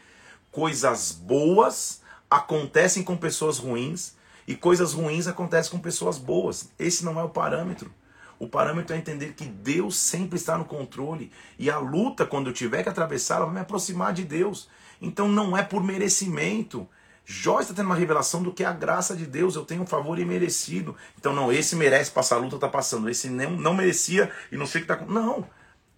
coisas 0.53 1.11
boas 1.13 2.01
acontecem 2.31 3.03
com 3.03 3.17
pessoas 3.17 3.59
ruins 3.59 4.15
e 4.47 4.55
coisas 4.55 4.93
ruins 4.93 5.27
acontecem 5.27 5.71
com 5.71 5.79
pessoas 5.79 6.19
boas. 6.19 6.71
Esse 6.79 7.05
não 7.05 7.19
é 7.19 7.23
o 7.23 7.29
parâmetro. 7.29 7.93
O 8.39 8.49
parâmetro 8.49 8.95
é 8.95 8.99
entender 8.99 9.35
que 9.35 9.45
Deus 9.45 9.97
sempre 9.97 10.37
está 10.37 10.57
no 10.57 10.65
controle 10.65 11.33
e 11.59 11.69
a 11.71 11.79
luta, 11.79 12.25
quando 12.25 12.49
eu 12.49 12.53
tiver 12.53 12.83
que 12.83 12.89
atravessar, 12.89 13.37
ela 13.37 13.47
vai 13.47 13.55
me 13.55 13.61
aproximar 13.61 14.13
de 14.13 14.25
Deus. 14.25 14.69
Então 15.01 15.29
não 15.29 15.57
é 15.57 15.63
por 15.63 15.83
merecimento. 15.83 16.89
Jó 17.31 17.61
está 17.61 17.75
tendo 17.75 17.87
uma 17.87 17.95
revelação 17.95 18.43
do 18.43 18.53
que 18.53 18.65
é 18.65 18.67
a 18.67 18.73
graça 18.73 19.15
de 19.15 19.27
Deus. 19.27 19.55
Eu 19.55 19.65
tenho 19.65 19.83
um 19.83 19.87
favor 19.87 20.19
imerecido. 20.19 20.97
Então, 21.19 21.35
não, 21.35 21.53
esse 21.53 21.77
merece 21.77 22.11
passar 22.11 22.37
a 22.37 22.39
luta, 22.39 22.55
está 22.55 22.69
passando. 22.69 23.07
Esse 23.11 23.29
não, 23.29 23.51
não 23.51 23.75
merecia 23.75 24.33
e 24.51 24.57
não 24.57 24.65
sei 24.65 24.81
o 24.81 24.87
que 24.87 24.91
está. 24.91 25.05
Não. 25.05 25.47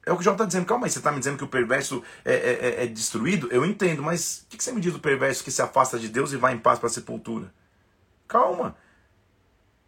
É 0.04 0.12
o 0.12 0.16
que 0.16 0.22
o 0.22 0.24
Jó 0.24 0.32
está 0.32 0.44
dizendo. 0.44 0.66
Calma 0.66 0.86
aí, 0.86 0.90
você 0.90 0.98
está 0.98 1.12
me 1.12 1.18
dizendo 1.18 1.36
que 1.36 1.44
o 1.44 1.48
perverso 1.48 2.02
é, 2.24 2.34
é, 2.34 2.52
é, 2.52 2.84
é 2.84 2.86
destruído? 2.86 3.48
Eu 3.50 3.64
entendo, 3.64 4.02
mas 4.02 4.44
o 4.46 4.50
que, 4.50 4.56
que 4.56 4.64
você 4.64 4.72
me 4.72 4.80
diz 4.80 4.92
do 4.92 5.00
perverso 5.00 5.44
que 5.44 5.50
se 5.50 5.60
afasta 5.60 5.98
de 5.98 6.08
Deus 6.08 6.32
e 6.32 6.36
vai 6.36 6.54
em 6.54 6.58
paz 6.58 6.78
para 6.78 6.88
a 6.88 6.92
sepultura? 6.92 7.52
Calma. 8.26 8.76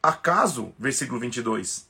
Acaso, 0.02 0.74
versículo 0.78 1.20
22 1.20 1.86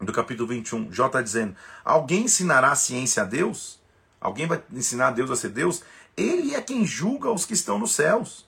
do 0.00 0.12
capítulo 0.12 0.48
21, 0.48 0.92
Jó 0.92 1.06
está 1.06 1.20
dizendo: 1.20 1.56
Alguém 1.84 2.24
ensinará 2.24 2.72
a 2.72 2.76
ciência 2.76 3.22
a 3.22 3.26
Deus? 3.26 3.80
Alguém 4.20 4.46
vai 4.46 4.62
ensinar 4.72 5.08
a 5.08 5.10
Deus 5.10 5.30
a 5.30 5.36
ser 5.36 5.48
Deus? 5.48 5.82
Ele 6.16 6.54
é 6.54 6.60
quem 6.60 6.86
julga 6.86 7.30
os 7.30 7.46
que 7.46 7.54
estão 7.54 7.78
nos 7.78 7.92
céus. 7.92 8.46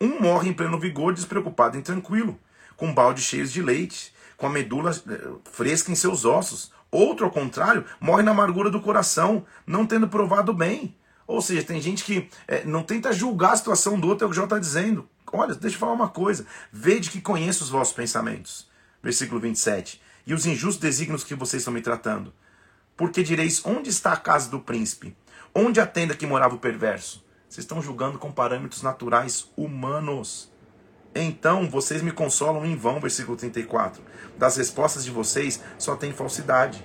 Um 0.00 0.20
morre 0.20 0.50
em 0.50 0.52
pleno 0.52 0.78
vigor, 0.78 1.12
despreocupado 1.12 1.76
e 1.76 1.82
tranquilo, 1.82 2.38
com 2.76 2.94
balde 2.94 3.20
cheios 3.20 3.50
de 3.50 3.60
leite, 3.60 4.14
com 4.36 4.46
a 4.46 4.50
medula 4.50 4.92
eh, 4.92 5.30
fresca 5.50 5.90
em 5.90 5.96
seus 5.96 6.24
ossos. 6.24 6.70
Outro, 6.90 7.26
ao 7.26 7.30
contrário, 7.30 7.84
morre 8.00 8.22
na 8.22 8.30
amargura 8.30 8.70
do 8.70 8.80
coração, 8.80 9.44
não 9.66 9.86
tendo 9.86 10.08
provado 10.08 10.52
bem. 10.54 10.96
Ou 11.26 11.42
seja, 11.42 11.62
tem 11.62 11.80
gente 11.80 12.04
que 12.04 12.28
é, 12.46 12.64
não 12.64 12.82
tenta 12.82 13.12
julgar 13.12 13.52
a 13.52 13.56
situação 13.56 14.00
do 14.00 14.08
outro, 14.08 14.24
é 14.24 14.26
o 14.26 14.30
que 14.30 14.34
o 14.34 14.36
Jó 14.36 14.44
está 14.44 14.58
dizendo. 14.58 15.06
Olha, 15.30 15.54
deixa 15.54 15.76
eu 15.76 15.80
falar 15.80 15.92
uma 15.92 16.08
coisa. 16.08 16.46
Vede 16.72 17.10
que 17.10 17.20
conheço 17.20 17.62
os 17.62 17.70
vossos 17.70 17.92
pensamentos. 17.92 18.66
Versículo 19.02 19.38
27. 19.38 20.00
E 20.26 20.32
os 20.32 20.46
injustos 20.46 20.80
desígnios 20.80 21.24
que 21.24 21.34
vocês 21.34 21.60
estão 21.60 21.74
me 21.74 21.82
tratando. 21.82 22.32
Porque 22.96 23.22
direis: 23.22 23.64
onde 23.64 23.90
está 23.90 24.12
a 24.12 24.16
casa 24.16 24.50
do 24.50 24.58
príncipe? 24.58 25.14
Onde 25.54 25.80
a 25.80 25.86
tenda 25.86 26.16
que 26.16 26.26
morava 26.26 26.54
o 26.54 26.58
perverso? 26.58 27.24
Vocês 27.48 27.64
estão 27.64 27.80
julgando 27.80 28.18
com 28.18 28.32
parâmetros 28.32 28.82
naturais 28.82 29.50
humanos. 29.56 30.50
Então 31.14 31.68
vocês 31.68 32.02
me 32.02 32.12
consolam 32.12 32.64
em 32.64 32.76
vão, 32.76 33.00
versículo 33.00 33.36
34. 33.36 34.02
Das 34.36 34.56
respostas 34.56 35.04
de 35.04 35.10
vocês 35.10 35.60
só 35.78 35.96
tem 35.96 36.12
falsidade. 36.12 36.84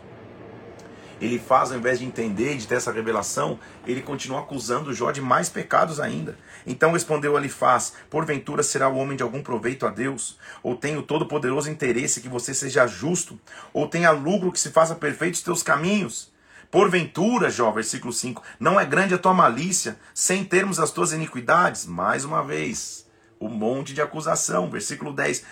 Ele 1.22 1.40
faz, 1.40 1.72
ao 1.72 1.78
invés 1.78 2.00
de 2.00 2.06
entender, 2.06 2.58
de 2.58 2.68
ter 2.68 2.76
essa 2.76 2.92
revelação, 2.92 3.58
ele 3.88 4.02
continua 4.02 4.42
acusando 4.42 4.94
Jó 4.94 5.12
de 5.12 5.22
mais 5.22 5.48
pecados 5.48 6.00
ainda. 6.00 6.38
Então 6.66 6.92
respondeu 6.92 7.38
Alifaz: 7.38 7.94
Porventura 8.10 8.64
será 8.64 8.90
o 8.90 8.98
homem 8.98 9.16
de 9.16 9.24
algum 9.24 9.42
proveito 9.42 9.86
a 9.86 9.90
Deus? 9.90 10.38
Ou 10.62 10.76
tem 10.76 10.98
o 10.98 11.04
todo-poderoso 11.04 11.70
interesse 11.70 12.20
que 12.20 12.28
você 12.28 12.54
seja 12.54 12.88
justo? 12.88 13.40
Ou 13.72 13.88
tenha 13.88 14.12
lucro 14.12 14.52
que 14.52 14.60
se 14.60 14.72
faça 14.72 14.96
perfeito 14.96 15.36
os 15.36 15.42
teus 15.42 15.64
caminhos? 15.64 16.32
Porventura, 16.70 17.52
Jó, 17.52 17.72
versículo 17.72 18.12
5, 18.12 18.42
não 18.60 18.80
é 18.80 18.86
grande 18.86 19.14
a 19.14 19.18
tua 19.18 19.34
malícia, 19.34 19.98
sem 20.12 20.44
termos 20.44 20.80
as 20.80 20.90
tuas 20.90 21.14
iniquidades? 21.14 21.86
Mais 21.86 22.26
uma 22.26 22.44
vez, 22.44 23.03
o 23.46 23.50
monte 23.50 23.94
de 23.94 24.02
acusação. 24.02 24.70
Versículo 24.70 25.14
10, 25.14 25.46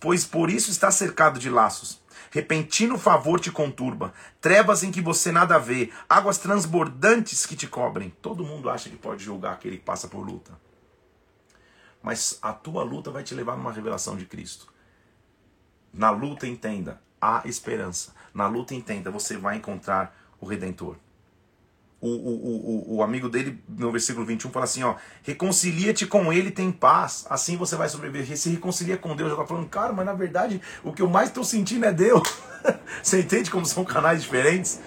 pois 0.00 0.24
por 0.24 0.50
isso 0.50 0.70
está 0.70 0.90
cercado 0.90 1.38
de 1.38 1.48
laços. 1.48 2.00
Repentino 2.30 2.96
favor 2.96 3.40
te 3.40 3.50
conturba, 3.50 4.12
trevas 4.40 4.84
em 4.84 4.92
que 4.92 5.00
você 5.00 5.32
nada 5.32 5.58
vê, 5.58 5.90
águas 6.08 6.38
transbordantes 6.38 7.44
que 7.44 7.56
te 7.56 7.66
cobrem. 7.66 8.10
Todo 8.22 8.44
mundo 8.44 8.70
acha 8.70 8.88
que 8.88 8.96
pode 8.96 9.24
julgar 9.24 9.54
aquele 9.54 9.78
que 9.78 9.84
passa 9.84 10.06
por 10.06 10.24
luta. 10.24 10.52
Mas 12.02 12.38
a 12.40 12.52
tua 12.52 12.84
luta 12.84 13.10
vai 13.10 13.24
te 13.24 13.34
levar 13.34 13.56
numa 13.56 13.72
revelação 13.72 14.16
de 14.16 14.26
Cristo. 14.26 14.72
Na 15.92 16.10
luta, 16.10 16.46
entenda, 16.46 17.02
há 17.20 17.42
esperança. 17.44 18.14
Na 18.32 18.46
luta, 18.46 18.74
entenda, 18.74 19.10
você 19.10 19.36
vai 19.36 19.56
encontrar 19.56 20.16
o 20.40 20.46
Redentor. 20.46 20.96
O, 22.00 22.08
o, 22.08 22.94
o, 22.94 22.96
o 22.96 23.02
amigo 23.02 23.28
dele, 23.28 23.62
no 23.68 23.92
versículo 23.92 24.24
21, 24.24 24.50
fala 24.50 24.64
assim: 24.64 24.82
ó, 24.82 24.94
reconcilia-te 25.22 26.06
com 26.06 26.32
ele, 26.32 26.50
tem 26.50 26.72
paz, 26.72 27.26
assim 27.28 27.56
você 27.56 27.76
vai 27.76 27.90
sobreviver. 27.90 28.36
Se 28.38 28.48
reconcilia 28.48 28.96
com 28.96 29.14
Deus, 29.14 29.28
já 29.28 29.34
está 29.34 29.46
falando, 29.46 29.68
cara, 29.68 29.92
mas 29.92 30.06
na 30.06 30.14
verdade 30.14 30.62
o 30.82 30.92
que 30.92 31.02
eu 31.02 31.08
mais 31.08 31.28
estou 31.28 31.44
sentindo 31.44 31.84
é 31.84 31.92
Deus. 31.92 32.22
você 33.02 33.20
entende 33.20 33.50
como 33.50 33.66
são 33.66 33.84
canais 33.84 34.22
diferentes? 34.22 34.80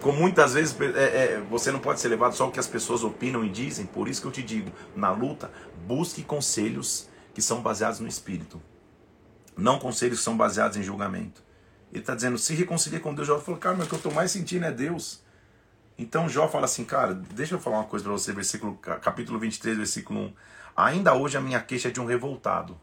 Como 0.00 0.20
muitas 0.20 0.54
vezes 0.54 0.76
é, 0.80 0.84
é, 0.84 1.42
você 1.50 1.72
não 1.72 1.80
pode 1.80 2.00
ser 2.00 2.08
levado 2.08 2.34
só 2.34 2.48
o 2.48 2.52
que 2.52 2.60
as 2.60 2.66
pessoas 2.66 3.02
opinam 3.02 3.44
e 3.44 3.48
dizem, 3.48 3.86
por 3.86 4.06
isso 4.06 4.20
que 4.20 4.26
eu 4.28 4.32
te 4.32 4.42
digo: 4.42 4.70
na 4.94 5.10
luta, 5.10 5.50
busque 5.86 6.22
conselhos 6.22 7.08
que 7.34 7.42
são 7.42 7.62
baseados 7.62 7.98
no 7.98 8.06
Espírito, 8.06 8.60
não 9.56 9.78
conselhos 9.78 10.18
que 10.18 10.24
são 10.24 10.36
baseados 10.36 10.76
em 10.76 10.82
julgamento. 10.82 11.42
Ele 11.90 12.00
está 12.00 12.14
dizendo, 12.14 12.36
se 12.36 12.54
reconcilia 12.54 13.00
com 13.00 13.14
Deus. 13.14 13.26
Jó 13.26 13.38
falou, 13.38 13.58
cara, 13.58 13.76
mas 13.76 13.86
o 13.86 13.88
que 13.88 13.94
eu 13.94 13.98
estou 13.98 14.12
mais 14.12 14.30
sentindo 14.30 14.64
é 14.64 14.70
Deus. 14.70 15.22
Então 15.98 16.28
Jó 16.28 16.46
fala 16.46 16.66
assim, 16.66 16.84
cara, 16.84 17.12
deixa 17.12 17.56
eu 17.56 17.58
falar 17.58 17.78
uma 17.78 17.84
coisa 17.84 18.04
para 18.04 18.12
você, 18.12 18.32
versículo, 18.32 18.76
capítulo 18.76 19.36
23, 19.38 19.76
versículo 19.76 20.20
1. 20.20 20.32
Ainda 20.76 21.12
hoje 21.12 21.36
a 21.36 21.40
minha 21.40 21.60
queixa 21.60 21.88
é 21.88 21.90
de 21.90 22.00
um 22.00 22.04
revoltado. 22.04 22.78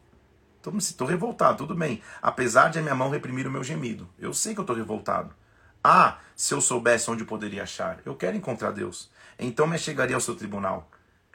Estou 0.78 1.08
revoltado, 1.08 1.58
tudo 1.58 1.74
bem. 1.74 2.02
Apesar 2.20 2.68
de 2.68 2.78
a 2.78 2.82
minha 2.82 2.94
mão 2.94 3.08
reprimir 3.08 3.46
o 3.46 3.50
meu 3.50 3.64
gemido. 3.64 4.06
Eu 4.18 4.34
sei 4.34 4.52
que 4.52 4.60
eu 4.60 4.64
estou 4.64 4.76
revoltado. 4.76 5.34
Ah, 5.82 6.18
se 6.34 6.52
eu 6.52 6.60
soubesse 6.60 7.10
onde 7.10 7.22
eu 7.22 7.26
poderia 7.26 7.62
achar. 7.62 8.00
Eu 8.04 8.16
quero 8.16 8.36
encontrar 8.36 8.72
Deus. 8.72 9.10
Então 9.38 9.66
me 9.66 9.78
chegaria 9.78 10.16
ao 10.16 10.20
seu 10.20 10.34
tribunal. 10.34 10.90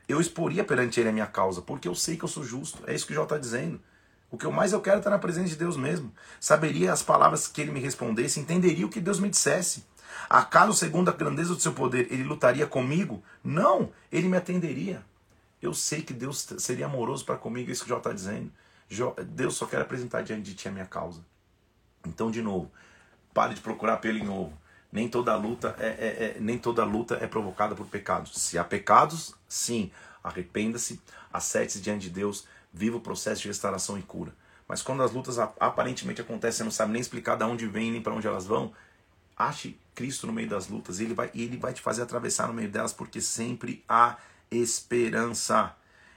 Eu 0.07 0.21
exporia 0.21 0.63
perante 0.63 0.99
ele 0.99 1.09
a 1.09 1.13
minha 1.13 1.25
causa, 1.25 1.61
porque 1.61 1.88
eu 1.88 1.95
sei 1.95 2.17
que 2.17 2.25
eu 2.25 2.29
sou 2.29 2.43
justo. 2.43 2.84
É 2.86 2.93
isso 2.93 3.07
que 3.07 3.13
Jó 3.13 3.23
está 3.23 3.38
dizendo. 3.38 3.82
O 4.29 4.38
que 4.38 4.45
eu 4.45 4.51
mais 4.51 4.71
eu 4.71 4.82
quero 4.82 4.97
é 4.97 4.99
estar 4.99 5.09
na 5.09 5.19
presença 5.19 5.49
de 5.49 5.55
Deus 5.55 5.77
mesmo. 5.77 6.13
Saberia 6.39 6.93
as 6.93 7.01
palavras 7.01 7.47
que 7.47 7.61
ele 7.61 7.71
me 7.71 7.79
respondesse, 7.79 8.39
entenderia 8.39 8.86
o 8.86 8.89
que 8.89 8.99
Deus 8.99 9.19
me 9.19 9.29
dissesse. 9.29 9.86
Acaso, 10.34 10.71
segundo 10.71 11.09
a 11.09 11.11
grandeza 11.11 11.53
do 11.53 11.59
seu 11.59 11.73
poder, 11.73 12.07
ele 12.09 12.23
lutaria 12.23 12.65
comigo? 12.65 13.21
Não, 13.43 13.91
ele 14.09 14.29
me 14.29 14.38
atenderia. 14.38 15.03
Eu 15.61 15.73
sei 15.73 16.01
que 16.01 16.13
Deus 16.13 16.47
seria 16.57 16.86
amoroso 16.86 17.25
para 17.25 17.36
comigo, 17.36 17.69
é 17.69 17.73
isso 17.73 17.84
que 17.84 17.89
Jó 17.89 17.97
está 17.97 18.13
dizendo. 18.13 18.49
Deus 19.27 19.55
só 19.55 19.65
quer 19.65 19.82
apresentar 19.82 20.21
diante 20.21 20.43
de 20.43 20.55
ti 20.55 20.69
a 20.69 20.71
minha 20.71 20.86
causa. 20.86 21.19
Então, 22.07 22.32
de 22.32 22.41
novo, 22.41 22.71
pare 23.34 23.55
de 23.55 23.59
procurar 23.59 23.97
pelo 23.97 24.19
em 24.19 24.23
novo. 24.23 24.57
Nem 24.89 25.09
toda 25.09 25.36
luta 25.36 25.75
é, 25.77 25.88
é, 25.88 25.89
é, 25.89 26.38
nem 26.39 26.57
toda 26.57 26.86
luta 26.86 27.17
é 27.21 27.27
provocada 27.27 27.75
por 27.75 27.88
pecados. 27.88 28.32
Se 28.36 28.57
há 28.57 28.63
pecados, 28.63 29.36
sim, 29.49 29.91
arrependa-se, 30.23 31.01
acerte-se 31.34 31.82
diante 31.82 32.03
de 32.03 32.09
Deus, 32.09 32.47
viva 32.71 32.95
o 32.95 33.01
processo 33.01 33.41
de 33.41 33.49
restauração 33.49 33.99
e 33.99 34.01
cura. 34.01 34.34
Mas 34.65 34.82
quando 34.82 35.03
as 35.03 35.11
lutas 35.11 35.38
aparentemente 35.38 36.21
acontecem, 36.21 36.59
você 36.59 36.63
não 36.63 36.71
sabe 36.71 36.93
nem 36.93 37.01
explicar 37.01 37.36
de 37.36 37.43
onde 37.43 37.67
vêm 37.67 37.91
nem 37.91 38.01
para 38.01 38.13
onde 38.13 38.27
elas 38.27 38.45
vão, 38.45 38.71
ache 39.47 39.77
Cristo 39.93 40.25
no 40.25 40.33
meio 40.33 40.49
das 40.49 40.67
lutas 40.67 40.99
ele 40.99 41.13
vai, 41.13 41.29
ele 41.35 41.57
vai 41.57 41.73
te 41.73 41.81
fazer 41.81 42.01
atravessar 42.01 42.47
no 42.47 42.53
meio 42.53 42.69
delas, 42.69 42.93
porque 42.93 43.21
sempre 43.21 43.83
há 43.87 44.17
esperança. 44.49 45.75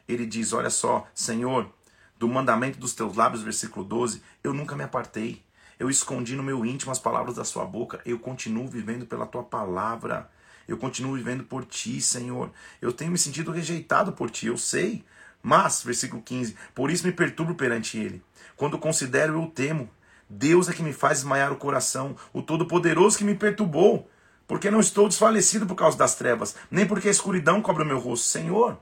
Ele 0.08 0.26
diz: 0.26 0.52
Olha 0.52 0.70
só, 0.70 1.06
Senhor, 1.14 1.70
do 2.18 2.28
mandamento 2.28 2.78
dos 2.78 2.94
teus 2.94 3.16
lábios, 3.16 3.42
versículo 3.42 3.84
12, 3.84 4.22
eu 4.42 4.52
nunca 4.52 4.76
me 4.76 4.84
apartei. 4.84 5.42
Eu 5.78 5.90
escondi 5.90 6.36
no 6.36 6.42
meu 6.42 6.64
íntimo 6.64 6.92
as 6.92 6.98
palavras 6.98 7.36
da 7.36 7.44
sua 7.44 7.64
boca. 7.64 8.00
Eu 8.06 8.18
continuo 8.18 8.68
vivendo 8.68 9.06
pela 9.06 9.26
tua 9.26 9.42
palavra. 9.42 10.30
Eu 10.68 10.78
continuo 10.78 11.14
vivendo 11.14 11.44
por 11.44 11.64
ti, 11.64 12.00
Senhor. 12.00 12.50
Eu 12.80 12.92
tenho 12.92 13.10
me 13.10 13.18
sentido 13.18 13.50
rejeitado 13.50 14.12
por 14.12 14.30
ti, 14.30 14.46
eu 14.46 14.56
sei. 14.56 15.04
Mas, 15.42 15.82
versículo 15.82 16.22
15, 16.22 16.56
por 16.74 16.90
isso 16.90 17.06
me 17.06 17.12
perturbo 17.12 17.54
perante 17.54 17.98
ele. 17.98 18.22
Quando 18.56 18.78
considero, 18.78 19.34
eu 19.34 19.46
temo. 19.48 19.90
Deus 20.34 20.68
é 20.68 20.72
que 20.72 20.82
me 20.82 20.92
faz 20.92 21.18
desmaiar 21.18 21.52
o 21.52 21.56
coração, 21.56 22.16
o 22.32 22.42
Todo-Poderoso 22.42 23.16
que 23.16 23.24
me 23.24 23.34
perturbou. 23.34 24.10
Porque 24.46 24.70
não 24.70 24.80
estou 24.80 25.08
desfalecido 25.08 25.64
por 25.64 25.74
causa 25.74 25.96
das 25.96 26.16
trevas, 26.16 26.54
nem 26.70 26.86
porque 26.86 27.08
a 27.08 27.10
escuridão 27.10 27.62
cobre 27.62 27.82
o 27.82 27.86
meu 27.86 27.98
rosto. 27.98 28.26
Senhor, 28.26 28.78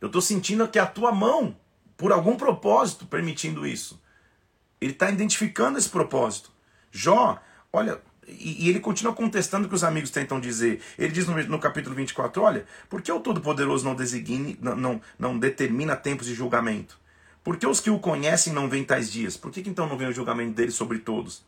eu 0.00 0.06
estou 0.06 0.22
sentindo 0.22 0.66
que 0.66 0.78
a 0.78 0.86
tua 0.86 1.12
mão, 1.12 1.54
por 1.96 2.10
algum 2.10 2.36
propósito, 2.36 3.04
permitindo 3.06 3.66
isso. 3.66 4.00
Ele 4.80 4.92
está 4.92 5.10
identificando 5.10 5.78
esse 5.78 5.90
propósito. 5.90 6.50
Jó, 6.90 7.38
olha, 7.70 8.00
e, 8.26 8.70
ele 8.70 8.80
continua 8.80 9.12
contestando 9.12 9.66
o 9.66 9.68
que 9.68 9.74
os 9.74 9.84
amigos 9.84 10.10
tentam 10.10 10.40
dizer. 10.40 10.80
Ele 10.96 11.12
diz 11.12 11.26
no, 11.26 11.36
no 11.44 11.58
capítulo 11.58 11.94
24: 11.94 12.40
Olha, 12.42 12.64
por 12.88 13.02
que 13.02 13.12
o 13.12 13.20
Todo-Poderoso 13.20 13.84
não, 13.84 13.94
não, 14.60 14.76
não, 14.76 15.00
não 15.18 15.38
determina 15.38 15.96
tempos 15.96 16.26
de 16.26 16.34
julgamento? 16.34 16.98
Por 17.42 17.56
que 17.56 17.66
os 17.66 17.80
que 17.80 17.90
o 17.90 17.98
conhecem 17.98 18.52
não 18.52 18.68
veem 18.68 18.84
tais 18.84 19.10
dias? 19.10 19.36
Por 19.36 19.50
que, 19.50 19.62
que 19.62 19.70
então 19.70 19.86
não 19.86 19.96
vem 19.96 20.08
o 20.08 20.12
julgamento 20.12 20.52
dele 20.52 20.70
sobre 20.70 20.98
todos? 20.98 21.42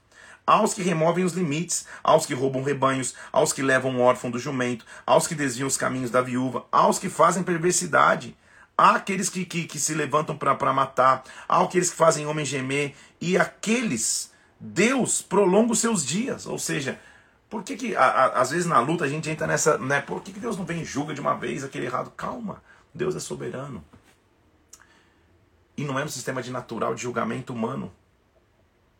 Aos 0.46 0.74
que 0.74 0.82
removem 0.82 1.24
os 1.24 1.34
limites, 1.34 1.86
aos 2.02 2.26
que 2.26 2.34
roubam 2.34 2.62
rebanhos, 2.62 3.14
aos 3.30 3.52
que 3.52 3.62
levam 3.62 3.96
o 3.96 4.00
órfão 4.00 4.30
do 4.30 4.38
jumento, 4.38 4.84
aos 5.06 5.26
que 5.26 5.34
desviam 5.34 5.68
os 5.68 5.76
caminhos 5.76 6.10
da 6.10 6.20
viúva, 6.20 6.64
aos 6.72 6.98
que 6.98 7.08
fazem 7.08 7.42
perversidade, 7.42 8.36
aqueles 8.76 9.28
que, 9.28 9.44
que, 9.44 9.64
que 9.64 9.78
se 9.78 9.94
levantam 9.94 10.36
para 10.36 10.72
matar, 10.72 11.22
aqueles 11.48 11.90
que 11.90 11.96
fazem 11.96 12.26
homem 12.26 12.44
gemer, 12.44 12.94
e 13.20 13.36
aqueles 13.36 14.32
Deus 14.58 15.20
prolonga 15.22 15.72
os 15.72 15.80
seus 15.80 16.04
dias. 16.04 16.46
Ou 16.46 16.58
seja, 16.58 16.98
por 17.50 17.62
que, 17.62 17.76
que 17.76 17.94
a, 17.94 18.04
a, 18.04 18.40
às 18.40 18.50
vezes 18.50 18.66
na 18.66 18.80
luta 18.80 19.04
a 19.04 19.08
gente 19.08 19.28
entra 19.28 19.46
nessa. 19.46 19.76
Né, 19.76 20.00
por 20.00 20.22
que, 20.22 20.32
que 20.32 20.40
Deus 20.40 20.56
não 20.56 20.64
vem 20.64 20.80
e 20.80 20.84
julga 20.84 21.12
de 21.12 21.20
uma 21.20 21.34
vez 21.34 21.62
aquele 21.62 21.86
errado? 21.86 22.10
Calma, 22.16 22.62
Deus 22.94 23.14
é 23.14 23.20
soberano. 23.20 23.84
E 25.76 25.84
não 25.84 25.98
é 25.98 26.04
um 26.04 26.08
sistema 26.08 26.42
de 26.42 26.50
natural 26.50 26.94
de 26.94 27.02
julgamento 27.02 27.52
humano. 27.52 27.92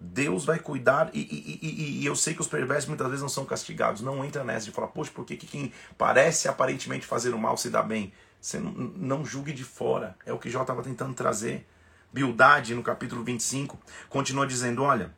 Deus 0.00 0.44
vai 0.44 0.58
cuidar, 0.58 1.10
e, 1.12 1.20
e, 1.20 1.58
e, 1.62 2.00
e, 2.00 2.06
eu 2.06 2.16
sei 2.16 2.34
que 2.34 2.40
os 2.40 2.48
perversos 2.48 2.88
muitas 2.88 3.06
vezes 3.06 3.22
não 3.22 3.28
são 3.28 3.44
castigados. 3.44 4.00
Não 4.00 4.24
entra 4.24 4.42
nessa 4.42 4.66
de 4.66 4.72
falar, 4.72 4.88
poxa, 4.88 5.12
por 5.14 5.24
que, 5.24 5.36
que 5.36 5.46
quem 5.46 5.72
parece 5.96 6.48
aparentemente 6.48 7.06
fazer 7.06 7.32
o 7.32 7.38
mal 7.38 7.56
se 7.56 7.70
dá 7.70 7.82
bem? 7.82 8.12
Você 8.40 8.58
não, 8.58 8.72
não 8.72 9.24
julgue 9.24 9.52
de 9.52 9.62
fora. 9.62 10.16
É 10.26 10.32
o 10.32 10.38
que 10.38 10.50
Jó 10.50 10.62
estava 10.62 10.82
tentando 10.82 11.14
trazer. 11.14 11.68
Bildade, 12.12 12.74
no 12.74 12.82
capítulo 12.82 13.22
25, 13.22 13.78
continua 14.08 14.46
dizendo: 14.46 14.82
olha, 14.82 15.14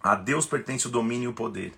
a 0.00 0.14
Deus 0.14 0.46
pertence 0.46 0.86
o 0.86 0.90
domínio 0.90 1.24
e 1.24 1.32
o 1.32 1.34
poder. 1.34 1.74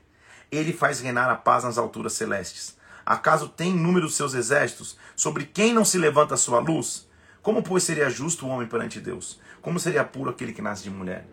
Ele 0.52 0.72
faz 0.72 1.00
reinar 1.00 1.30
a 1.30 1.36
paz 1.36 1.64
nas 1.64 1.78
alturas 1.78 2.12
celestes. 2.12 2.76
Acaso 3.04 3.48
tem 3.48 3.72
número 3.72 4.06
os 4.06 4.14
seus 4.14 4.34
exércitos? 4.34 4.98
Sobre 5.16 5.46
quem 5.46 5.72
não 5.72 5.84
se 5.84 5.96
levanta 5.96 6.34
a 6.34 6.36
sua 6.36 6.60
luz? 6.60 7.05
Como, 7.46 7.62
pois, 7.62 7.84
seria 7.84 8.10
justo 8.10 8.44
o 8.44 8.48
homem 8.48 8.66
perante 8.66 8.98
Deus? 8.98 9.38
Como 9.62 9.78
seria 9.78 10.02
puro 10.02 10.30
aquele 10.30 10.52
que 10.52 10.60
nasce 10.60 10.82
de 10.82 10.90
mulher? 10.90 11.24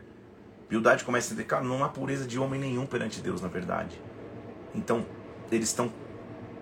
Bildade 0.70 1.04
começa 1.04 1.34
a 1.34 1.44
cara, 1.44 1.64
não 1.64 1.84
há 1.84 1.90
pureza 1.90 2.28
de 2.28 2.38
homem 2.38 2.60
nenhum 2.60 2.86
perante 2.86 3.20
Deus, 3.20 3.42
na 3.42 3.48
verdade. 3.48 4.00
Então, 4.76 5.04
eles 5.52 5.70
estão, 5.70 5.92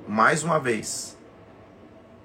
mais 0.07 0.41
uma 0.41 0.57
vez, 0.57 1.17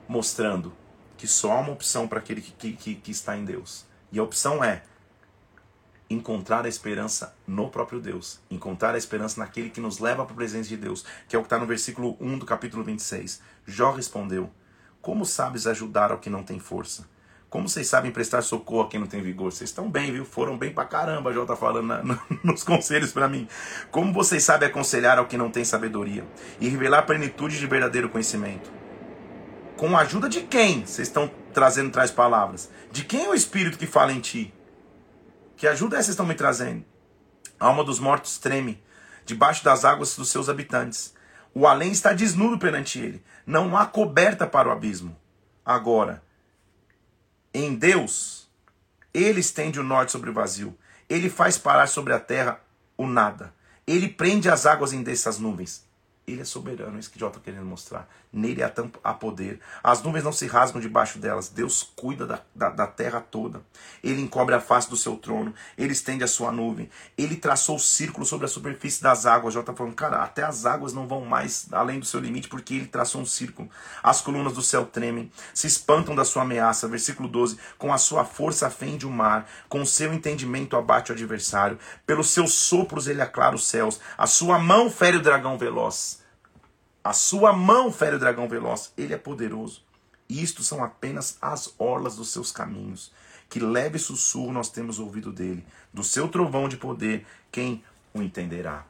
mostrando 0.06 0.72
que 1.16 1.26
só 1.26 1.50
há 1.50 1.58
uma 1.58 1.72
opção 1.72 2.06
para 2.06 2.20
aquele 2.20 2.40
que, 2.40 2.74
que, 2.74 2.94
que 2.94 3.10
está 3.10 3.36
em 3.36 3.44
Deus. 3.44 3.84
E 4.12 4.20
a 4.20 4.22
opção 4.22 4.62
é 4.62 4.84
encontrar 6.08 6.64
a 6.64 6.68
esperança 6.68 7.34
no 7.44 7.68
próprio 7.70 7.98
Deus, 7.98 8.38
encontrar 8.48 8.94
a 8.94 8.98
esperança 8.98 9.40
naquele 9.40 9.70
que 9.70 9.80
nos 9.80 9.98
leva 9.98 10.24
para 10.24 10.32
a 10.32 10.36
presença 10.36 10.68
de 10.68 10.76
Deus, 10.76 11.04
que 11.28 11.34
é 11.34 11.38
o 11.40 11.42
que 11.42 11.46
está 11.46 11.58
no 11.58 11.66
versículo 11.66 12.16
1 12.20 12.38
do 12.38 12.46
capítulo 12.46 12.84
26. 12.84 13.42
Jó 13.66 13.90
respondeu: 13.90 14.48
Como 15.02 15.26
sabes 15.26 15.66
ajudar 15.66 16.12
ao 16.12 16.18
que 16.18 16.30
não 16.30 16.44
tem 16.44 16.60
força? 16.60 17.15
Como 17.48 17.68
vocês 17.68 17.86
sabem 17.86 18.10
prestar 18.10 18.42
socorro 18.42 18.82
a 18.82 18.88
quem 18.88 18.98
não 18.98 19.06
tem 19.06 19.22
vigor? 19.22 19.52
Vocês 19.52 19.70
estão 19.70 19.88
bem, 19.88 20.12
viu? 20.12 20.24
Foram 20.24 20.58
bem 20.58 20.72
pra 20.72 20.84
caramba, 20.84 21.32
Jó 21.32 21.44
tá 21.44 21.54
falando 21.54 21.86
na, 21.86 22.02
no, 22.04 22.18
nos 22.42 22.64
conselhos 22.64 23.12
para 23.12 23.28
mim. 23.28 23.46
Como 23.90 24.12
vocês 24.12 24.42
sabem 24.42 24.68
aconselhar 24.68 25.18
ao 25.18 25.26
que 25.26 25.36
não 25.36 25.50
tem 25.50 25.64
sabedoria 25.64 26.24
e 26.60 26.68
revelar 26.68 26.98
a 26.98 27.02
plenitude 27.02 27.58
de 27.58 27.66
verdadeiro 27.66 28.08
conhecimento? 28.08 28.70
Com 29.76 29.96
a 29.96 30.00
ajuda 30.00 30.28
de 30.28 30.40
quem 30.42 30.84
vocês 30.84 31.06
estão 31.06 31.30
trazendo 31.52 31.90
traz 31.90 32.10
palavras? 32.10 32.68
De 32.90 33.04
quem 33.04 33.26
é 33.26 33.28
o 33.28 33.34
Espírito 33.34 33.78
que 33.78 33.86
fala 33.86 34.12
em 34.12 34.20
ti? 34.20 34.52
Que 35.56 35.68
ajuda 35.68 35.96
é 35.96 35.98
vocês 35.98 36.10
estão 36.10 36.26
me 36.26 36.34
trazendo? 36.34 36.84
A 37.60 37.66
alma 37.66 37.84
dos 37.84 38.00
mortos 38.00 38.38
treme, 38.38 38.82
debaixo 39.24 39.64
das 39.64 39.84
águas 39.84 40.16
dos 40.16 40.30
seus 40.30 40.48
habitantes. 40.48 41.14
O 41.54 41.66
além 41.66 41.92
está 41.92 42.12
desnudo 42.12 42.58
perante 42.58 42.98
ele. 42.98 43.22
Não 43.46 43.76
há 43.76 43.86
coberta 43.86 44.46
para 44.46 44.68
o 44.68 44.72
abismo. 44.72 45.16
Agora, 45.64 46.22
em 47.64 47.74
Deus, 47.74 48.48
ele 49.14 49.40
estende 49.40 49.80
o 49.80 49.82
norte 49.82 50.12
sobre 50.12 50.28
o 50.28 50.32
vazio. 50.32 50.76
Ele 51.08 51.30
faz 51.30 51.56
parar 51.56 51.86
sobre 51.86 52.12
a 52.12 52.20
terra 52.20 52.60
o 52.96 53.06
nada. 53.06 53.54
Ele 53.86 54.08
prende 54.08 54.48
as 54.50 54.66
águas 54.66 54.92
em 54.92 55.02
dessas 55.02 55.38
nuvens. 55.38 55.86
Ele 56.26 56.42
é 56.42 56.44
soberano, 56.44 56.96
é 56.96 57.00
isso 57.00 57.10
que 57.10 57.18
Jó 57.18 57.28
está 57.28 57.40
querendo 57.40 57.64
mostrar. 57.64 58.08
Nele 58.36 58.62
há, 58.62 58.70
há 59.02 59.14
poder. 59.14 59.60
As 59.82 60.02
nuvens 60.02 60.22
não 60.22 60.30
se 60.30 60.46
rasgam 60.46 60.78
debaixo 60.78 61.18
delas. 61.18 61.48
Deus 61.48 61.82
cuida 61.96 62.26
da, 62.26 62.42
da, 62.54 62.68
da, 62.68 62.86
terra 62.86 63.18
toda. 63.18 63.62
Ele 64.04 64.20
encobre 64.20 64.54
a 64.54 64.60
face 64.60 64.90
do 64.90 64.96
seu 64.96 65.16
trono. 65.16 65.54
Ele 65.76 65.92
estende 65.92 66.22
a 66.22 66.28
sua 66.28 66.52
nuvem. 66.52 66.90
Ele 67.16 67.34
traçou 67.34 67.76
o 67.76 67.80
círculo 67.80 68.26
sobre 68.26 68.44
a 68.44 68.48
superfície 68.48 69.02
das 69.02 69.24
águas. 69.24 69.54
Jó 69.54 69.60
está 69.60 69.72
falando, 69.72 69.94
cara, 69.94 70.22
até 70.22 70.42
as 70.42 70.66
águas 70.66 70.92
não 70.92 71.08
vão 71.08 71.24
mais 71.24 71.66
além 71.72 71.98
do 71.98 72.04
seu 72.04 72.20
limite, 72.20 72.46
porque 72.46 72.74
ele 72.74 72.86
traçou 72.86 73.22
um 73.22 73.26
círculo. 73.26 73.70
As 74.02 74.20
colunas 74.20 74.52
do 74.52 74.60
céu 74.60 74.84
tremem, 74.84 75.32
se 75.54 75.66
espantam 75.66 76.14
da 76.14 76.24
sua 76.24 76.42
ameaça. 76.42 76.86
Versículo 76.86 77.30
12. 77.30 77.58
Com 77.78 77.90
a 77.90 77.96
sua 77.96 78.26
força 78.26 78.68
fende 78.68 79.06
o 79.06 79.10
mar. 79.10 79.48
Com 79.66 79.80
o 79.80 79.86
seu 79.86 80.12
entendimento 80.12 80.76
abate 80.76 81.10
o 81.10 81.14
adversário. 81.14 81.78
Pelos 82.06 82.28
seus 82.28 82.52
sopros 82.52 83.08
ele 83.08 83.22
aclara 83.22 83.56
os 83.56 83.66
céus. 83.66 83.98
A 84.18 84.26
sua 84.26 84.58
mão 84.58 84.90
fere 84.90 85.16
o 85.16 85.22
dragão 85.22 85.56
veloz. 85.56 86.25
A 87.06 87.12
sua 87.12 87.52
mão 87.52 87.92
fere 87.92 88.16
o 88.16 88.18
dragão 88.18 88.48
veloz, 88.48 88.92
ele 88.96 89.14
é 89.14 89.16
poderoso. 89.16 89.80
Isto 90.28 90.64
são 90.64 90.82
apenas 90.82 91.38
as 91.40 91.72
orlas 91.78 92.16
dos 92.16 92.30
seus 92.30 92.50
caminhos. 92.50 93.12
Que 93.48 93.60
leve 93.60 93.96
sussurro 93.96 94.52
nós 94.52 94.70
temos 94.70 94.98
ouvido 94.98 95.30
dele. 95.30 95.64
Do 95.94 96.02
seu 96.02 96.26
trovão 96.26 96.68
de 96.68 96.76
poder, 96.76 97.24
quem 97.52 97.84
o 98.12 98.20
entenderá? 98.20 98.84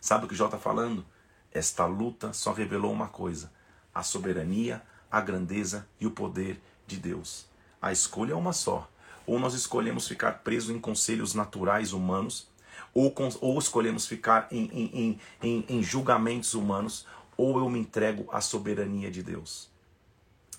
Sabe 0.00 0.24
o 0.24 0.28
que 0.28 0.34
Jó 0.34 0.46
está 0.46 0.56
falando? 0.56 1.04
Esta 1.52 1.84
luta 1.84 2.32
só 2.32 2.50
revelou 2.50 2.90
uma 2.90 3.08
coisa: 3.08 3.52
a 3.94 4.02
soberania, 4.02 4.82
a 5.10 5.20
grandeza 5.20 5.86
e 6.00 6.06
o 6.06 6.10
poder 6.10 6.58
de 6.86 6.96
Deus. 6.96 7.46
A 7.82 7.92
escolha 7.92 8.32
é 8.32 8.36
uma 8.36 8.54
só. 8.54 8.90
Ou 9.26 9.38
nós 9.38 9.52
escolhemos 9.52 10.08
ficar 10.08 10.38
presos 10.38 10.74
em 10.74 10.80
conselhos 10.80 11.34
naturais 11.34 11.92
humanos, 11.92 12.48
ou, 12.94 13.14
ou 13.42 13.58
escolhemos 13.58 14.06
ficar 14.06 14.48
em, 14.50 14.64
em, 14.72 15.20
em, 15.42 15.64
em 15.68 15.82
julgamentos 15.82 16.54
humanos, 16.54 17.06
ou 17.38 17.58
eu 17.58 17.70
me 17.70 17.78
entrego 17.78 18.28
à 18.32 18.40
soberania 18.40 19.10
de 19.10 19.22
Deus. 19.22 19.70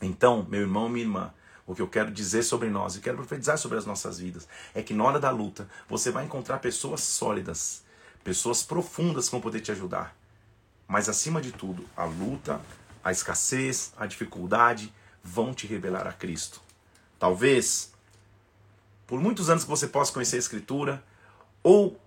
Então, 0.01 0.47
meu 0.49 0.61
irmão, 0.61 0.87
minha 0.87 1.03
irmã, 1.03 1.33
o 1.67 1.75
que 1.75 1.81
eu 1.81 1.87
quero 1.87 2.09
dizer 2.09 2.41
sobre 2.41 2.69
nós 2.69 2.95
e 2.95 3.01
quero 3.01 3.17
profetizar 3.17 3.57
sobre 3.57 3.77
as 3.77 3.85
nossas 3.85 4.17
vidas 4.17 4.47
é 4.73 4.81
que 4.81 4.93
na 4.93 5.03
hora 5.03 5.19
da 5.19 5.29
luta 5.29 5.69
você 5.87 6.09
vai 6.09 6.23
encontrar 6.23 6.59
pessoas 6.59 7.01
sólidas, 7.01 7.83
pessoas 8.23 8.63
profundas 8.63 9.25
que 9.25 9.31
vão 9.31 9.41
poder 9.41 9.59
te 9.59 9.71
ajudar. 9.71 10.15
Mas 10.87 11.09
acima 11.09 11.41
de 11.41 11.51
tudo, 11.51 11.85
a 11.95 12.05
luta, 12.05 12.61
a 13.03 13.11
escassez, 13.11 13.93
a 13.97 14.07
dificuldade 14.07 14.91
vão 15.21 15.53
te 15.53 15.67
revelar 15.67 16.07
a 16.07 16.13
Cristo. 16.13 16.61
Talvez 17.19 17.91
por 19.05 19.19
muitos 19.19 19.49
anos 19.49 19.63
que 19.63 19.69
você 19.69 19.87
possa 19.87 20.13
conhecer 20.13 20.37
a 20.37 20.39
Escritura 20.39 21.03
ou 21.61 21.99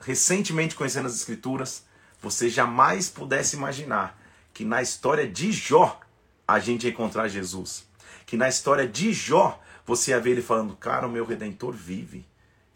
recentemente 0.00 0.74
conhecendo 0.74 1.06
as 1.06 1.14
Escrituras, 1.14 1.84
você 2.20 2.48
jamais 2.48 3.08
pudesse 3.08 3.56
imaginar 3.56 4.20
que 4.52 4.64
na 4.64 4.82
história 4.82 5.28
de 5.28 5.52
Jó 5.52 6.00
a 6.46 6.58
gente 6.58 6.84
ia 6.84 6.90
encontrar 6.90 7.28
Jesus. 7.28 7.86
Que 8.26 8.36
na 8.36 8.48
história 8.48 8.86
de 8.86 9.12
Jó 9.12 9.60
você 9.86 10.10
ia 10.10 10.20
ver 10.20 10.32
ele 10.32 10.42
falando: 10.42 10.76
Cara, 10.76 11.06
o 11.06 11.10
meu 11.10 11.24
redentor 11.24 11.72
vive. 11.72 12.26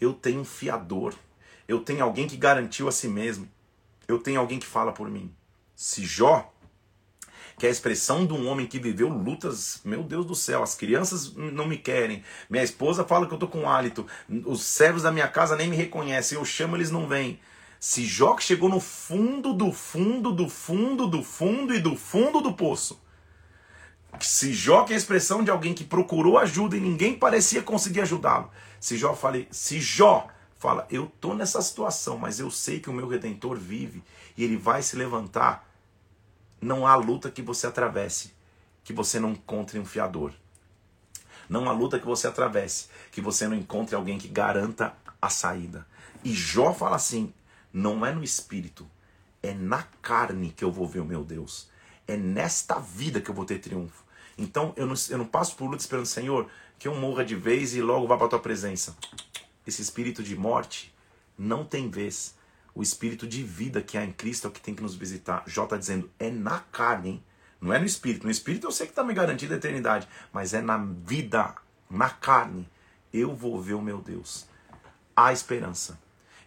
Eu 0.01 0.13
tenho 0.13 0.41
um 0.41 0.45
fiador. 0.45 1.15
Eu 1.67 1.81
tenho 1.81 2.03
alguém 2.03 2.27
que 2.27 2.37
garantiu 2.37 2.89
a 2.89 2.93
si 2.93 3.09
mesmo. 3.09 3.49
Eu 4.07 4.19
tenho 4.19 4.41
alguém 4.41 4.59
que 4.59 4.67
fala 4.67 4.93
por 4.93 5.09
mim. 5.09 5.35
Se 5.75 6.05
Jó, 6.05 6.53
que 7.59 7.67
é 7.67 7.69
a 7.69 7.73
expressão 7.73 8.27
de 8.27 8.33
um 8.33 8.47
homem 8.49 8.67
que 8.67 8.79
viveu 8.79 9.09
lutas, 9.09 9.81
meu 9.85 10.03
Deus 10.03 10.27
do 10.27 10.35
céu, 10.35 10.63
as 10.63 10.75
crianças 10.75 11.35
não 11.35 11.67
me 11.67 11.79
querem, 11.79 12.23
minha 12.49 12.63
esposa 12.63 13.05
fala 13.05 13.27
que 13.27 13.35
eu 13.35 13.39
tô 13.39 13.49
com 13.49 13.69
hálito, 13.69 14.07
os 14.45 14.63
servos 14.65 15.03
da 15.03 15.13
minha 15.13 15.29
casa 15.29 15.57
nem 15.57 15.69
me 15.69 15.77
reconhecem, 15.77 16.37
eu 16.37 16.45
chamo, 16.45 16.77
eles 16.77 16.91
não 16.91 17.07
vêm. 17.07 17.39
Se 17.83 18.07
Jó 18.07 18.39
chegou 18.39 18.69
no 18.69 18.79
fundo 18.79 19.53
do 19.53 19.73
fundo 19.73 20.31
do 20.31 20.49
fundo 20.49 21.09
do 21.09 21.21
fundo 21.21 21.75
e 21.75 21.81
do 21.81 21.97
fundo 21.97 22.41
do 22.41 22.53
poço. 22.53 23.03
Se 24.21 24.53
Jó 24.53 24.85
que 24.85 24.93
é 24.93 24.95
a 24.95 24.99
expressão 24.99 25.43
de 25.43 25.51
alguém 25.51 25.75
que 25.75 25.83
procurou 25.83 26.39
ajuda 26.39 26.77
e 26.77 26.81
ninguém 26.81 27.19
parecia 27.19 27.61
conseguir 27.61 28.03
ajudá-lo. 28.03 28.53
Se 28.79 28.97
Jó 28.97 29.17
fale, 29.17 29.49
se 29.51 29.81
Jó 29.81 30.29
fala, 30.61 30.87
eu 30.89 31.11
tô 31.21 31.35
nessa 31.35 31.61
situação, 31.61 32.17
mas 32.17 32.39
eu 32.39 32.53
sei 32.53 32.79
que 32.79 32.89
o 32.89 32.93
meu 32.93 33.09
redentor 33.09 33.59
vive 33.59 34.01
e 34.37 34.45
ele 34.45 34.57
vai 34.57 34.81
se 34.81 34.95
levantar. 34.95 35.69
Não 36.61 36.87
há 36.87 36.95
luta 36.95 37.33
que 37.33 37.43
você 37.43 37.67
atravesse 37.67 38.33
que 38.85 38.93
você 38.93 39.19
não 39.19 39.33
encontre 39.33 39.81
um 39.81 39.85
fiador. 39.85 40.33
Não 41.49 41.69
há 41.69 41.73
luta 41.73 41.99
que 41.99 42.07
você 42.07 42.29
atravesse 42.29 42.87
que 43.11 43.21
você 43.21 43.49
não 43.49 43.57
encontre 43.57 43.97
alguém 43.97 44.19
que 44.19 44.29
garanta 44.29 44.95
a 45.21 45.29
saída. 45.29 45.85
E 46.23 46.33
Jó 46.33 46.73
fala 46.73 46.95
assim: 46.95 47.35
não 47.73 48.05
é 48.05 48.13
no 48.13 48.23
espírito, 48.23 48.89
é 49.43 49.55
na 49.55 49.83
carne 50.01 50.51
que 50.51 50.65
eu 50.65 50.71
vou 50.71 50.87
ver 50.87 51.01
o 51.01 51.05
meu 51.05 51.25
Deus. 51.25 51.71
É 52.07 52.17
nesta 52.17 52.79
vida 52.79 53.21
que 53.21 53.31
eu 53.31 53.35
vou 53.35 53.45
ter 53.45 53.59
triunfo. 53.59 54.05
Então 54.37 54.73
eu 54.77 54.87
não, 54.87 54.95
eu 55.11 55.19
não 55.19 55.27
passo 55.27 55.57
por 55.57 55.67
luta 55.67 55.83
esperando, 55.83 56.07
Senhor, 56.07 56.49
que 56.79 56.89
eu 56.89 56.95
morra 56.95 57.25
de 57.25 57.37
vez 57.37 57.75
e 57.75 57.83
logo 57.83 58.07
vá 58.07 58.17
para 58.17 58.27
a 58.27 58.31
tua 58.31 58.41
presença. 58.41 58.97
Esse 59.67 59.83
espírito 59.83 60.23
de 60.23 60.37
morte 60.37 60.95
não 61.39 61.65
tem 61.65 61.89
vez. 61.89 62.35
O 62.75 62.83
espírito 62.83 63.27
de 63.27 63.43
vida 63.43 63.83
que 63.83 63.99
há 63.99 64.05
em 64.05 64.13
Cristo 64.13 64.47
é 64.47 64.51
o 64.51 64.53
que 64.53 64.61
tem 64.61 64.75
que 64.75 64.83
nos 64.83 64.95
visitar. 64.95 65.45
Jó 65.47 65.65
está 65.65 65.77
dizendo, 65.77 66.11
é 66.19 66.31
na 66.31 66.61
carne, 66.61 67.09
hein? 67.11 67.25
Não 67.61 67.73
é 67.73 67.79
no 67.79 67.87
espírito. 67.87 68.25
No 68.25 68.31
espírito 68.31 68.67
eu 68.67 68.73
sei 68.73 68.87
que 68.87 68.93
está 68.93 69.05
me 69.05 69.15
garantindo 69.15 69.55
a 69.55 69.57
eternidade, 69.57 70.09
mas 70.33 70.55
é 70.55 70.61
na 70.61 70.79
vida, 70.79 71.55
na 71.89 72.11
carne. 72.11 72.69
Eu 73.13 73.35
vou 73.35 73.61
ver 73.61 73.75
o 73.75 73.83
meu 73.83 74.01
Deus. 74.01 74.47
Há 75.15 75.33
esperança. 75.33 76.01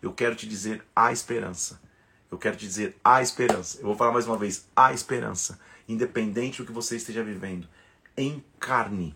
Eu 0.06 0.14
quero 0.14 0.36
te 0.36 0.47
dizer 0.47 0.86
a 0.95 1.12
esperança. 1.12 1.82
Eu 2.30 2.38
quero 2.38 2.56
te 2.56 2.68
dizer 2.68 2.95
a 3.03 3.24
esperança. 3.24 3.80
Eu 3.80 3.86
vou 3.86 3.95
falar 3.95 4.12
mais 4.12 4.28
uma 4.28 4.38
vez, 4.38 4.68
a 4.76 4.93
esperança. 4.93 5.60
Independente 5.89 6.62
do 6.62 6.66
que 6.68 6.72
você 6.72 6.95
esteja 6.95 7.24
vivendo, 7.24 7.68
em 8.16 8.43
carne, 8.60 9.16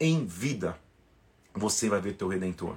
em 0.00 0.24
vida, 0.24 0.78
você 1.54 1.90
vai 1.90 2.00
ver 2.00 2.14
teu 2.14 2.26
redentor. 2.26 2.74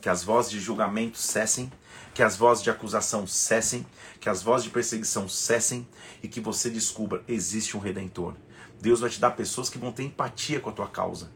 Que 0.00 0.08
as 0.08 0.24
vozes 0.24 0.50
de 0.50 0.58
julgamento 0.58 1.18
cessem, 1.18 1.72
que 2.12 2.20
as 2.20 2.36
vozes 2.36 2.64
de 2.64 2.70
acusação 2.70 3.28
cessem, 3.28 3.86
que 4.18 4.28
as 4.28 4.42
vozes 4.42 4.64
de 4.64 4.70
perseguição 4.70 5.28
cessem 5.28 5.86
e 6.20 6.26
que 6.26 6.40
você 6.40 6.68
descubra 6.68 7.22
existe 7.28 7.76
um 7.76 7.80
redentor. 7.80 8.34
Deus 8.80 8.98
vai 8.98 9.10
te 9.10 9.20
dar 9.20 9.30
pessoas 9.30 9.70
que 9.70 9.78
vão 9.78 9.92
ter 9.92 10.02
empatia 10.02 10.58
com 10.58 10.70
a 10.70 10.72
tua 10.72 10.88
causa. 10.88 11.30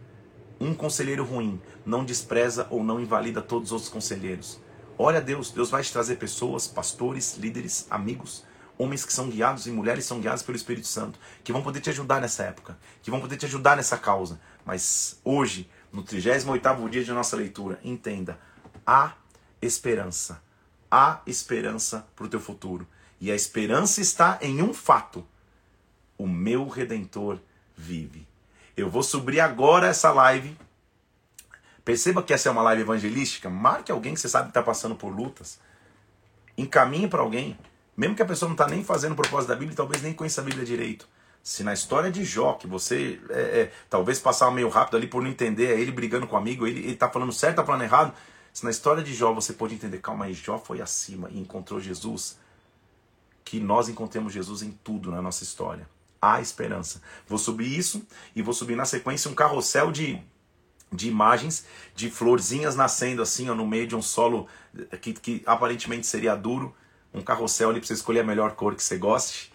Um 0.58 0.74
conselheiro 0.74 1.24
ruim 1.24 1.62
não 1.86 2.04
despreza 2.04 2.66
ou 2.68 2.82
não 2.82 3.00
invalida 3.00 3.40
todos 3.40 3.68
os 3.68 3.72
outros 3.72 3.92
conselheiros. 3.92 4.60
Olha 4.98 5.20
Deus, 5.20 5.50
Deus 5.50 5.70
vai 5.70 5.82
te 5.82 5.92
trazer 5.92 6.16
pessoas, 6.16 6.66
pastores, 6.66 7.36
líderes, 7.36 7.86
amigos, 7.90 8.44
homens 8.78 9.04
que 9.04 9.12
são 9.12 9.28
guiados 9.28 9.66
e 9.66 9.70
mulheres 9.70 10.04
que 10.04 10.08
são 10.08 10.20
guiadas 10.20 10.42
pelo 10.42 10.56
Espírito 10.56 10.86
Santo, 10.86 11.18
que 11.42 11.52
vão 11.52 11.62
poder 11.62 11.80
te 11.80 11.90
ajudar 11.90 12.20
nessa 12.20 12.44
época, 12.44 12.78
que 13.02 13.10
vão 13.10 13.20
poder 13.20 13.36
te 13.36 13.46
ajudar 13.46 13.76
nessa 13.76 13.96
causa. 13.96 14.40
Mas 14.64 15.20
hoje, 15.24 15.68
no 15.92 16.02
38º 16.04 16.88
dia 16.88 17.04
de 17.04 17.12
nossa 17.12 17.36
leitura, 17.36 17.80
entenda, 17.82 18.38
há 18.86 19.14
esperança. 19.60 20.42
Há 20.90 21.20
esperança 21.26 22.06
para 22.14 22.26
o 22.26 22.28
teu 22.28 22.40
futuro. 22.40 22.86
E 23.20 23.30
a 23.30 23.34
esperança 23.34 24.00
está 24.00 24.38
em 24.42 24.62
um 24.62 24.74
fato. 24.74 25.26
O 26.18 26.26
meu 26.26 26.68
Redentor 26.68 27.38
vive. 27.76 28.26
Eu 28.76 28.90
vou 28.90 29.02
subir 29.02 29.40
agora 29.40 29.88
essa 29.88 30.12
live 30.12 30.56
Perceba 31.84 32.22
que 32.22 32.32
essa 32.32 32.48
é 32.48 32.52
uma 32.52 32.62
live 32.62 32.82
evangelística. 32.82 33.50
Marque 33.50 33.90
alguém 33.90 34.14
que 34.14 34.20
você 34.20 34.28
sabe 34.28 34.44
que 34.44 34.50
está 34.50 34.62
passando 34.62 34.94
por 34.94 35.08
lutas. 35.08 35.58
Encaminhe 36.56 37.08
para 37.08 37.20
alguém. 37.22 37.58
Mesmo 37.96 38.14
que 38.14 38.22
a 38.22 38.26
pessoa 38.26 38.48
não 38.48 38.54
está 38.54 38.66
nem 38.66 38.84
fazendo 38.84 39.12
o 39.12 39.16
propósito 39.16 39.48
da 39.48 39.56
Bíblia, 39.56 39.76
talvez 39.76 40.02
nem 40.02 40.12
conheça 40.12 40.40
a 40.40 40.44
Bíblia 40.44 40.64
direito. 40.64 41.08
Se 41.42 41.64
na 41.64 41.72
história 41.72 42.10
de 42.10 42.24
Jó, 42.24 42.54
que 42.54 42.68
você 42.68 43.20
é, 43.30 43.40
é, 43.40 43.72
talvez 43.90 44.20
passar 44.20 44.50
meio 44.52 44.68
rápido 44.68 44.96
ali 44.96 45.08
por 45.08 45.22
não 45.22 45.28
entender, 45.28 45.74
é 45.74 45.80
ele 45.80 45.90
brigando 45.90 46.26
com 46.26 46.36
o 46.36 46.38
amigo, 46.38 46.66
ele 46.66 46.88
está 46.90 47.10
falando 47.10 47.32
certo, 47.32 47.54
está 47.54 47.64
falando 47.64 47.82
errado. 47.82 48.14
Se 48.52 48.64
na 48.64 48.70
história 48.70 49.02
de 49.02 49.12
Jó 49.12 49.32
você 49.32 49.52
pode 49.52 49.74
entender, 49.74 49.98
calma 49.98 50.26
aí, 50.26 50.34
Jó 50.34 50.58
foi 50.58 50.80
acima 50.80 51.28
e 51.30 51.40
encontrou 51.40 51.80
Jesus, 51.80 52.38
que 53.44 53.58
nós 53.58 53.88
encontremos 53.88 54.32
Jesus 54.32 54.62
em 54.62 54.70
tudo 54.84 55.10
na 55.10 55.20
nossa 55.20 55.42
história. 55.42 55.88
Há 56.20 56.40
esperança. 56.40 57.02
Vou 57.26 57.38
subir 57.38 57.76
isso 57.76 58.06
e 58.36 58.42
vou 58.42 58.54
subir 58.54 58.76
na 58.76 58.84
sequência 58.84 59.28
um 59.28 59.34
carrossel 59.34 59.90
de, 59.90 60.22
de 60.92 61.08
imagens 61.08 61.66
de 61.94 62.10
florzinhas 62.10 62.76
nascendo 62.76 63.22
assim, 63.22 63.48
ó, 63.48 63.54
no 63.54 63.66
meio 63.66 63.86
de 63.86 63.96
um 63.96 64.02
solo 64.02 64.46
que, 65.00 65.12
que 65.12 65.42
aparentemente 65.46 66.06
seria 66.06 66.34
duro. 66.34 66.74
Um 67.14 67.22
carrossel 67.22 67.70
ali 67.70 67.80
para 67.80 67.86
você 67.86 67.94
escolher 67.94 68.20
a 68.20 68.24
melhor 68.24 68.52
cor 68.52 68.74
que 68.74 68.82
você 68.82 68.96
goste. 68.96 69.52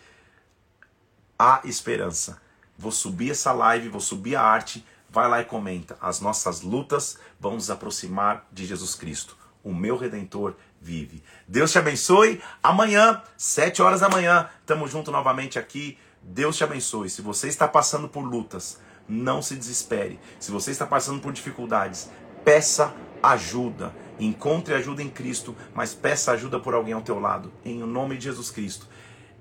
Há 1.38 1.62
esperança. 1.64 2.42
Vou 2.78 2.92
subir 2.92 3.32
essa 3.32 3.52
live, 3.52 3.90
vou 3.90 4.02
subir 4.02 4.36
a 4.36 4.42
arte. 4.42 4.86
Vai 5.10 5.28
lá 5.28 5.42
e 5.42 5.46
comenta. 5.46 5.98
As 6.00 6.20
nossas 6.20 6.62
lutas 6.62 7.18
vão 7.40 7.54
nos 7.54 7.72
aproximar 7.72 8.46
de 8.52 8.66
Jesus 8.66 8.94
Cristo. 8.94 9.36
O 9.64 9.74
meu 9.74 9.98
redentor 9.98 10.56
vive. 10.80 11.24
Deus 11.48 11.72
te 11.72 11.80
abençoe. 11.80 12.42
Amanhã, 12.62 13.22
sete 13.36 13.82
horas 13.82 14.02
da 14.02 14.10
manhã, 14.10 14.50
estamos 14.60 14.92
junto 14.92 15.12
novamente 15.12 15.58
aqui. 15.58 15.98
Deus 16.22 16.58
te 16.58 16.64
abençoe. 16.64 17.10
Se 17.10 17.22
você 17.22 17.48
está 17.48 17.68
passando 17.68 18.08
por 18.08 18.22
lutas, 18.22 18.80
não 19.08 19.42
se 19.42 19.56
desespere. 19.56 20.20
Se 20.40 20.52
você 20.52 20.72
está 20.72 20.86
passando 20.86 21.22
por 21.22 21.32
dificuldades, 21.32 22.10
peça 22.44 22.94
ajuda. 23.22 23.94
Encontre 24.20 24.74
ajuda 24.74 25.04
em 25.04 25.10
Cristo, 25.10 25.56
mas 25.74 25.94
peça 25.94 26.32
ajuda 26.32 26.60
por 26.60 26.74
alguém 26.74 26.94
ao 26.94 27.02
teu 27.02 27.20
lado. 27.20 27.52
Em 27.64 27.80
nome 27.80 28.18
de 28.18 28.26
Jesus 28.26 28.50
Cristo. 28.50 28.88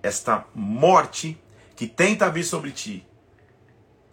Esta 0.03 0.45
morte 0.55 1.41
que 1.75 1.87
tenta 1.87 2.31
vir 2.31 2.45
sobre 2.45 2.71
ti, 2.71 3.07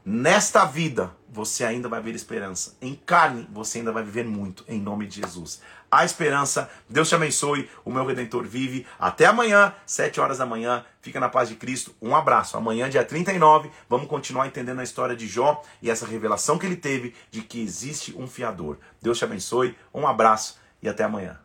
nesta 0.06 0.66
vida, 0.66 1.16
você 1.30 1.64
ainda 1.64 1.90
vai 1.90 2.02
ver 2.02 2.14
esperança. 2.14 2.76
Em 2.82 2.94
carne, 2.94 3.48
você 3.52 3.80
ainda 3.80 3.92
vai 3.92 4.04
viver 4.04 4.26
muito, 4.26 4.64
em 4.68 4.80
nome 4.80 5.08
de 5.08 5.22
Jesus. 5.22 5.62
Há 5.94 6.04
esperança. 6.04 6.72
Deus 6.90 7.08
te 7.08 7.14
abençoe. 7.14 7.70
O 7.86 7.92
meu 7.92 8.04
Redentor 8.04 8.46
vive. 8.46 8.84
Até 9.00 9.28
amanhã, 9.28 9.72
7 9.86 10.20
horas 10.20 10.40
da 10.40 10.46
manhã. 10.46 10.84
Fica 11.04 11.20
na 11.20 11.30
paz 11.30 11.50
de 11.50 11.56
Cristo. 11.56 11.94
Um 12.02 12.16
abraço. 12.16 12.58
Amanhã, 12.58 12.90
dia 12.90 13.06
39, 13.06 13.70
vamos 13.88 14.08
continuar 14.08 14.48
entendendo 14.48 14.80
a 14.80 14.84
história 14.84 15.16
de 15.16 15.28
Jó 15.28 15.62
e 15.84 15.92
essa 15.92 16.08
revelação 16.08 16.58
que 16.58 16.66
ele 16.66 16.78
teve 16.78 17.14
de 17.30 17.44
que 17.44 17.62
existe 17.62 18.12
um 18.18 18.28
fiador. 18.28 18.80
Deus 19.00 19.20
te 19.20 19.24
abençoe. 19.24 19.78
Um 19.94 20.08
abraço 20.08 20.60
e 20.82 20.90
até 20.90 21.04
amanhã. 21.04 21.43